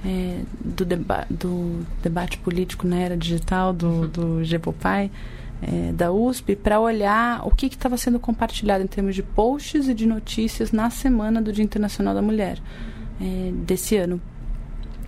é, 0.06 0.42
do, 0.64 0.86
deba 0.86 1.26
do 1.30 1.86
debate 2.02 2.38
político 2.38 2.88
na 2.88 2.98
era 2.98 3.18
digital 3.18 3.74
do, 3.74 4.08
do 4.08 4.44
GEPOPAI, 4.44 5.12
é, 5.62 5.92
da 5.92 6.12
USP, 6.12 6.56
para 6.56 6.80
olhar 6.80 7.46
o 7.46 7.52
que 7.52 7.66
estava 7.66 7.98
sendo 7.98 8.20
compartilhado 8.20 8.84
em 8.84 8.88
termos 8.88 9.16
de 9.16 9.24
posts 9.24 9.88
e 9.88 9.94
de 9.94 10.06
notícias 10.06 10.72
na 10.72 10.90
semana 10.90 11.42
do 11.42 11.52
Dia 11.52 11.64
Internacional 11.64 12.14
da 12.14 12.22
Mulher 12.22 12.60
é, 13.20 13.52
desse 13.52 13.98
ano. 13.98 14.22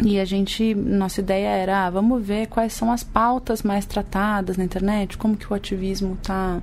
E 0.03 0.19
a 0.19 0.25
gente, 0.25 0.73
nossa 0.73 1.19
ideia 1.19 1.49
era, 1.49 1.85
ah, 1.85 1.89
vamos 1.89 2.25
ver 2.25 2.47
quais 2.47 2.73
são 2.73 2.91
as 2.91 3.03
pautas 3.03 3.63
mais 3.63 3.85
tratadas 3.85 4.55
na 4.55 4.63
internet, 4.63 5.17
como 5.17 5.35
que 5.35 5.51
o 5.51 5.53
ativismo 5.53 6.13
está 6.13 6.61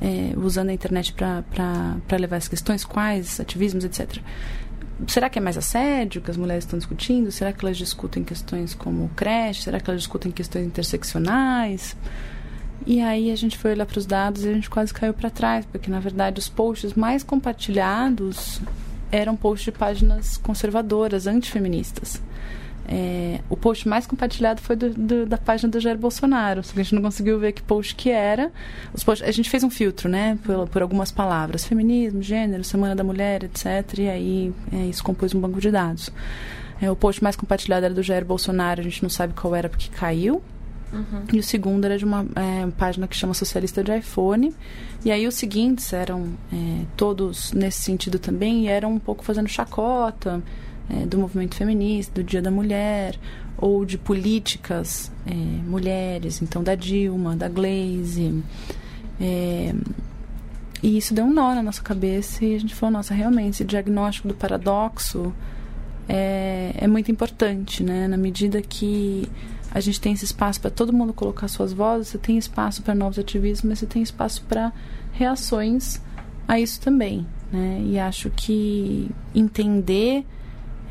é, 0.00 0.32
usando 0.36 0.70
a 0.70 0.72
internet 0.72 1.14
para 1.14 2.18
levar 2.18 2.36
as 2.36 2.48
questões, 2.48 2.84
quais 2.84 3.38
ativismos, 3.38 3.84
etc 3.84 4.20
será 5.06 5.28
que 5.28 5.38
é 5.38 5.42
mais 5.42 5.56
assédio 5.56 6.20
que 6.22 6.30
as 6.30 6.36
mulheres 6.36 6.64
estão 6.64 6.78
discutindo? 6.78 7.30
Será 7.30 7.52
que 7.52 7.64
elas 7.64 7.76
discutem 7.76 8.22
questões 8.22 8.74
como 8.74 9.10
creche? 9.16 9.62
Será 9.62 9.80
que 9.80 9.90
elas 9.90 10.02
discutem 10.02 10.30
questões 10.30 10.66
interseccionais? 10.66 11.96
E 12.86 13.00
aí 13.00 13.30
a 13.30 13.36
gente 13.36 13.56
foi 13.56 13.72
olhar 13.72 13.86
para 13.86 13.98
os 13.98 14.06
dados 14.06 14.44
e 14.44 14.48
a 14.48 14.52
gente 14.52 14.70
quase 14.70 14.92
caiu 14.92 15.14
para 15.14 15.30
trás, 15.30 15.64
porque 15.66 15.90
na 15.90 16.00
verdade 16.00 16.38
os 16.38 16.48
posts 16.48 16.94
mais 16.94 17.22
compartilhados 17.22 18.60
eram 19.10 19.36
posts 19.36 19.72
de 19.72 19.72
páginas 19.72 20.36
conservadoras, 20.36 21.26
antifeministas. 21.26 22.20
É, 22.86 23.40
o 23.48 23.56
post 23.56 23.88
mais 23.88 24.06
compartilhado 24.06 24.60
foi 24.60 24.76
do, 24.76 24.90
do, 24.90 25.26
da 25.26 25.38
página 25.38 25.70
do 25.70 25.80
Jair 25.80 25.96
Bolsonaro. 25.96 26.60
A 26.60 26.76
gente 26.76 26.94
não 26.94 27.02
conseguiu 27.02 27.38
ver 27.38 27.52
que 27.52 27.62
post 27.62 27.94
que 27.94 28.10
era. 28.10 28.52
Os 28.92 29.02
posts, 29.02 29.26
a 29.26 29.32
gente 29.32 29.48
fez 29.48 29.64
um 29.64 29.70
filtro, 29.70 30.08
né? 30.08 30.38
Por, 30.42 30.68
por, 30.68 30.82
algumas 30.82 31.10
palavras. 31.10 31.64
Feminismo, 31.64 32.22
gênero, 32.22 32.62
Semana 32.62 32.94
da 32.94 33.02
Mulher, 33.02 33.44
etc. 33.44 33.98
E 33.98 34.08
aí 34.08 34.54
é, 34.72 34.86
isso 34.86 35.02
compôs 35.02 35.34
um 35.34 35.40
banco 35.40 35.60
de 35.60 35.70
dados. 35.70 36.10
É, 36.80 36.90
o 36.90 36.96
post 36.96 37.22
mais 37.22 37.36
compartilhado 37.36 37.86
era 37.86 37.94
do 37.94 38.02
Jair 38.02 38.24
Bolsonaro. 38.24 38.80
A 38.80 38.84
gente 38.84 39.02
não 39.02 39.10
sabe 39.10 39.32
qual 39.32 39.54
era 39.54 39.68
porque 39.68 39.88
caiu. 39.88 40.42
Uhum. 40.92 41.24
E 41.32 41.38
o 41.38 41.42
segundo 41.42 41.84
era 41.86 41.96
de 41.98 42.04
uma 42.04 42.24
é, 42.36 42.70
página 42.76 43.08
que 43.08 43.16
chama 43.16 43.32
Socialista 43.32 43.82
de 43.82 43.96
iPhone. 43.96 44.54
E 45.04 45.10
aí 45.10 45.26
os 45.26 45.34
seguintes 45.34 45.92
eram 45.92 46.28
é, 46.52 46.84
todos 46.96 47.52
nesse 47.52 47.80
sentido 47.80 48.18
também. 48.18 48.64
E 48.64 48.68
eram 48.68 48.92
um 48.92 48.98
pouco 48.98 49.24
fazendo 49.24 49.48
chacota 49.48 50.42
é, 50.88 51.06
do 51.06 51.18
movimento 51.18 51.54
feminista, 51.54 52.14
do 52.14 52.24
Dia 52.24 52.42
da 52.42 52.50
Mulher, 52.50 53.18
ou 53.56 53.84
de 53.84 53.96
políticas 53.96 55.10
é, 55.26 55.32
mulheres, 55.32 56.42
então 56.42 56.62
da 56.62 56.74
Dilma, 56.74 57.36
da 57.36 57.48
Glaze. 57.48 58.42
É, 59.20 59.74
e 60.82 60.98
isso 60.98 61.14
deu 61.14 61.24
um 61.24 61.32
nó 61.32 61.54
na 61.54 61.62
nossa 61.62 61.82
cabeça 61.82 62.44
e 62.44 62.54
a 62.54 62.60
gente 62.60 62.74
falou, 62.74 62.92
nossa, 62.92 63.14
realmente, 63.14 63.54
esse 63.54 63.64
diagnóstico 63.64 64.28
do 64.28 64.34
paradoxo 64.34 65.32
é, 66.08 66.74
é 66.76 66.86
muito 66.86 67.10
importante, 67.10 67.82
né? 67.82 68.06
Na 68.06 68.18
medida 68.18 68.60
que 68.60 69.26
a 69.70 69.80
gente 69.80 70.00
tem 70.00 70.12
esse 70.12 70.24
espaço 70.24 70.60
para 70.60 70.70
todo 70.70 70.92
mundo 70.92 71.12
colocar 71.12 71.48
suas 71.48 71.72
vozes, 71.72 72.08
você 72.08 72.18
tem 72.18 72.36
espaço 72.36 72.82
para 72.82 72.94
novos 72.94 73.18
ativismos, 73.18 73.64
mas 73.64 73.78
você 73.78 73.86
tem 73.86 74.02
espaço 74.02 74.42
para 74.42 74.72
reações 75.12 76.00
a 76.46 76.60
isso 76.60 76.80
também, 76.80 77.26
né? 77.50 77.82
E 77.86 77.98
acho 77.98 78.28
que 78.30 79.10
entender 79.34 80.26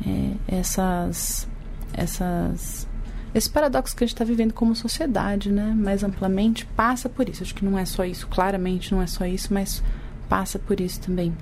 é, 0.06 0.56
essas, 0.56 1.46
essas, 1.92 2.88
esse 3.34 3.50
paradoxo 3.50 3.94
que 3.94 4.04
a 4.04 4.06
gente 4.06 4.14
está 4.14 4.24
vivendo 4.24 4.52
como 4.52 4.74
sociedade, 4.74 5.50
né? 5.50 5.74
Mais 5.76 6.02
amplamente, 6.02 6.66
passa 6.66 7.08
por 7.08 7.28
isso. 7.28 7.42
Acho 7.42 7.54
que 7.54 7.64
não 7.64 7.78
é 7.78 7.84
só 7.84 8.04
isso, 8.04 8.26
claramente 8.28 8.92
não 8.92 9.02
é 9.02 9.06
só 9.06 9.26
isso, 9.26 9.52
mas 9.52 9.82
passa 10.28 10.58
por 10.58 10.80
isso 10.80 11.00
também. 11.00 11.34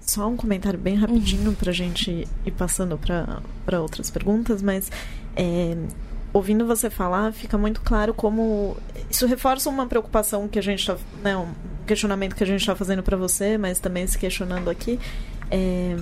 Só 0.00 0.28
um 0.28 0.36
comentário 0.36 0.78
bem 0.78 0.94
rapidinho 0.94 1.52
para 1.52 1.70
a 1.70 1.74
gente 1.74 2.28
ir 2.44 2.50
passando 2.52 2.98
para 2.98 3.80
outras 3.80 4.08
perguntas, 4.08 4.62
mas 4.62 4.90
é, 5.34 5.76
ouvindo 6.32 6.66
você 6.66 6.88
falar, 6.88 7.32
fica 7.32 7.58
muito 7.58 7.80
claro 7.80 8.14
como 8.14 8.76
isso 9.10 9.26
reforça 9.26 9.68
uma 9.68 9.86
preocupação 9.86 10.46
que 10.46 10.58
a 10.58 10.62
gente 10.62 10.80
está, 10.80 10.96
né, 11.22 11.36
um 11.36 11.48
questionamento 11.86 12.36
que 12.36 12.44
a 12.44 12.46
gente 12.46 12.60
está 12.60 12.76
fazendo 12.76 13.02
para 13.02 13.16
você, 13.16 13.58
mas 13.58 13.78
também 13.78 14.06
se 14.06 14.18
questionando 14.18 14.68
aqui. 14.68 15.00
É, 15.50 15.96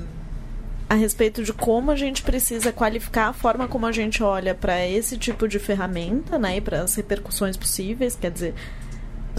a 0.95 0.97
respeito 0.97 1.43
de 1.43 1.53
como 1.53 1.91
a 1.91 1.97
gente 1.97 2.23
precisa 2.23 2.73
qualificar 2.73 3.29
a 3.29 3.33
forma 3.33 3.67
como 3.67 3.85
a 3.85 3.93
gente 3.93 4.23
olha 4.23 4.55
para 4.55 4.87
esse 4.87 5.19
tipo 5.19 5.49
de 5.49 5.59
ferramenta, 5.59 6.39
né, 6.39 6.57
e 6.57 6.61
para 6.61 6.83
as 6.83 6.95
repercussões 6.95 7.57
possíveis, 7.57 8.17
quer 8.17 8.31
dizer, 8.31 8.55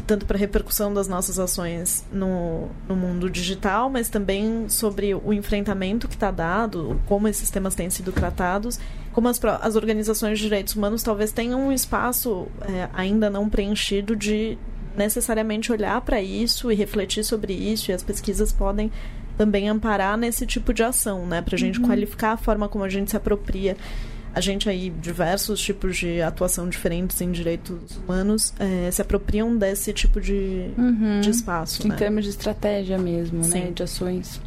tanto 0.05 0.25
para 0.25 0.35
a 0.35 0.39
repercussão 0.39 0.93
das 0.93 1.07
nossas 1.07 1.39
ações 1.39 2.05
no, 2.11 2.67
no 2.87 2.95
mundo 2.95 3.29
digital, 3.29 3.89
mas 3.89 4.09
também 4.09 4.67
sobre 4.67 5.15
o 5.15 5.31
enfrentamento 5.31 6.07
que 6.07 6.15
está 6.15 6.29
dado, 6.29 6.99
como 7.05 7.27
esses 7.27 7.49
temas 7.49 7.73
têm 7.73 7.89
sido 7.89 8.11
tratados, 8.11 8.77
como 9.13 9.29
as, 9.29 9.39
as 9.61 9.77
organizações 9.77 10.37
de 10.37 10.43
direitos 10.43 10.75
humanos 10.75 11.03
talvez 11.03 11.31
tenham 11.31 11.67
um 11.67 11.71
espaço 11.71 12.47
é, 12.61 12.89
ainda 12.93 13.29
não 13.29 13.49
preenchido 13.49 14.13
de 14.13 14.57
necessariamente 14.95 15.71
olhar 15.71 15.99
para 16.01 16.21
isso 16.21 16.69
e 16.69 16.75
refletir 16.75 17.23
sobre 17.23 17.53
isso, 17.53 17.91
e 17.91 17.93
as 17.93 18.03
pesquisas 18.03 18.51
podem 18.51 18.91
também 19.37 19.69
amparar 19.69 20.17
nesse 20.17 20.45
tipo 20.45 20.73
de 20.73 20.83
ação, 20.83 21.25
né? 21.25 21.41
Para 21.41 21.55
a 21.55 21.59
gente 21.59 21.79
uhum. 21.79 21.85
qualificar 21.85 22.33
a 22.33 22.37
forma 22.37 22.67
como 22.67 22.83
a 22.83 22.89
gente 22.89 23.11
se 23.11 23.17
apropria 23.17 23.75
a 24.35 24.41
gente 24.41 24.69
aí, 24.69 24.89
diversos 24.89 25.61
tipos 25.61 25.95
de 25.95 26.21
atuação 26.21 26.67
diferentes 26.67 27.21
em 27.21 27.31
direitos 27.31 27.95
humanos 27.95 28.53
é, 28.59 28.91
se 28.91 29.01
apropriam 29.01 29.55
desse 29.55 29.93
tipo 29.93 30.19
de, 30.19 30.71
uhum. 30.77 31.21
de 31.21 31.29
espaço. 31.29 31.87
Em 31.87 31.89
né? 31.89 31.95
termos 31.95 32.25
de 32.25 32.31
estratégia 32.31 32.97
mesmo, 32.97 33.37
né? 33.37 33.43
Sim. 33.45 33.59
né? 33.61 33.71
De 33.73 33.83
ações. 33.83 34.41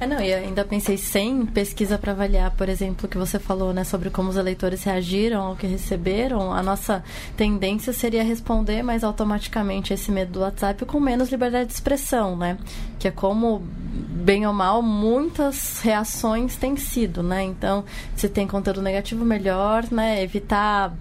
É, 0.00 0.06
não, 0.06 0.18
e 0.18 0.32
ainda 0.32 0.64
pensei 0.64 0.96
sem 0.96 1.44
pesquisa 1.44 1.98
para 1.98 2.12
avaliar, 2.12 2.50
por 2.52 2.70
exemplo, 2.70 3.04
o 3.04 3.08
que 3.08 3.18
você 3.18 3.38
falou, 3.38 3.74
né, 3.74 3.84
sobre 3.84 4.08
como 4.08 4.30
os 4.30 4.36
eleitores 4.36 4.82
reagiram 4.82 5.42
ao 5.42 5.56
que 5.56 5.66
receberam. 5.66 6.54
A 6.54 6.62
nossa 6.62 7.04
tendência 7.36 7.92
seria 7.92 8.24
responder 8.24 8.82
mais 8.82 9.04
automaticamente 9.04 9.92
esse 9.92 10.10
medo 10.10 10.32
do 10.32 10.40
WhatsApp 10.40 10.86
com 10.86 10.98
menos 10.98 11.28
liberdade 11.30 11.66
de 11.66 11.74
expressão, 11.74 12.34
né? 12.34 12.56
Que 12.98 13.08
é 13.08 13.10
como, 13.10 13.58
bem 13.62 14.46
ou 14.46 14.54
mal, 14.54 14.80
muitas 14.80 15.82
reações 15.82 16.56
têm 16.56 16.76
sido, 16.76 17.22
né? 17.22 17.42
Então, 17.42 17.84
se 18.16 18.26
tem 18.26 18.46
conteúdo 18.46 18.80
negativo, 18.80 19.22
melhor, 19.22 19.84
né? 19.90 20.22
Evitar 20.22 20.94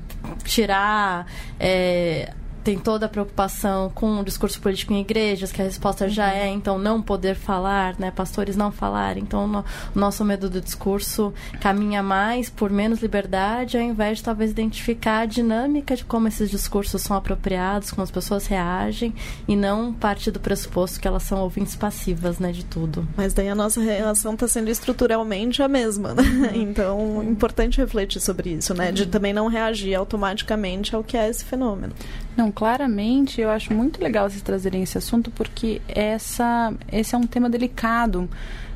tirar 0.43 1.26
é, 1.58 2.34
tem 2.70 2.78
toda 2.78 3.07
a 3.07 3.09
preocupação 3.09 3.89
com 3.95 4.20
o 4.20 4.24
discurso 4.24 4.61
político 4.61 4.93
em 4.93 5.01
igrejas, 5.01 5.51
que 5.51 5.59
a 5.59 5.65
resposta 5.65 6.05
uhum. 6.05 6.11
já 6.11 6.32
é, 6.32 6.47
então, 6.47 6.78
não 6.78 7.01
poder 7.01 7.34
falar, 7.34 7.95
né? 7.97 8.11
Pastores 8.11 8.55
não 8.55 8.72
falar. 8.72 9.17
Então, 9.17 9.47
no, 9.47 9.65
nosso 9.95 10.24
medo 10.24 10.47
do 10.47 10.61
discurso 10.61 11.34
caminha 11.59 12.03
mais 12.03 12.47
por 12.47 12.70
menos 12.70 13.01
liberdade, 13.01 13.76
ao 13.76 13.82
invés 13.82 14.20
de 14.20 14.24
talvez 14.24 14.51
identificar 14.51 15.22
a 15.22 15.26
dinâmica 15.26 15.95
de 15.95 16.05
como 16.05 16.28
esses 16.28 16.47
discursos 16.47 17.01
são 17.01 17.17
apropriados, 17.17 17.89
como 17.89 18.03
as 18.03 18.11
pessoas 18.11 18.45
reagem, 18.45 19.15
e 19.47 19.55
não 19.55 19.91
parte 19.91 20.30
do 20.30 20.39
pressuposto 20.39 20.99
que 20.99 21.07
elas 21.07 21.24
são 21.24 21.39
ouvintes 21.39 21.76
passivas, 21.76 22.38
né, 22.38 22.51
de 22.51 22.63
tudo. 22.63 23.07
Mas 23.17 23.34
daí 23.34 23.49
a 23.49 23.55
nossa 23.55 23.82
relação 23.82 24.36
está 24.36 24.47
sendo 24.47 24.70
estruturalmente 24.70 25.63
a 25.63 25.67
mesma, 25.67 26.13
né? 26.13 26.22
Uhum. 26.22 26.61
Então, 26.61 27.24
importante 27.24 27.80
refletir 27.80 28.20
sobre 28.20 28.51
isso, 28.51 28.76
né? 28.76 28.91
De 28.91 29.03
uhum. 29.03 29.09
também 29.09 29.34
não 29.34 29.47
reagir 29.47 29.95
automaticamente 29.95 30.95
ao 30.95 31.03
que 31.03 31.17
é 31.17 31.28
esse 31.28 31.43
fenômeno. 31.43 31.93
Não, 32.40 32.54
claramente 32.54 33.42
eu 33.42 33.50
acho 33.50 33.74
muito 33.74 34.02
legal 34.02 34.30
vocês 34.30 34.42
trazerem 34.42 34.82
esse 34.82 34.98
assunto 34.98 35.30
porque 35.30 35.82
essa, 35.90 36.74
esse 36.90 37.14
é 37.14 37.18
um 37.18 37.28
tema 37.28 37.50
delicado. 37.50 38.30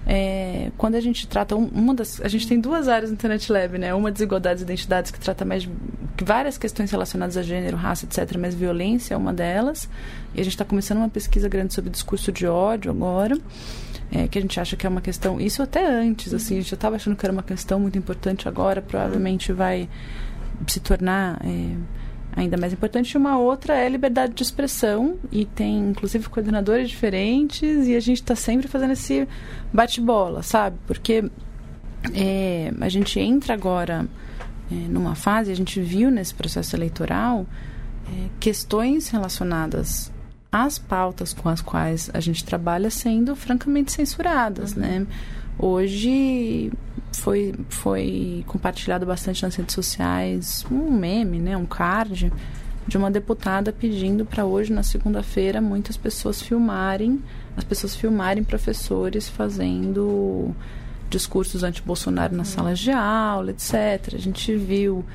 É, 0.06 0.70
quando 0.78 0.96
a 0.96 1.00
gente 1.00 1.26
trata 1.26 1.56
um, 1.56 1.68
uma 1.68 1.96
das 1.96 2.20
a 2.20 2.28
gente 2.28 2.46
tem 2.46 2.60
duas 2.60 2.90
áreas 2.90 3.10
no 3.10 3.14
Internet 3.14 3.50
Lab 3.50 3.78
né 3.78 3.94
uma 3.94 4.12
desigualdades 4.12 4.62
e 4.62 4.66
identidades 4.66 5.12
que 5.12 5.18
trata 5.18 5.46
mais 5.46 5.66
várias 6.22 6.58
questões 6.58 6.92
relacionadas 6.92 7.38
a 7.38 7.42
gênero 7.42 7.78
raça 7.78 8.04
etc 8.04 8.36
mas 8.38 8.54
violência 8.54 9.14
é 9.14 9.18
uma 9.18 9.32
delas 9.32 9.88
e 10.36 10.42
a 10.42 10.44
gente 10.44 10.52
está 10.52 10.66
começando 10.66 10.98
uma 10.98 11.08
pesquisa 11.08 11.48
grande 11.48 11.74
sobre 11.74 11.90
discurso 11.90 12.34
de 12.34 12.46
ódio 12.46 12.92
agora 12.92 13.38
é, 14.12 14.28
que 14.28 14.38
a 14.38 14.42
gente 14.42 14.60
acha 14.60 14.76
que 14.76 14.86
é 14.86 14.90
uma 14.90 15.00
questão 15.00 15.40
isso 15.40 15.64
até 15.64 15.86
antes 15.86 16.34
assim 16.34 16.56
a 16.56 16.60
gente 16.60 16.72
já 16.72 16.76
estava 16.76 16.98
achando 16.98 17.16
que 17.16 17.26
era 17.26 17.32
uma 17.32 17.42
questão 17.42 17.80
muito 17.80 17.98
importante 17.98 18.46
agora 18.46 18.82
provavelmente 18.82 19.54
vai 19.54 19.88
se 20.68 20.82
tornar 20.82 21.40
é, 21.46 21.78
ainda 22.36 22.58
mais 22.58 22.74
importante. 22.74 23.18
Uma 23.18 23.38
outra 23.38 23.76
é 23.76 23.88
liberdade 23.88 24.34
de 24.34 24.44
expressão 24.44 25.16
e 25.32 25.46
tem 25.46 25.90
inclusive 25.90 26.28
coordenadores 26.30 26.90
diferentes 26.90 27.88
e 27.88 27.96
a 27.96 28.00
gente 28.00 28.22
está 28.22 28.36
sempre 28.36 28.68
fazendo 28.68 28.94
esse 28.94 29.28
bate-bola, 29.72 30.44
sabe? 30.44 30.78
Porque 30.86 31.24
é, 32.14 32.72
a 32.80 32.90
gente 32.90 33.20
entra 33.20 33.54
agora 33.54 34.08
é, 34.72 34.76
numa 34.90 35.16
fase, 35.16 35.52
a 35.52 35.56
gente 35.56 35.80
viu 35.80 36.10
nesse 36.10 36.34
processo 36.34 36.76
eleitoral 36.76 37.46
é, 38.08 38.30
questões 38.40 39.10
relacionadas 39.10 40.12
às 40.52 40.78
pautas 40.78 41.34
com 41.34 41.50
as 41.50 41.62
quais 41.62 42.10
a 42.14 42.20
gente 42.20 42.44
trabalha 42.44 42.90
sendo 42.90 43.36
francamente 43.36 43.92
censuradas, 43.92 44.74
uhum. 44.74 44.82
né? 44.82 45.08
Hoje 45.58 46.72
foi, 47.14 47.54
foi 47.70 48.44
compartilhado 48.48 49.06
bastante 49.06 49.44
nas 49.44 49.56
redes 49.56 49.74
sociais 49.74 50.66
um 50.72 50.92
meme, 50.92 51.40
né, 51.40 51.56
um 51.56 51.66
card 51.66 52.32
de 52.88 52.98
uma 52.98 53.10
deputada 53.10 53.72
pedindo 53.72 54.26
para 54.26 54.46
hoje, 54.46 54.74
na 54.74 54.84
segunda-feira, 54.84 55.62
muitas 55.62 55.96
pessoas 55.96 56.42
filmarem, 56.42 57.22
as 57.56 57.64
pessoas 57.64 57.96
filmarem 57.96 58.44
professores 58.44 59.30
fazendo 59.30 60.54
discursos 61.10 61.64
anti-Bolsonaro 61.64 62.36
nas 62.36 62.50
uhum. 62.50 62.56
salas 62.56 62.80
de 62.80 62.92
aula, 62.92 63.52
etc. 63.52 64.14
A 64.14 64.18
gente 64.18 64.56
viu 64.56 65.06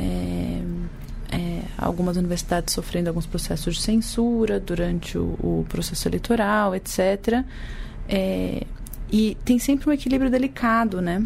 é, 0.00 0.62
é, 1.30 1.62
algumas 1.78 2.16
universidades 2.16 2.74
sofrendo 2.74 3.08
alguns 3.08 3.26
processos 3.26 3.76
de 3.76 3.82
censura 3.82 4.58
durante 4.58 5.16
o, 5.16 5.34
o 5.40 5.66
processo 5.68 6.08
eleitoral, 6.08 6.74
etc. 6.74 7.44
É, 8.08 8.66
e 9.10 9.36
tem 9.44 9.58
sempre 9.58 9.90
um 9.90 9.92
equilíbrio 9.92 10.30
delicado, 10.30 11.00
né? 11.00 11.24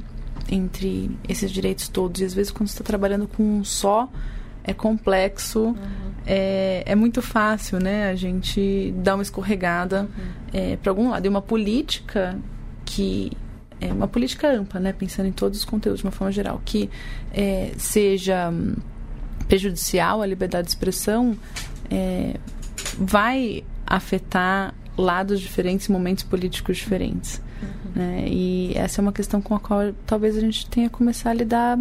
Entre 0.49 1.11
esses 1.29 1.51
direitos 1.51 1.89
todos. 1.89 2.21
E 2.21 2.25
às 2.25 2.35
vezes, 2.35 2.53
quando 2.53 2.69
você 2.69 2.75
está 2.75 2.85
trabalhando 2.85 3.27
com 3.27 3.43
um 3.43 3.65
só, 3.65 4.09
é 4.63 4.73
complexo, 4.73 5.61
uhum. 5.61 5.75
é, 6.27 6.83
é 6.85 6.95
muito 6.95 7.23
fácil, 7.23 7.79
né? 7.79 8.11
A 8.11 8.15
gente 8.15 8.93
dar 8.99 9.15
uma 9.15 9.23
escorregada 9.23 10.03
uhum. 10.03 10.25
é, 10.53 10.77
para 10.77 10.91
algum 10.91 11.11
lado. 11.11 11.25
E 11.25 11.29
uma 11.29 11.43
política 11.43 12.39
que 12.85 13.33
é 13.81 13.93
uma 13.93 14.09
política 14.09 14.51
ampla, 14.51 14.81
né? 14.81 14.93
Pensando 14.93 15.27
em 15.27 15.33
todos 15.33 15.59
os 15.59 15.65
conteúdos 15.65 16.01
de 16.01 16.07
uma 16.07 16.13
forma 16.13 16.33
geral, 16.33 16.61
que 16.65 16.91
é, 17.33 17.73
seja 17.77 18.51
hum, 18.51 18.75
prejudicial 19.47 20.23
à 20.23 20.27
liberdade 20.27 20.67
de 20.67 20.71
expressão, 20.71 21.37
é, 21.91 22.37
vai 22.99 23.63
afetar 23.87 24.75
lados 24.97 25.41
diferentes, 25.41 25.89
momentos 25.89 26.25
políticos 26.25 26.79
diferentes. 26.79 27.41
Né? 27.97 28.27
E 28.29 28.73
essa 28.75 29.01
é 29.01 29.03
uma 29.03 29.13
questão 29.13 29.41
com 29.41 29.55
a 29.55 29.59
qual 29.59 29.81
talvez 30.07 30.37
a 30.37 30.41
gente 30.41 30.69
tenha 30.69 30.87
que 30.91 30.95
começar 30.95 31.31
a 31.31 31.35
lidar 31.35 31.79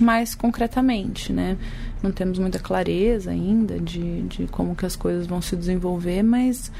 mais 0.00 0.34
concretamente, 0.34 1.32
né? 1.32 1.56
Não 2.02 2.10
temos 2.10 2.36
muita 2.40 2.58
clareza 2.58 3.30
ainda 3.30 3.78
de, 3.78 4.22
de 4.22 4.46
como 4.48 4.74
que 4.74 4.84
as 4.84 4.96
coisas 4.96 5.24
vão 5.24 5.40
se 5.40 5.54
desenvolver, 5.54 6.24
mas 6.24 6.72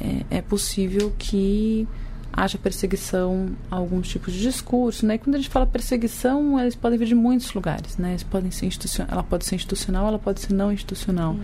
é, 0.00 0.38
é 0.38 0.40
possível 0.40 1.12
que 1.18 1.86
haja 2.32 2.56
perseguição 2.56 3.50
a 3.70 3.76
alguns 3.76 4.08
tipos 4.08 4.32
de 4.32 4.40
discurso, 4.40 5.04
né? 5.04 5.16
E 5.16 5.18
quando 5.18 5.34
a 5.34 5.38
gente 5.38 5.50
fala 5.50 5.66
perseguição, 5.66 6.58
eles 6.58 6.74
podem 6.74 6.98
vir 6.98 7.08
de 7.08 7.14
muitos 7.14 7.52
lugares, 7.52 7.98
né? 7.98 8.12
Eles 8.12 8.22
podem 8.22 8.50
ser 8.50 8.64
institucional, 8.64 9.12
ela 9.12 9.22
pode 9.22 9.44
ser 9.44 9.56
institucional, 9.56 10.08
ela 10.08 10.18
pode 10.18 10.40
ser 10.40 10.54
não 10.54 10.72
institucional. 10.72 11.32
Uhum. 11.32 11.42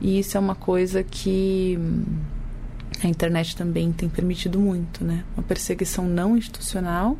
E 0.00 0.18
isso 0.18 0.38
é 0.38 0.40
uma 0.40 0.54
coisa 0.54 1.02
que 1.02 1.78
a 3.06 3.10
internet 3.10 3.56
também 3.56 3.92
tem 3.92 4.08
permitido 4.08 4.58
muito, 4.58 5.04
né? 5.04 5.24
Uma 5.36 5.42
perseguição 5.42 6.06
não 6.06 6.36
institucional 6.36 7.16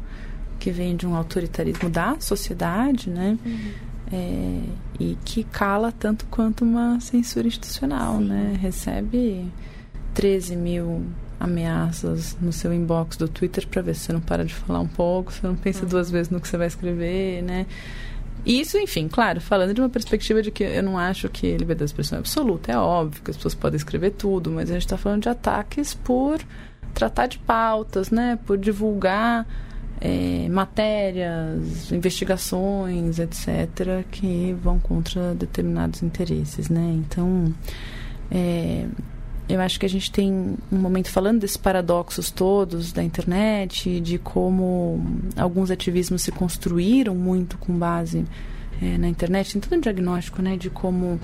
que 0.58 0.70
vem 0.70 0.94
de 0.94 1.06
um 1.06 1.16
autoritarismo 1.16 1.90
da 1.90 2.16
sociedade, 2.20 3.10
né? 3.10 3.36
Uhum. 3.44 3.70
É, 4.12 4.60
e 5.00 5.18
que 5.24 5.42
cala 5.42 5.90
tanto 5.90 6.26
quanto 6.26 6.64
uma 6.64 7.00
censura 7.00 7.48
institucional, 7.48 8.18
Sim. 8.18 8.28
né? 8.28 8.58
Recebe 8.60 9.50
13 10.14 10.54
mil 10.54 11.04
ameaças 11.40 12.36
no 12.40 12.52
seu 12.52 12.72
inbox 12.72 13.16
do 13.16 13.26
Twitter 13.26 13.66
para 13.66 13.82
ver 13.82 13.94
se 13.94 14.02
você 14.02 14.12
não 14.12 14.20
para 14.20 14.44
de 14.44 14.54
falar 14.54 14.78
um 14.78 14.86
pouco, 14.86 15.32
se 15.32 15.40
você 15.40 15.46
não 15.48 15.56
pensa 15.56 15.82
uhum. 15.82 15.88
duas 15.88 16.10
vezes 16.10 16.30
no 16.30 16.40
que 16.40 16.46
você 16.46 16.56
vai 16.56 16.68
escrever, 16.68 17.42
né? 17.42 17.66
Isso, 18.44 18.76
enfim, 18.76 19.06
claro, 19.08 19.40
falando 19.40 19.72
de 19.72 19.80
uma 19.80 19.88
perspectiva 19.88 20.42
de 20.42 20.50
que 20.50 20.64
eu 20.64 20.82
não 20.82 20.98
acho 20.98 21.28
que 21.28 21.46
liberdade 21.52 21.78
de 21.78 21.84
expressão 21.84 22.16
é 22.16 22.20
absoluta. 22.20 22.72
É 22.72 22.76
óbvio 22.76 23.22
que 23.22 23.30
as 23.30 23.36
pessoas 23.36 23.54
podem 23.54 23.76
escrever 23.76 24.10
tudo, 24.10 24.50
mas 24.50 24.68
a 24.68 24.74
gente 24.74 24.82
está 24.82 24.96
falando 24.96 25.22
de 25.22 25.28
ataques 25.28 25.94
por 25.94 26.40
tratar 26.92 27.28
de 27.28 27.38
pautas, 27.38 28.10
né? 28.10 28.38
Por 28.44 28.58
divulgar 28.58 29.46
é, 30.00 30.48
matérias, 30.48 31.92
investigações, 31.92 33.20
etc., 33.20 34.04
que 34.10 34.56
vão 34.60 34.80
contra 34.80 35.34
determinados 35.34 36.02
interesses, 36.02 36.68
né? 36.68 36.94
Então, 36.96 37.54
é, 38.28 38.86
eu 39.52 39.60
acho 39.60 39.78
que 39.78 39.84
a 39.84 39.88
gente 39.88 40.10
tem 40.10 40.32
um 40.72 40.76
momento 40.78 41.10
falando 41.10 41.40
desses 41.40 41.58
paradoxos 41.58 42.30
todos 42.30 42.90
da 42.90 43.02
internet, 43.02 44.00
de 44.00 44.18
como 44.18 45.04
alguns 45.36 45.70
ativismos 45.70 46.22
se 46.22 46.32
construíram 46.32 47.14
muito 47.14 47.58
com 47.58 47.74
base 47.74 48.24
é, 48.80 48.96
na 48.96 49.08
internet. 49.08 49.52
Tem 49.52 49.60
todo 49.60 49.76
um 49.76 49.80
diagnóstico 49.80 50.40
né, 50.40 50.56
de 50.56 50.70
como 50.70 51.20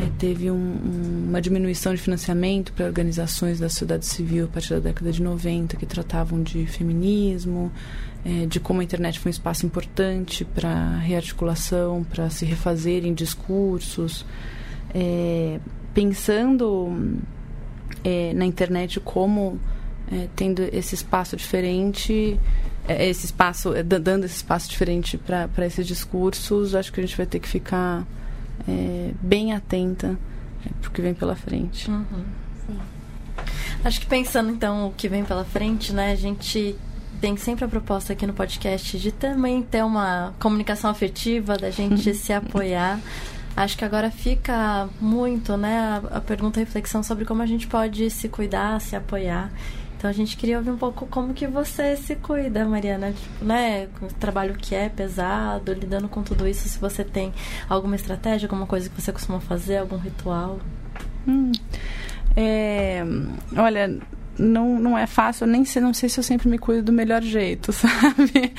é, 0.00 0.08
teve 0.18 0.52
um, 0.52 0.54
um, 0.54 1.26
uma 1.30 1.42
diminuição 1.42 1.92
de 1.92 2.00
financiamento 2.00 2.72
para 2.72 2.86
organizações 2.86 3.58
da 3.58 3.68
sociedade 3.68 4.06
civil 4.06 4.44
a 4.44 4.48
partir 4.48 4.74
da 4.74 4.78
década 4.78 5.10
de 5.10 5.20
90 5.20 5.76
que 5.76 5.84
tratavam 5.84 6.44
de 6.44 6.66
feminismo, 6.66 7.72
é, 8.24 8.46
de 8.46 8.60
como 8.60 8.82
a 8.82 8.84
internet 8.84 9.18
foi 9.18 9.30
um 9.30 9.34
espaço 9.34 9.66
importante 9.66 10.44
para 10.44 10.98
rearticulação, 10.98 12.04
para 12.04 12.30
se 12.30 12.44
refazer 12.44 13.04
em 13.04 13.12
discursos. 13.12 14.24
É, 14.94 15.58
pensando 15.92 17.20
é, 18.04 18.32
na 18.34 18.44
internet 18.44 19.00
como 19.00 19.58
é, 20.12 20.28
tendo 20.36 20.62
esse 20.72 20.94
espaço 20.94 21.36
diferente, 21.36 22.38
é, 22.86 23.08
esse 23.08 23.26
espaço, 23.26 23.74
é, 23.74 23.82
dando 23.82 24.24
esse 24.24 24.36
espaço 24.36 24.68
diferente 24.68 25.16
para 25.18 25.66
esses 25.66 25.86
discursos, 25.86 26.74
acho 26.74 26.92
que 26.92 27.00
a 27.00 27.02
gente 27.02 27.16
vai 27.16 27.26
ter 27.26 27.40
que 27.40 27.48
ficar 27.48 28.06
é, 28.68 29.10
bem 29.20 29.52
atenta 29.52 30.18
é, 30.64 30.68
para 30.80 30.88
o 30.88 30.92
que 30.92 31.00
vem 31.00 31.14
pela 31.14 31.34
frente. 31.34 31.90
Uhum. 31.90 32.04
Acho 33.82 34.00
que 34.00 34.06
pensando 34.06 34.50
então 34.50 34.88
o 34.88 34.92
que 34.92 35.08
vem 35.08 35.24
pela 35.24 35.44
frente, 35.44 35.92
né, 35.92 36.12
a 36.12 36.16
gente 36.16 36.76
tem 37.20 37.36
sempre 37.36 37.64
a 37.64 37.68
proposta 37.68 38.12
aqui 38.12 38.26
no 38.26 38.34
podcast 38.34 38.98
de 38.98 39.10
também 39.10 39.62
ter 39.62 39.82
uma 39.82 40.34
comunicação 40.38 40.90
afetiva, 40.90 41.56
da 41.56 41.70
gente 41.70 42.12
se 42.14 42.32
apoiar. 42.32 43.00
Acho 43.56 43.78
que 43.78 43.84
agora 43.84 44.10
fica 44.10 44.88
muito, 45.00 45.56
né, 45.56 45.78
a, 45.78 46.16
a 46.16 46.20
pergunta 46.20 46.58
a 46.58 46.62
reflexão 46.62 47.02
sobre 47.02 47.24
como 47.24 47.40
a 47.40 47.46
gente 47.46 47.66
pode 47.66 48.10
se 48.10 48.28
cuidar, 48.28 48.80
se 48.80 48.96
apoiar. 48.96 49.50
Então 49.96 50.10
a 50.10 50.12
gente 50.12 50.36
queria 50.36 50.58
ouvir 50.58 50.70
um 50.70 50.76
pouco 50.76 51.06
como 51.06 51.32
que 51.32 51.46
você 51.46 51.96
se 51.96 52.16
cuida, 52.16 52.64
Mariana, 52.66 53.12
tipo, 53.12 53.44
né, 53.44 53.88
o 54.02 54.12
trabalho 54.14 54.54
que 54.54 54.74
é 54.74 54.88
pesado, 54.88 55.72
lidando 55.72 56.08
com 56.08 56.22
tudo 56.22 56.46
isso, 56.46 56.68
se 56.68 56.78
você 56.78 57.04
tem 57.04 57.32
alguma 57.68 57.94
estratégia, 57.94 58.46
alguma 58.46 58.66
coisa 58.66 58.90
que 58.90 59.00
você 59.00 59.12
costuma 59.12 59.40
fazer, 59.40 59.78
algum 59.78 59.96
ritual. 59.96 60.58
Hum, 61.26 61.52
é, 62.36 63.02
olha, 63.56 63.98
não, 64.38 64.78
não 64.78 64.98
é 64.98 65.06
fácil, 65.06 65.46
nem 65.46 65.64
sei, 65.64 65.80
não 65.80 65.94
sei 65.94 66.08
se 66.08 66.18
eu 66.18 66.24
sempre 66.24 66.48
me 66.48 66.58
cuido 66.58 66.84
do 66.84 66.92
melhor 66.92 67.22
jeito, 67.22 67.70
sabe? 67.74 68.52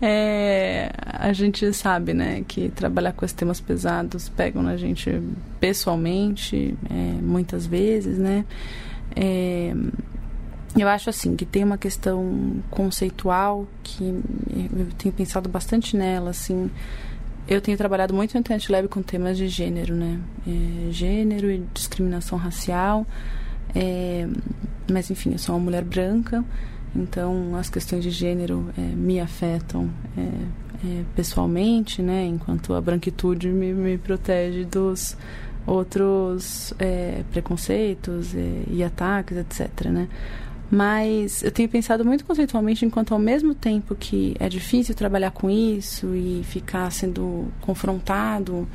É, 0.00 0.90
a 1.02 1.32
gente 1.32 1.72
sabe, 1.72 2.12
né, 2.14 2.44
que 2.46 2.68
trabalhar 2.70 3.12
com 3.12 3.24
esses 3.24 3.34
temas 3.34 3.60
pesados 3.60 4.28
pegam 4.28 4.62
na 4.62 4.76
gente 4.76 5.22
pessoalmente, 5.60 6.76
é, 6.90 6.94
muitas 7.22 7.66
vezes, 7.66 8.18
né? 8.18 8.44
É, 9.16 9.74
eu 10.76 10.88
acho 10.88 11.08
assim 11.08 11.36
que 11.36 11.46
tem 11.46 11.62
uma 11.62 11.78
questão 11.78 12.62
conceitual 12.70 13.66
que 13.82 14.04
eu 14.76 14.88
tenho 14.98 15.14
pensado 15.14 15.48
bastante 15.48 15.96
nela, 15.96 16.30
assim. 16.30 16.68
Eu 17.46 17.60
tenho 17.60 17.76
trabalhado 17.76 18.12
muito 18.12 18.34
no 18.34 18.40
Internet 18.40 18.72
Lab 18.72 18.88
com 18.88 19.02
temas 19.02 19.36
de 19.36 19.46
gênero, 19.46 19.94
né? 19.94 20.18
É, 20.46 20.90
gênero 20.90 21.50
e 21.50 21.62
discriminação 21.72 22.36
racial. 22.36 23.06
É, 23.74 24.28
mas 24.90 25.10
enfim, 25.10 25.32
eu 25.32 25.38
sou 25.38 25.54
uma 25.54 25.64
mulher 25.64 25.82
branca, 25.82 26.44
então 26.94 27.56
as 27.56 27.68
questões 27.68 28.04
de 28.04 28.10
gênero 28.10 28.70
é, 28.78 28.80
me 28.80 29.18
afetam 29.20 29.90
é, 30.16 30.20
é, 30.20 31.02
pessoalmente, 31.16 32.02
né? 32.02 32.26
Enquanto 32.26 32.74
a 32.74 32.80
branquitude 32.80 33.48
me, 33.48 33.72
me 33.72 33.98
protege 33.98 34.64
dos 34.64 35.16
outros 35.66 36.74
é, 36.78 37.22
preconceitos 37.30 38.34
e, 38.34 38.64
e, 38.68 38.84
ataques, 38.84 39.38
etc. 39.38 39.86
Né? 39.86 40.08
Mas 40.70 41.42
eu 41.42 41.50
tenho 41.50 41.68
pensado 41.68 42.04
muito 42.04 42.24
conceitualmente 42.24 42.84
enquanto 42.84 43.12
ao 43.12 43.18
mesmo 43.18 43.54
tempo 43.54 43.94
que 43.94 44.36
é 44.38 44.48
difícil 44.48 44.94
trabalhar 44.94 45.30
com 45.30 45.48
isso 45.48 46.14
e 46.14 46.42
ficar 46.44 46.90
sendo 46.90 47.48
confrontado 47.60 48.68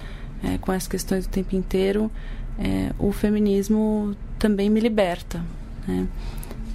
é, 0.43 0.57
com 0.57 0.71
as 0.71 0.87
questões 0.87 1.25
o 1.25 1.29
tempo 1.29 1.55
inteiro, 1.55 2.11
é, 2.59 2.91
o 2.99 3.11
feminismo 3.11 4.15
também 4.37 4.69
me 4.69 4.79
liberta, 4.79 5.43
né? 5.87 6.07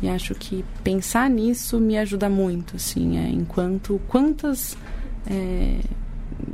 E 0.03 0.09
acho 0.09 0.35
que 0.35 0.64
pensar 0.82 1.30
nisso 1.30 1.78
me 1.78 1.97
ajuda 1.97 2.28
muito, 2.28 2.76
assim, 2.76 3.18
é, 3.18 3.28
enquanto 3.28 4.01
quantas 4.09 4.76
é, 5.26 5.78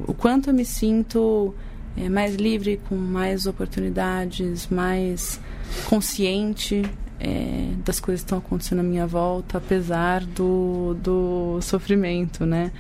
o 0.07 0.15
quanto 0.15 0.51
eu 0.51 0.55
me 0.55 0.65
sinto 0.65 1.55
é, 1.97 2.09
mais 2.09 2.35
livre, 2.35 2.81
com 2.89 2.95
mais 2.95 3.47
oportunidades, 3.47 4.69
mais 4.69 5.41
consciente 5.89 6.83
é, 7.19 7.73
das 7.85 8.01
coisas 8.01 8.23
que 8.23 8.27
estão 8.27 8.39
acontecendo 8.39 8.81
à 8.81 8.83
minha 8.83 9.07
volta, 9.07 9.59
apesar 9.59 10.25
do, 10.25 10.95
do 11.03 11.61
sofrimento, 11.61 12.47
né? 12.47 12.73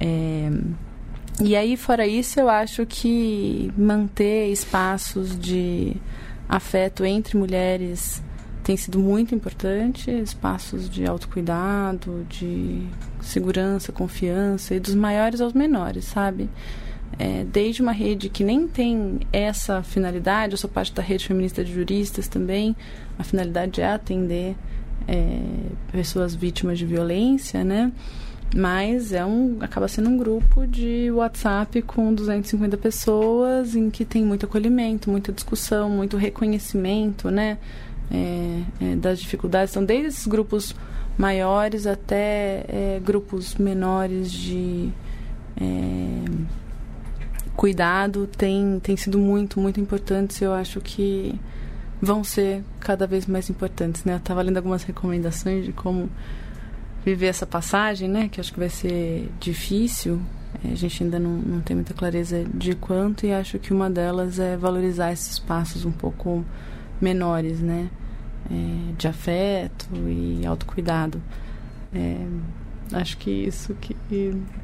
É, 0.00 0.50
e 1.40 1.56
aí, 1.56 1.76
fora 1.76 2.06
isso, 2.06 2.38
eu 2.38 2.48
acho 2.48 2.84
que 2.84 3.72
manter 3.76 4.48
espaços 4.50 5.38
de 5.38 5.96
afeto 6.48 7.04
entre 7.04 7.36
mulheres 7.38 8.22
tem 8.62 8.76
sido 8.76 8.98
muito 8.98 9.34
importante, 9.34 10.10
espaços 10.10 10.88
de 10.88 11.04
autocuidado, 11.04 12.24
de 12.28 12.82
segurança, 13.20 13.90
confiança, 13.90 14.74
e 14.74 14.80
dos 14.80 14.94
maiores 14.94 15.40
aos 15.40 15.52
menores, 15.52 16.04
sabe? 16.04 16.48
É, 17.18 17.44
desde 17.44 17.82
uma 17.82 17.92
rede 17.92 18.28
que 18.28 18.44
nem 18.44 18.68
tem 18.68 19.20
essa 19.32 19.82
finalidade, 19.82 20.52
eu 20.52 20.58
sou 20.58 20.70
parte 20.70 20.92
da 20.92 21.02
rede 21.02 21.26
feminista 21.26 21.64
de 21.64 21.72
juristas 21.72 22.28
também, 22.28 22.76
a 23.18 23.24
finalidade 23.24 23.80
é 23.80 23.92
atender 23.92 24.54
é, 25.08 25.40
pessoas 25.90 26.34
vítimas 26.34 26.78
de 26.78 26.86
violência, 26.86 27.64
né? 27.64 27.90
Mas 28.54 29.12
é 29.12 29.24
um, 29.24 29.58
acaba 29.60 29.88
sendo 29.88 30.10
um 30.10 30.16
grupo 30.18 30.66
de 30.66 31.10
WhatsApp 31.10 31.80
com 31.82 32.12
250 32.12 32.76
pessoas 32.76 33.74
em 33.74 33.88
que 33.88 34.04
tem 34.04 34.24
muito 34.24 34.44
acolhimento, 34.44 35.10
muita 35.10 35.32
discussão, 35.32 35.88
muito 35.88 36.16
reconhecimento, 36.18 37.30
né? 37.30 37.58
É, 38.10 38.62
é, 38.80 38.96
das 38.96 39.20
dificuldades. 39.20 39.72
Então, 39.72 39.84
desde 39.84 40.08
esses 40.08 40.26
grupos 40.26 40.74
maiores 41.16 41.86
até 41.86 42.64
é, 42.68 43.00
grupos 43.02 43.54
menores 43.54 44.30
de 44.30 44.90
é, 45.58 46.24
cuidado 47.56 48.26
tem, 48.26 48.80
tem 48.80 48.96
sido 48.96 49.18
muito, 49.18 49.58
muito 49.58 49.80
importantes. 49.80 50.42
Eu 50.42 50.52
acho 50.52 50.78
que 50.80 51.34
vão 52.00 52.22
ser 52.24 52.62
cada 52.80 53.06
vez 53.06 53.26
mais 53.26 53.48
importantes. 53.48 54.04
Né? 54.04 54.14
Eu 54.14 54.18
estava 54.18 54.42
lendo 54.42 54.56
algumas 54.58 54.82
recomendações 54.82 55.64
de 55.64 55.72
como 55.72 56.10
viver 57.04 57.26
essa 57.26 57.46
passagem, 57.46 58.08
né? 58.08 58.28
Que 58.28 58.40
acho 58.40 58.52
que 58.52 58.58
vai 58.58 58.68
ser 58.68 59.28
difícil. 59.40 60.20
É, 60.64 60.72
a 60.72 60.74
gente 60.74 61.02
ainda 61.02 61.18
não, 61.18 61.30
não 61.30 61.60
tem 61.60 61.74
muita 61.74 61.94
clareza 61.94 62.44
de 62.54 62.74
quanto 62.74 63.26
e 63.26 63.32
acho 63.32 63.58
que 63.58 63.72
uma 63.72 63.90
delas 63.90 64.38
é 64.38 64.56
valorizar 64.56 65.12
esses 65.12 65.38
passos 65.38 65.84
um 65.84 65.92
pouco 65.92 66.44
menores, 67.00 67.60
né? 67.60 67.90
É, 68.50 68.92
de 68.96 69.08
afeto 69.08 69.88
e 70.06 70.44
autocuidado. 70.46 71.22
É, 71.94 72.26
acho 72.92 73.16
que 73.18 73.30
isso 73.30 73.74
que 73.74 73.96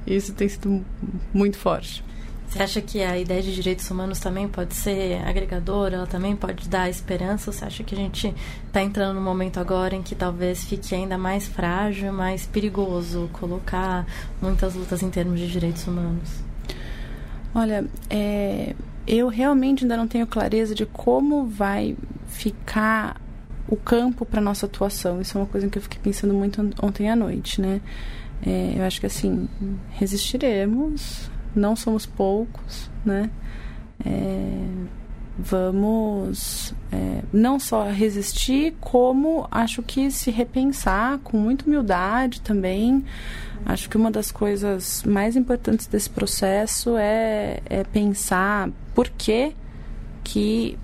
isso 0.06 0.32
tem 0.34 0.48
sido 0.48 0.84
muito 1.32 1.58
forte. 1.58 2.04
Você 2.48 2.62
acha 2.62 2.80
que 2.80 3.02
a 3.02 3.18
ideia 3.18 3.42
de 3.42 3.54
direitos 3.54 3.90
humanos 3.90 4.18
também 4.20 4.48
pode 4.48 4.72
ser 4.72 5.22
agregadora? 5.26 5.96
Ela 5.96 6.06
também 6.06 6.34
pode 6.34 6.66
dar 6.66 6.88
esperança? 6.88 7.52
Você 7.52 7.62
acha 7.62 7.84
que 7.84 7.94
a 7.94 7.98
gente 7.98 8.34
está 8.66 8.82
entrando 8.82 9.16
num 9.16 9.22
momento 9.22 9.60
agora 9.60 9.94
em 9.94 10.02
que 10.02 10.14
talvez 10.14 10.64
fique 10.64 10.94
ainda 10.94 11.18
mais 11.18 11.46
frágil, 11.46 12.10
mais 12.10 12.46
perigoso 12.46 13.28
colocar 13.34 14.06
muitas 14.40 14.74
lutas 14.74 15.02
em 15.02 15.10
termos 15.10 15.38
de 15.38 15.46
direitos 15.46 15.86
humanos? 15.86 16.30
Olha, 17.54 17.84
é, 18.08 18.74
eu 19.06 19.28
realmente 19.28 19.84
ainda 19.84 19.96
não 19.98 20.08
tenho 20.08 20.26
clareza 20.26 20.74
de 20.74 20.86
como 20.86 21.46
vai 21.46 21.96
ficar 22.28 23.20
o 23.68 23.76
campo 23.76 24.24
para 24.24 24.40
nossa 24.40 24.64
atuação. 24.64 25.20
Isso 25.20 25.36
é 25.36 25.40
uma 25.42 25.46
coisa 25.46 25.68
que 25.68 25.76
eu 25.76 25.82
fiquei 25.82 26.00
pensando 26.02 26.32
muito 26.32 26.62
ontem 26.82 27.10
à 27.10 27.14
noite, 27.14 27.60
né? 27.60 27.82
É, 28.46 28.74
eu 28.74 28.84
acho 28.84 29.00
que 29.00 29.06
assim 29.06 29.48
resistiremos 29.90 31.30
não 31.54 31.76
somos 31.76 32.06
poucos, 32.06 32.90
né? 33.04 33.30
É, 34.04 34.66
vamos 35.38 36.74
é, 36.90 37.22
não 37.32 37.60
só 37.60 37.88
resistir, 37.88 38.74
como 38.80 39.46
acho 39.50 39.82
que 39.82 40.10
se 40.10 40.30
repensar 40.30 41.18
com 41.18 41.36
muita 41.36 41.64
humildade 41.64 42.40
também. 42.40 43.04
Acho 43.64 43.88
que 43.88 43.96
uma 43.96 44.10
das 44.10 44.32
coisas 44.32 45.02
mais 45.04 45.36
importantes 45.36 45.86
desse 45.86 46.10
processo 46.10 46.96
é, 46.96 47.60
é 47.66 47.84
pensar 47.84 48.70
por 48.94 49.08
que 49.08 49.52
que 50.24 50.78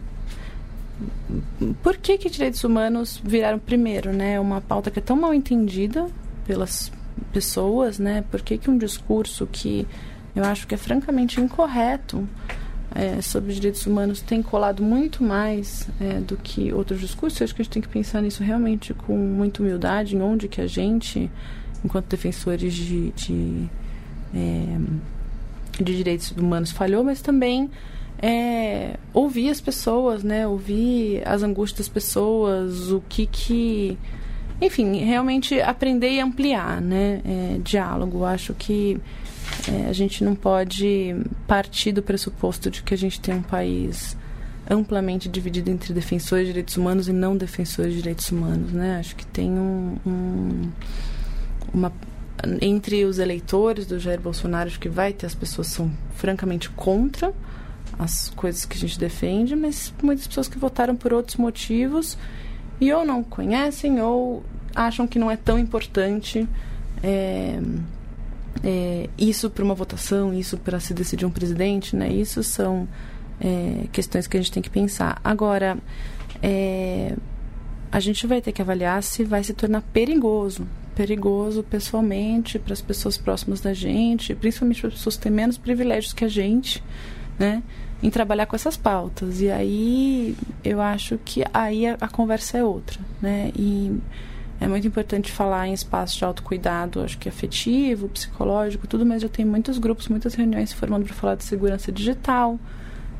por 1.82 1.96
que, 1.96 2.16
que 2.16 2.30
direitos 2.30 2.62
humanos 2.62 3.20
viraram 3.22 3.58
primeiro, 3.58 4.12
né? 4.12 4.38
Uma 4.38 4.60
pauta 4.60 4.90
que 4.90 4.98
é 4.98 5.02
tão 5.02 5.16
mal 5.16 5.34
entendida 5.34 6.08
pelas 6.46 6.92
pessoas, 7.32 7.98
né? 7.98 8.24
Por 8.30 8.40
que, 8.40 8.56
que 8.56 8.70
um 8.70 8.78
discurso 8.78 9.46
que 9.50 9.86
eu 10.34 10.44
acho 10.44 10.66
que 10.66 10.74
é 10.74 10.78
francamente 10.78 11.40
incorreto 11.40 12.26
é, 12.94 13.20
sobre 13.20 13.52
direitos 13.52 13.84
humanos 13.86 14.20
tem 14.20 14.40
colado 14.40 14.82
muito 14.82 15.22
mais 15.22 15.88
é, 16.00 16.20
do 16.20 16.36
que 16.36 16.72
outros 16.72 17.00
discursos. 17.00 17.40
Eu 17.40 17.44
acho 17.44 17.54
que 17.54 17.60
a 17.60 17.64
gente 17.64 17.72
tem 17.72 17.82
que 17.82 17.88
pensar 17.88 18.22
nisso 18.22 18.42
realmente 18.42 18.94
com 18.94 19.16
muita 19.16 19.62
humildade, 19.62 20.14
em 20.14 20.22
onde 20.22 20.46
que 20.46 20.60
a 20.60 20.66
gente, 20.66 21.28
enquanto 21.84 22.06
defensores 22.06 22.72
de, 22.72 23.10
de, 23.10 23.68
é, 24.32 24.78
de 25.82 25.96
direitos 25.96 26.30
humanos, 26.30 26.70
falhou, 26.70 27.02
mas 27.02 27.20
também 27.20 27.68
é, 28.22 28.96
ouvir 29.12 29.50
as 29.50 29.60
pessoas, 29.60 30.22
né? 30.22 30.46
Ouvir 30.46 31.26
as 31.26 31.42
angústias 31.42 31.86
das 31.86 31.88
pessoas, 31.88 32.92
o 32.92 33.02
que 33.08 33.26
que... 33.26 33.98
Enfim, 34.60 34.98
realmente 34.98 35.60
aprender 35.60 36.12
e 36.12 36.20
ampliar, 36.20 36.80
né? 36.80 37.20
É, 37.24 37.58
diálogo. 37.58 38.24
Acho 38.24 38.54
que 38.54 39.00
é, 39.68 39.88
a 39.88 39.92
gente 39.92 40.22
não 40.22 40.34
pode 40.34 41.16
partir 41.46 41.92
do 41.92 42.02
pressuposto 42.02 42.70
de 42.70 42.82
que 42.82 42.94
a 42.94 42.98
gente 42.98 43.20
tem 43.20 43.34
um 43.34 43.42
país 43.42 44.16
amplamente 44.68 45.28
dividido 45.28 45.70
entre 45.70 45.92
defensores 45.92 46.46
de 46.46 46.52
direitos 46.52 46.76
humanos 46.76 47.08
e 47.08 47.12
não 47.12 47.36
defensores 47.36 47.92
de 47.92 47.98
direitos 47.98 48.30
humanos, 48.30 48.72
né? 48.72 48.98
Acho 48.98 49.14
que 49.14 49.26
tem 49.26 49.50
um, 49.50 49.96
um 50.06 50.72
uma 51.72 51.92
entre 52.60 53.04
os 53.04 53.18
eleitores 53.18 53.86
do 53.86 53.98
Jair 53.98 54.20
Bolsonaro, 54.20 54.68
acho 54.68 54.78
que 54.78 54.88
vai 54.88 55.12
ter 55.12 55.26
as 55.26 55.34
pessoas 55.34 55.68
que 55.68 55.74
são 55.74 55.90
francamente 56.16 56.68
contra 56.70 57.32
as 57.98 58.30
coisas 58.30 58.64
que 58.64 58.76
a 58.76 58.80
gente 58.80 58.98
defende, 58.98 59.54
mas 59.54 59.92
muitas 60.02 60.26
pessoas 60.26 60.48
que 60.48 60.58
votaram 60.58 60.96
por 60.96 61.12
outros 61.12 61.36
motivos 61.36 62.18
e 62.80 62.92
ou 62.92 63.04
não 63.04 63.22
conhecem 63.22 64.00
ou 64.00 64.42
acham 64.74 65.06
que 65.06 65.18
não 65.18 65.30
é 65.30 65.36
tão 65.36 65.58
importante 65.58 66.46
é, 67.02 67.60
é, 68.62 69.08
isso 69.18 69.50
para 69.50 69.64
uma 69.64 69.74
votação, 69.74 70.32
isso 70.32 70.56
para 70.56 70.78
se 70.80 70.94
decidir 70.94 71.26
um 71.26 71.30
presidente, 71.30 71.96
né? 71.96 72.08
Isso 72.12 72.42
são 72.42 72.88
é, 73.40 73.86
questões 73.92 74.26
que 74.26 74.36
a 74.36 74.40
gente 74.40 74.52
tem 74.52 74.62
que 74.62 74.70
pensar. 74.70 75.20
Agora, 75.24 75.76
é, 76.42 77.14
a 77.90 78.00
gente 78.00 78.26
vai 78.26 78.40
ter 78.40 78.52
que 78.52 78.62
avaliar 78.62 79.02
se 79.02 79.24
vai 79.24 79.42
se 79.42 79.54
tornar 79.54 79.82
perigoso 79.82 80.66
perigoso 80.94 81.62
pessoalmente 81.62 82.58
para 82.58 82.72
as 82.72 82.80
pessoas 82.80 83.18
próximas 83.18 83.60
da 83.60 83.74
gente, 83.74 84.34
principalmente 84.34 84.80
para 84.80 84.88
as 84.88 84.94
pessoas 84.94 85.16
que 85.16 85.22
têm 85.22 85.32
menos 85.32 85.58
privilégios 85.58 86.12
que 86.12 86.24
a 86.24 86.28
gente, 86.28 86.82
né? 87.38 87.62
Em 88.02 88.10
trabalhar 88.10 88.46
com 88.46 88.54
essas 88.54 88.76
pautas. 88.76 89.40
E 89.40 89.50
aí 89.50 90.36
eu 90.62 90.80
acho 90.80 91.18
que 91.24 91.42
aí 91.52 91.86
a, 91.86 91.96
a 92.00 92.08
conversa 92.08 92.58
é 92.58 92.64
outra, 92.64 93.00
né? 93.20 93.50
E 93.56 93.98
é 94.64 94.68
muito 94.68 94.86
importante 94.86 95.30
falar 95.30 95.68
em 95.68 95.74
espaço 95.74 96.16
de 96.16 96.24
autocuidado, 96.24 97.02
acho 97.02 97.18
que 97.18 97.28
afetivo, 97.28 98.08
psicológico, 98.08 98.86
tudo, 98.86 99.04
mas 99.04 99.22
eu 99.22 99.28
tenho 99.28 99.46
muitos 99.46 99.76
grupos, 99.76 100.08
muitas 100.08 100.34
reuniões 100.34 100.70
se 100.70 100.76
formando 100.76 101.04
para 101.04 101.14
falar 101.14 101.34
de 101.34 101.44
segurança 101.44 101.92
digital, 101.92 102.58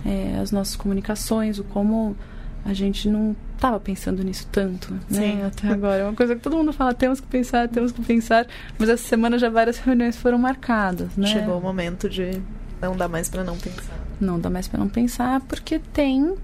é, 0.07 0.39
as 0.41 0.51
nossas 0.51 0.75
comunicações, 0.75 1.59
o 1.59 1.65
como 1.65 2.17
a 2.65 2.73
gente 2.73 3.11
não 3.11 3.37
estava 3.55 3.79
pensando 3.79 4.25
nisso 4.25 4.49
tanto, 4.51 4.95
né? 4.95 5.01
Sim. 5.11 5.43
Até 5.43 5.69
agora. 5.69 5.97
É 5.97 6.05
uma 6.05 6.15
coisa 6.15 6.35
que 6.35 6.41
todo 6.41 6.57
mundo 6.57 6.73
fala, 6.73 6.95
temos 6.95 7.21
que 7.21 7.27
pensar, 7.27 7.69
temos 7.69 7.93
que 7.93 8.01
pensar. 8.03 8.47
Mas 8.79 8.89
essa 8.89 9.07
semana 9.07 9.39
já 9.39 9.51
várias 9.51 9.79
reuniões 9.79 10.17
foram 10.17 10.39
marcadas, 10.39 11.15
né? 11.15 11.27
Chegou 11.27 11.59
o 11.59 11.61
momento 11.61 12.09
de 12.09 12.41
não 12.81 12.97
dá 12.97 13.07
mais 13.07 13.29
para 13.29 13.45
não 13.45 13.59
pensar. 13.59 13.99
Não 14.19 14.41
dá 14.41 14.49
mais 14.49 14.67
para 14.67 14.81
não 14.81 14.89
pensar, 14.89 15.41
porque 15.43 15.79
tem 15.79 16.35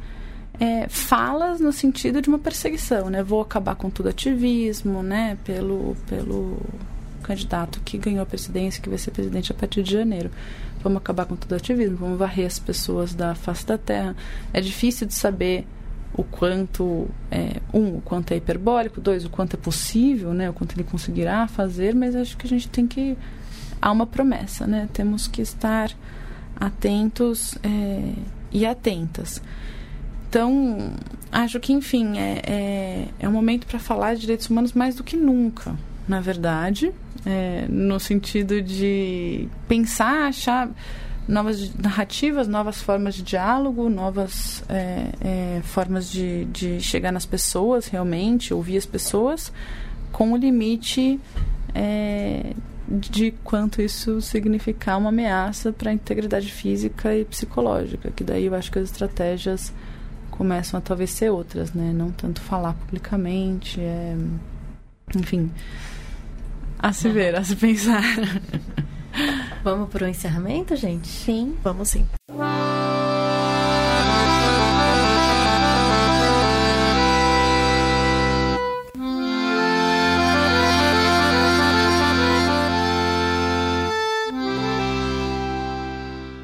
é, 0.61 0.87
falas 0.91 1.59
no 1.59 1.73
sentido 1.73 2.21
de 2.21 2.29
uma 2.29 2.39
perseguição, 2.39 3.09
né? 3.09 3.23
Vou 3.23 3.41
acabar 3.41 3.75
com 3.75 3.89
tudo 3.89 4.11
ativismo, 4.11 5.03
né? 5.03 5.39
Pelo, 5.43 5.97
pelo 6.07 6.59
candidato 7.23 7.81
que 7.81 7.97
ganhou 7.97 8.23
a 8.23 8.27
presidência, 8.27 8.83
que 8.83 8.89
vai 8.89 8.99
ser 8.99 9.11
presidente 9.11 9.51
a 9.51 9.55
partir 9.55 9.83
de 9.83 9.93
janeiro. 9.93 10.31
Vamos 10.83 10.99
acabar 10.99 11.25
com 11.25 11.35
tudo 11.35 11.55
ativismo, 11.55 11.97
vamos 11.97 12.19
varrer 12.19 12.47
as 12.47 12.59
pessoas 12.59 13.15
da 13.15 13.35
face 13.35 13.67
da 13.67 13.79
terra. 13.79 14.15
É 14.53 14.61
difícil 14.61 15.07
de 15.07 15.15
saber 15.15 15.67
o 16.13 16.23
quanto 16.25 17.09
é, 17.31 17.61
um 17.73 17.97
o 17.97 18.01
quanto 18.03 18.33
é 18.33 18.37
hiperbólico 18.37 19.01
dois 19.01 19.25
o 19.25 19.31
quanto 19.31 19.55
é 19.55 19.57
possível 19.57 20.35
né 20.35 20.51
o 20.51 20.53
quanto 20.53 20.75
ele 20.75 20.83
conseguirá 20.83 21.47
fazer 21.47 21.95
mas 21.95 22.17
acho 22.17 22.37
que 22.37 22.49
a 22.49 22.51
gente 22.51 22.69
tem 22.69 22.85
que 22.85 23.17
há 23.81 23.93
uma 23.93 24.05
promessa 24.05 24.67
né 24.67 24.89
temos 24.93 25.29
que 25.29 25.41
estar 25.41 25.89
atentos 26.57 27.57
é, 27.63 28.13
e 28.51 28.67
atentas 28.67 29.41
então 30.31 30.93
acho 31.31 31.61
que 31.61 31.72
enfim 31.72 32.18
é, 32.18 32.41
é, 32.47 33.09
é 33.18 33.28
um 33.28 33.33
momento 33.33 33.66
para 33.66 33.78
falar 33.78 34.14
de 34.14 34.22
direitos 34.22 34.49
humanos 34.49 34.72
mais 34.72 34.95
do 34.95 35.05
que 35.05 35.16
nunca 35.16 35.76
na 36.11 36.20
verdade. 36.20 36.93
É, 37.24 37.66
no 37.68 38.01
sentido 38.01 38.61
de 38.61 39.47
pensar 39.68 40.28
achar 40.28 40.68
novas 41.28 41.72
narrativas, 41.76 42.49
novas 42.49 42.83
formas 42.83 43.14
de 43.14 43.22
diálogo, 43.22 43.89
novas 43.89 44.64
é, 44.68 45.12
é, 45.20 45.61
formas 45.62 46.11
de, 46.11 46.47
de 46.47 46.81
chegar 46.81 47.12
nas 47.12 47.24
pessoas 47.24 47.87
realmente, 47.87 48.53
ouvir 48.53 48.76
as 48.76 48.87
pessoas, 48.87 49.53
com 50.11 50.33
o 50.33 50.37
limite 50.37 51.20
é, 51.74 52.55
de 52.89 53.33
quanto 53.45 53.81
isso 53.81 54.20
significar 54.20 54.99
uma 54.99 55.11
ameaça 55.11 55.72
para 55.72 55.91
a 55.91 55.95
integridade 55.95 56.51
física 56.51 57.14
e 57.14 57.24
psicológica, 57.24 58.11
que 58.11 58.24
daí 58.24 58.47
eu 58.47 58.55
acho 58.55 58.72
que 58.72 58.78
as 58.78 58.91
estratégias 58.91 59.72
começam 60.31 60.78
a 60.78 60.81
talvez 60.81 61.11
ser 61.11 61.31
outras, 61.31 61.72
né? 61.72 61.93
Não 61.93 62.11
tanto 62.11 62.41
falar 62.41 62.74
publicamente, 62.74 63.81
é... 63.81 64.16
enfim, 65.14 65.51
a 66.78 66.93
se 66.93 67.09
ver, 67.09 67.37
a 67.37 67.45
se 67.45 67.57
pensar. 67.57 68.03
Vamos 69.62 69.91
para 69.91 70.07
o 70.07 70.09
encerramento, 70.09 70.74
gente? 70.74 71.07
Sim, 71.09 71.55
vamos 71.62 71.91
sim. 71.91 72.07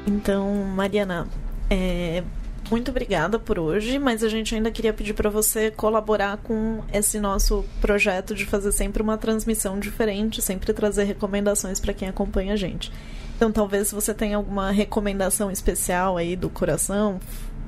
Então, 0.05 0.53
Mariana, 0.75 1.27
é, 1.69 2.21
muito 2.69 2.91
obrigada 2.91 3.39
por 3.39 3.57
hoje, 3.57 3.97
mas 3.97 4.23
a 4.23 4.29
gente 4.29 4.53
ainda 4.53 4.69
queria 4.71 4.93
pedir 4.93 5.13
para 5.13 5.29
você 5.29 5.71
colaborar 5.71 6.37
com 6.37 6.83
esse 6.91 7.19
nosso 7.19 7.63
projeto 7.79 8.35
de 8.35 8.45
fazer 8.45 8.71
sempre 8.71 9.01
uma 9.01 9.17
transmissão 9.17 9.79
diferente, 9.79 10.41
sempre 10.41 10.73
trazer 10.73 11.05
recomendações 11.05 11.79
para 11.79 11.93
quem 11.93 12.07
acompanha 12.07 12.53
a 12.53 12.57
gente. 12.57 12.91
Então, 13.35 13.51
talvez 13.51 13.91
você 13.91 14.13
tenha 14.13 14.35
alguma 14.35 14.71
recomendação 14.71 15.51
especial 15.51 16.17
aí 16.17 16.35
do 16.35 16.49
coração, 16.49 17.19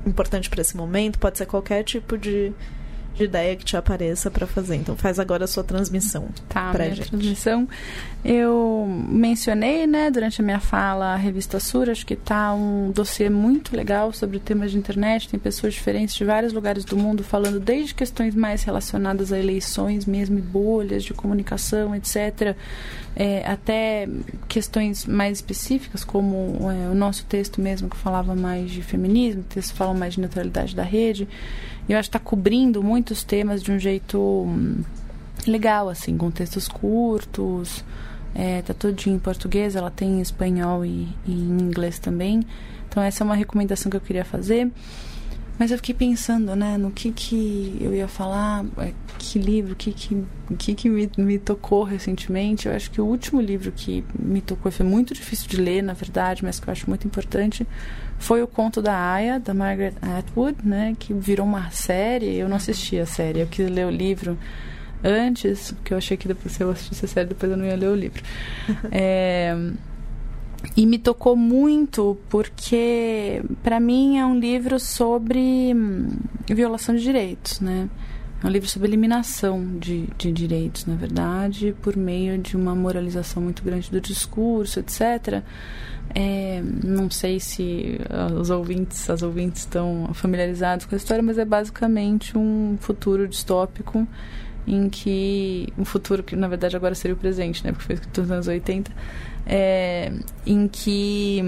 importante 0.05 0.49
para 0.49 0.61
esse 0.61 0.75
momento, 0.75 1.19
pode 1.19 1.37
ser 1.37 1.45
qualquer 1.45 1.83
tipo 1.83 2.17
de 2.17 2.51
de 3.15 3.23
ideia 3.23 3.55
que 3.55 3.65
te 3.65 3.75
apareça 3.75 4.31
para 4.31 4.47
fazer. 4.47 4.75
Então 4.75 4.95
faz 4.95 5.19
agora 5.19 5.45
a 5.45 5.47
sua 5.47 5.63
transmissão. 5.63 6.27
Tá, 6.47 6.71
pra 6.71 6.85
minha 6.85 6.95
gente. 6.95 7.09
transmissão. 7.09 7.67
Eu 8.23 8.85
mencionei, 9.07 9.87
né, 9.87 10.11
durante 10.11 10.41
a 10.41 10.43
minha 10.43 10.59
fala 10.59 11.13
a 11.13 11.15
revista 11.15 11.59
Sur, 11.59 11.89
acho 11.89 12.05
que 12.05 12.15
tá 12.15 12.53
um 12.53 12.91
dossiê 12.91 13.29
muito 13.29 13.75
legal 13.75 14.11
sobre 14.11 14.39
temas 14.39 14.71
de 14.71 14.77
internet, 14.77 15.29
tem 15.29 15.39
pessoas 15.39 15.73
diferentes 15.73 16.15
de 16.15 16.25
vários 16.25 16.51
lugares 16.51 16.83
do 16.83 16.97
mundo 16.97 17.23
falando 17.23 17.59
desde 17.59 17.93
questões 17.93 18.35
mais 18.35 18.63
relacionadas 18.63 19.31
a 19.31 19.39
eleições 19.39 20.05
mesmo, 20.05 20.39
bolhas 20.39 21.03
de 21.03 21.13
comunicação, 21.13 21.95
etc., 21.95 22.55
é, 23.15 23.45
até 23.45 24.07
questões 24.47 25.05
mais 25.05 25.37
específicas, 25.37 26.03
como 26.03 26.69
é, 26.69 26.89
o 26.89 26.95
nosso 26.95 27.25
texto 27.25 27.59
mesmo, 27.59 27.89
que 27.89 27.97
falava 27.97 28.35
mais 28.35 28.71
de 28.71 28.81
feminismo, 28.81 29.43
textos 29.43 29.77
falam 29.77 29.93
mais 29.93 30.13
de 30.13 30.21
neutralidade 30.21 30.75
da 30.75 30.83
rede. 30.83 31.27
Eu 31.87 31.97
acho 31.97 32.09
que 32.09 32.17
está 32.17 32.19
cobrindo 32.19 32.83
muitos 32.83 33.23
temas 33.23 33.63
de 33.63 33.71
um 33.71 33.79
jeito 33.79 34.19
hum, 34.19 34.83
legal, 35.47 35.89
assim, 35.89 36.17
com 36.17 36.29
textos 36.29 36.67
curtos. 36.67 37.83
É, 38.35 38.61
tá 38.61 38.73
tudo 38.73 39.01
em 39.07 39.17
português, 39.17 39.75
ela 39.75 39.89
tem 39.89 40.19
em 40.19 40.21
espanhol 40.21 40.85
e, 40.85 41.07
e 41.25 41.31
em 41.31 41.61
inglês 41.61 41.97
também. 41.97 42.41
Então 42.87 43.01
essa 43.01 43.23
é 43.23 43.25
uma 43.25 43.35
recomendação 43.35 43.89
que 43.89 43.97
eu 43.97 44.01
queria 44.01 44.23
fazer. 44.23 44.71
Mas 45.59 45.71
eu 45.71 45.77
fiquei 45.77 45.93
pensando, 45.93 46.55
né, 46.55 46.77
no 46.77 46.89
que 46.89 47.11
que 47.11 47.77
eu 47.81 47.93
ia 47.93 48.07
falar, 48.07 48.65
é, 48.77 48.93
que 49.17 49.37
livro, 49.37 49.75
que 49.75 49.91
que, 49.91 50.23
que, 50.57 50.73
que 50.73 50.89
me, 50.89 51.11
me 51.17 51.37
tocou 51.37 51.83
recentemente. 51.83 52.69
Eu 52.69 52.73
acho 52.73 52.89
que 52.89 53.01
o 53.01 53.05
último 53.05 53.41
livro 53.41 53.69
que 53.69 54.05
me 54.17 54.39
tocou 54.39 54.71
foi 54.71 54.85
muito 54.85 55.13
difícil 55.13 55.49
de 55.49 55.57
ler, 55.57 55.83
na 55.83 55.91
verdade, 55.91 56.45
mas 56.45 56.61
que 56.61 56.69
eu 56.69 56.71
acho 56.71 56.89
muito 56.89 57.05
importante, 57.05 57.67
foi 58.17 58.41
o 58.41 58.47
conto 58.47 58.81
da 58.81 58.95
Aya, 58.95 59.37
da 59.37 59.53
Margaret 59.53 59.95
Atwood, 60.01 60.57
né, 60.63 60.95
que 60.97 61.13
virou 61.13 61.45
uma 61.45 61.69
série. 61.71 62.37
Eu 62.37 62.47
não 62.47 62.55
assisti 62.55 62.97
a 62.97 63.05
série, 63.05 63.41
eu 63.41 63.47
quis 63.47 63.69
ler 63.69 63.85
o 63.85 63.89
livro 63.89 64.37
antes, 65.03 65.73
porque 65.73 65.93
eu 65.93 65.97
achei 65.97 66.15
que 66.15 66.27
depois 66.27 66.53
se 66.53 66.63
eu 66.63 66.71
assistisse 66.71 67.03
a 67.03 67.07
série, 67.09 67.27
depois 67.27 67.51
eu 67.51 67.57
não 67.57 67.65
ia 67.65 67.75
ler 67.75 67.89
o 67.89 67.95
livro. 67.95 68.23
é, 68.93 69.53
e 70.75 70.85
me 70.85 70.97
tocou 70.97 71.35
muito 71.35 72.17
porque, 72.29 73.41
para 73.63 73.79
mim, 73.79 74.17
é 74.17 74.25
um 74.25 74.37
livro 74.37 74.79
sobre 74.79 75.73
hum, 75.73 76.09
violação 76.47 76.95
de 76.95 77.01
direitos, 77.01 77.59
né? 77.59 77.89
É 78.41 78.47
um 78.47 78.49
livro 78.49 78.69
sobre 78.69 78.87
eliminação 78.87 79.77
de, 79.77 80.07
de 80.17 80.31
direitos, 80.31 80.85
na 80.85 80.95
verdade, 80.95 81.75
por 81.81 81.97
meio 81.97 82.37
de 82.37 82.55
uma 82.55 82.73
moralização 82.73 83.43
muito 83.43 83.61
grande 83.63 83.91
do 83.91 83.99
discurso, 83.99 84.79
etc. 84.79 85.43
É, 86.15 86.63
não 86.83 87.11
sei 87.11 87.39
se 87.39 87.99
os 88.39 88.49
ouvintes, 88.49 89.09
as 89.09 89.21
ouvintes 89.21 89.61
estão 89.61 90.09
familiarizados 90.13 90.85
com 90.85 90.95
a 90.95 90.97
história, 90.97 91.21
mas 91.21 91.37
é 91.37 91.43
basicamente 91.43 92.37
um 92.37 92.77
futuro 92.79 93.27
distópico 93.27 94.07
em 94.69 94.87
que 94.87 95.67
um 95.77 95.83
futuro 95.83 96.21
que 96.21 96.35
na 96.35 96.47
verdade 96.47 96.75
agora 96.75 96.93
seria 96.93 97.15
o 97.15 97.17
presente, 97.17 97.63
né, 97.65 97.71
porque 97.71 97.85
foi 97.85 97.95
escrito 97.95 98.21
nos 98.21 98.31
anos 98.31 98.47
80, 98.47 98.91
é, 99.47 100.11
em 100.45 100.67
que 100.67 101.43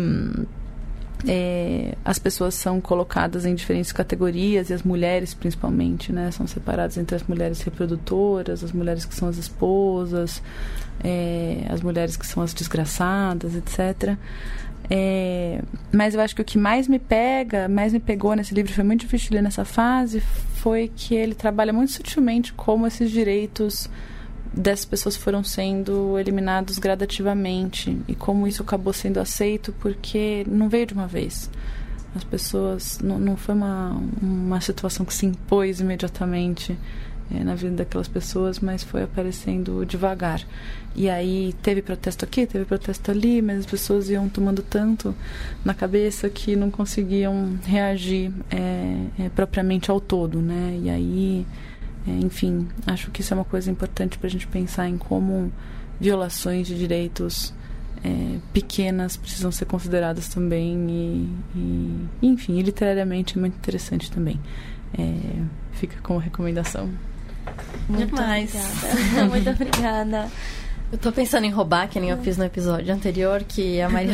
é, 1.27 1.95
as 2.03 2.17
pessoas 2.17 2.55
são 2.55 2.81
colocadas 2.81 3.45
em 3.45 3.53
diferentes 3.53 3.91
categorias 3.91 4.71
e 4.71 4.73
as 4.73 4.81
mulheres 4.81 5.35
principalmente, 5.35 6.11
né, 6.11 6.31
são 6.31 6.47
separadas 6.47 6.97
entre 6.97 7.15
as 7.15 7.23
mulheres 7.23 7.61
reprodutoras, 7.61 8.63
as 8.63 8.71
mulheres 8.71 9.05
que 9.05 9.13
são 9.13 9.29
as 9.29 9.37
esposas, 9.37 10.41
é, 11.03 11.65
as 11.69 11.81
mulheres 11.81 12.17
que 12.17 12.25
são 12.25 12.41
as 12.41 12.53
desgraçadas, 12.55 13.55
etc. 13.55 14.17
É, 14.89 15.61
mas 15.91 16.15
eu 16.15 16.21
acho 16.21 16.35
que 16.35 16.41
o 16.41 16.45
que 16.45 16.57
mais 16.57 16.87
me 16.87 16.97
pega, 16.99 17.69
mais 17.69 17.93
me 17.93 17.99
pegou 17.99 18.35
nesse 18.35 18.53
livro, 18.53 18.73
foi 18.73 18.83
muito 18.83 19.01
difícil 19.01 19.29
ler 19.31 19.43
nessa 19.43 19.63
fase, 19.63 20.23
foi 20.61 20.91
que 20.95 21.15
ele 21.15 21.33
trabalha 21.33 21.73
muito 21.73 21.91
sutilmente 21.91 22.53
como 22.53 22.85
esses 22.85 23.09
direitos 23.09 23.89
dessas 24.53 24.85
pessoas 24.85 25.15
foram 25.15 25.43
sendo 25.43 26.19
eliminados 26.19 26.77
gradativamente 26.77 27.97
e 28.07 28.13
como 28.13 28.47
isso 28.47 28.61
acabou 28.61 28.93
sendo 28.93 29.19
aceito 29.19 29.73
porque 29.79 30.45
não 30.47 30.69
veio 30.69 30.85
de 30.85 30.93
uma 30.93 31.07
vez. 31.07 31.49
As 32.15 32.23
pessoas 32.23 32.99
não, 32.99 33.17
não 33.17 33.35
foi 33.35 33.55
uma, 33.55 33.99
uma 34.21 34.61
situação 34.61 35.03
que 35.03 35.13
se 35.13 35.25
impôs 35.25 35.79
imediatamente 35.79 36.77
é, 37.33 37.43
na 37.43 37.55
vida 37.55 37.77
daquelas 37.77 38.07
pessoas, 38.07 38.59
mas 38.59 38.83
foi 38.83 39.03
aparecendo 39.03 39.85
devagar. 39.85 40.41
E 40.95 41.09
aí 41.09 41.53
teve 41.61 41.81
protesto 41.81 42.25
aqui, 42.25 42.45
teve 42.45 42.65
protesto 42.65 43.11
ali, 43.11 43.41
mas 43.41 43.59
as 43.59 43.65
pessoas 43.65 44.09
iam 44.09 44.27
tomando 44.27 44.61
tanto 44.61 45.15
na 45.63 45.73
cabeça 45.73 46.29
que 46.29 46.55
não 46.55 46.69
conseguiam 46.69 47.57
reagir 47.63 48.31
é, 48.49 49.25
é, 49.25 49.29
propriamente 49.29 49.89
ao 49.89 50.01
todo, 50.01 50.41
né? 50.41 50.79
E 50.83 50.89
aí, 50.89 51.47
é, 52.07 52.11
enfim, 52.11 52.67
acho 52.85 53.09
que 53.11 53.21
isso 53.21 53.33
é 53.33 53.37
uma 53.37 53.45
coisa 53.45 53.71
importante 53.71 54.17
para 54.17 54.27
a 54.27 54.31
gente 54.31 54.47
pensar 54.47 54.87
em 54.89 54.97
como 54.97 55.51
violações 55.99 56.67
de 56.67 56.77
direitos 56.77 57.53
é, 58.03 58.39
pequenas 58.51 59.15
precisam 59.15 59.51
ser 59.51 59.65
consideradas 59.65 60.27
também 60.27 60.89
e, 60.89 61.29
e, 61.55 62.27
enfim, 62.27 62.59
literariamente 62.61 63.37
é 63.37 63.39
muito 63.39 63.55
interessante 63.55 64.11
também. 64.11 64.39
É, 64.97 65.41
fica 65.73 65.97
como 66.01 66.19
recomendação. 66.19 66.89
Muito 67.87 68.15
Demais. 68.15 68.53
obrigada. 68.55 69.25
Muito 69.29 69.49
obrigada. 69.49 70.31
Eu 70.91 70.97
tô 70.97 71.09
pensando 71.09 71.45
em 71.45 71.49
roubar, 71.49 71.87
que 71.87 71.97
nem 72.01 72.09
eu 72.09 72.17
fiz 72.17 72.37
no 72.37 72.43
episódio 72.43 72.93
anterior, 72.93 73.45
que 73.47 73.79
a 73.79 73.87
Maria 73.87 74.13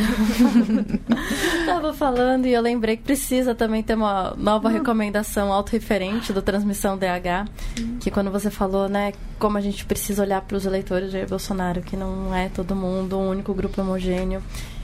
tava 1.66 1.92
falando 1.92 2.46
e 2.46 2.52
eu 2.52 2.62
lembrei 2.62 2.96
que 2.96 3.02
precisa 3.02 3.52
também 3.52 3.82
ter 3.82 3.94
uma 3.94 4.32
nova 4.36 4.68
recomendação 4.68 5.52
autorreferente 5.52 6.32
do 6.32 6.40
Transmissão 6.40 6.96
DH, 6.96 7.50
que 7.98 8.12
quando 8.12 8.30
você 8.30 8.48
falou, 8.48 8.88
né, 8.88 9.12
como 9.40 9.58
a 9.58 9.60
gente 9.60 9.84
precisa 9.84 10.22
olhar 10.22 10.40
para 10.42 10.56
os 10.56 10.66
eleitores 10.66 11.10
de 11.10 11.26
Bolsonaro, 11.26 11.80
que 11.80 11.96
não 11.96 12.32
é 12.32 12.48
todo 12.48 12.76
mundo, 12.76 13.18
um 13.18 13.28
único 13.28 13.52
grupo 13.52 13.80
homogêneo. 13.80 14.40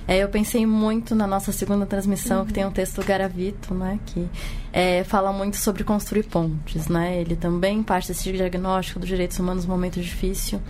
É, 0.06 0.18
eu 0.18 0.28
pensei 0.28 0.66
muito 0.66 1.14
na 1.14 1.26
nossa 1.26 1.50
segunda 1.50 1.86
transmissão, 1.86 2.40
uhum. 2.40 2.46
que 2.46 2.52
tem 2.52 2.66
um 2.66 2.70
texto 2.70 3.00
do 3.00 3.06
Garavito, 3.06 3.72
né, 3.74 3.98
que 4.06 4.28
é, 4.72 5.02
fala 5.04 5.32
muito 5.32 5.56
sobre 5.56 5.82
construir 5.82 6.24
pontes, 6.24 6.88
né? 6.88 7.20
Ele 7.20 7.36
também 7.36 7.82
parte 7.82 8.08
desse 8.08 8.30
diagnóstico 8.32 8.98
dos 8.98 9.08
direitos 9.08 9.38
humanos 9.38 9.64
no 9.64 9.72
momento 9.72 10.00
difícil. 10.00 10.60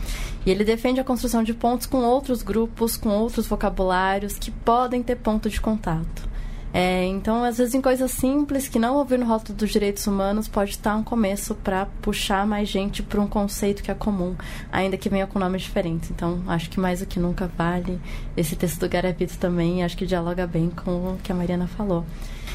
E 0.47 0.51
ele 0.51 0.63
defende 0.63 1.01
a 1.01 1.05
construção 1.05 1.43
de 1.43 1.55
pontos 1.55 1.87
com 1.87 1.99
outros 1.99 2.43
grupos, 2.43 2.97
com 2.97 3.09
outros 3.09 3.47
vocabulários 3.47 4.39
que 4.39 4.51
podem 4.51 5.03
ter 5.03 5.17
ponto 5.17 5.49
de 5.49 5.61
contato. 5.61 6.34
É, 6.77 7.05
então, 7.05 7.45
às 7.45 7.59
vezes, 7.59 7.73
em 7.73 7.81
coisas 7.81 8.11
simples 8.11 8.67
que 8.67 8.81
não 8.81 8.97
ouvir 8.97 9.17
no 9.17 9.27
rótulo 9.27 9.57
dos 9.57 9.71
direitos 9.71 10.09
humanos 10.09 10.49
pode 10.49 10.73
estar 10.73 10.97
um 10.97 11.05
começo 11.05 11.55
para 11.55 11.87
puxar 12.03 12.45
mais 12.45 12.69
gente 12.69 13.01
para 13.01 13.21
um 13.21 13.29
conceito 13.29 13.81
que 13.81 13.93
é 13.93 13.95
comum, 13.95 14.35
ainda 14.73 14.97
que 14.97 15.09
venha 15.09 15.25
com 15.25 15.39
nomes 15.39 15.63
diferentes. 15.63 16.11
Então, 16.11 16.43
acho 16.49 16.69
que 16.69 16.81
mais 16.81 16.99
do 16.99 17.07
que 17.07 17.21
nunca 17.21 17.49
vale 17.57 18.01
esse 18.37 18.57
texto 18.57 18.81
do 18.81 18.89
Garavito 18.89 19.39
também, 19.39 19.85
acho 19.85 19.97
que 19.97 20.05
dialoga 20.05 20.49
bem 20.49 20.69
com 20.69 21.13
o 21.13 21.19
que 21.23 21.31
a 21.31 21.35
Mariana 21.37 21.69
falou. 21.69 22.05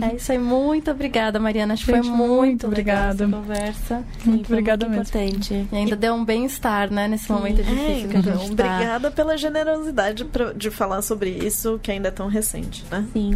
É 0.00 0.14
isso 0.16 0.32
aí, 0.32 0.38
muito 0.38 0.90
obrigada, 0.90 1.38
Mariana. 1.38 1.74
Acho 1.74 1.84
que 1.84 1.90
foi 1.90 2.00
muito, 2.00 2.16
muito 2.16 2.66
obrigada. 2.66 3.28
conversa. 3.28 4.02
Muito 4.24 4.46
obrigada 4.46 4.88
muito 4.88 4.98
mesmo. 4.98 5.20
Importante. 5.20 5.68
E 5.70 5.76
ainda 5.76 5.96
deu 5.96 6.14
um 6.14 6.24
bem-estar, 6.24 6.90
né, 6.90 7.06
nesse 7.06 7.30
momento 7.30 7.62
difícil 7.62 8.06
é, 8.06 8.08
que 8.08 8.16
a 8.16 8.20
gente 8.22 8.52
então, 8.52 8.56
tá. 8.56 8.74
Obrigada 8.74 9.10
pela 9.10 9.36
generosidade 9.36 10.24
pra, 10.24 10.52
de 10.52 10.70
falar 10.70 11.02
sobre 11.02 11.30
isso, 11.30 11.78
que 11.82 11.90
ainda 11.90 12.08
é 12.08 12.10
tão 12.10 12.26
recente, 12.26 12.84
né? 12.90 13.06
Sim. 13.12 13.32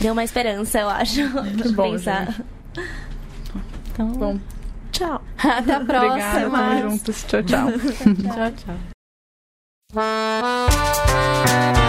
Deu 0.00 0.12
uma 0.12 0.24
esperança, 0.24 0.80
eu 0.80 0.88
acho. 0.88 1.22
Que 1.62 1.72
bom, 1.72 1.92
pensar. 1.92 2.26
Gente. 2.26 2.88
Então, 3.92 4.08
bom. 4.12 4.38
Tchau. 4.92 5.20
Até 5.38 5.74
a 5.74 5.80
próxima. 5.84 6.06
Obrigada, 6.06 6.50
tamo 6.50 6.90
juntos. 6.90 7.24
Tchau, 7.24 7.42
tchau. 7.42 7.68
tchau, 8.32 8.52
tchau. 9.94 11.81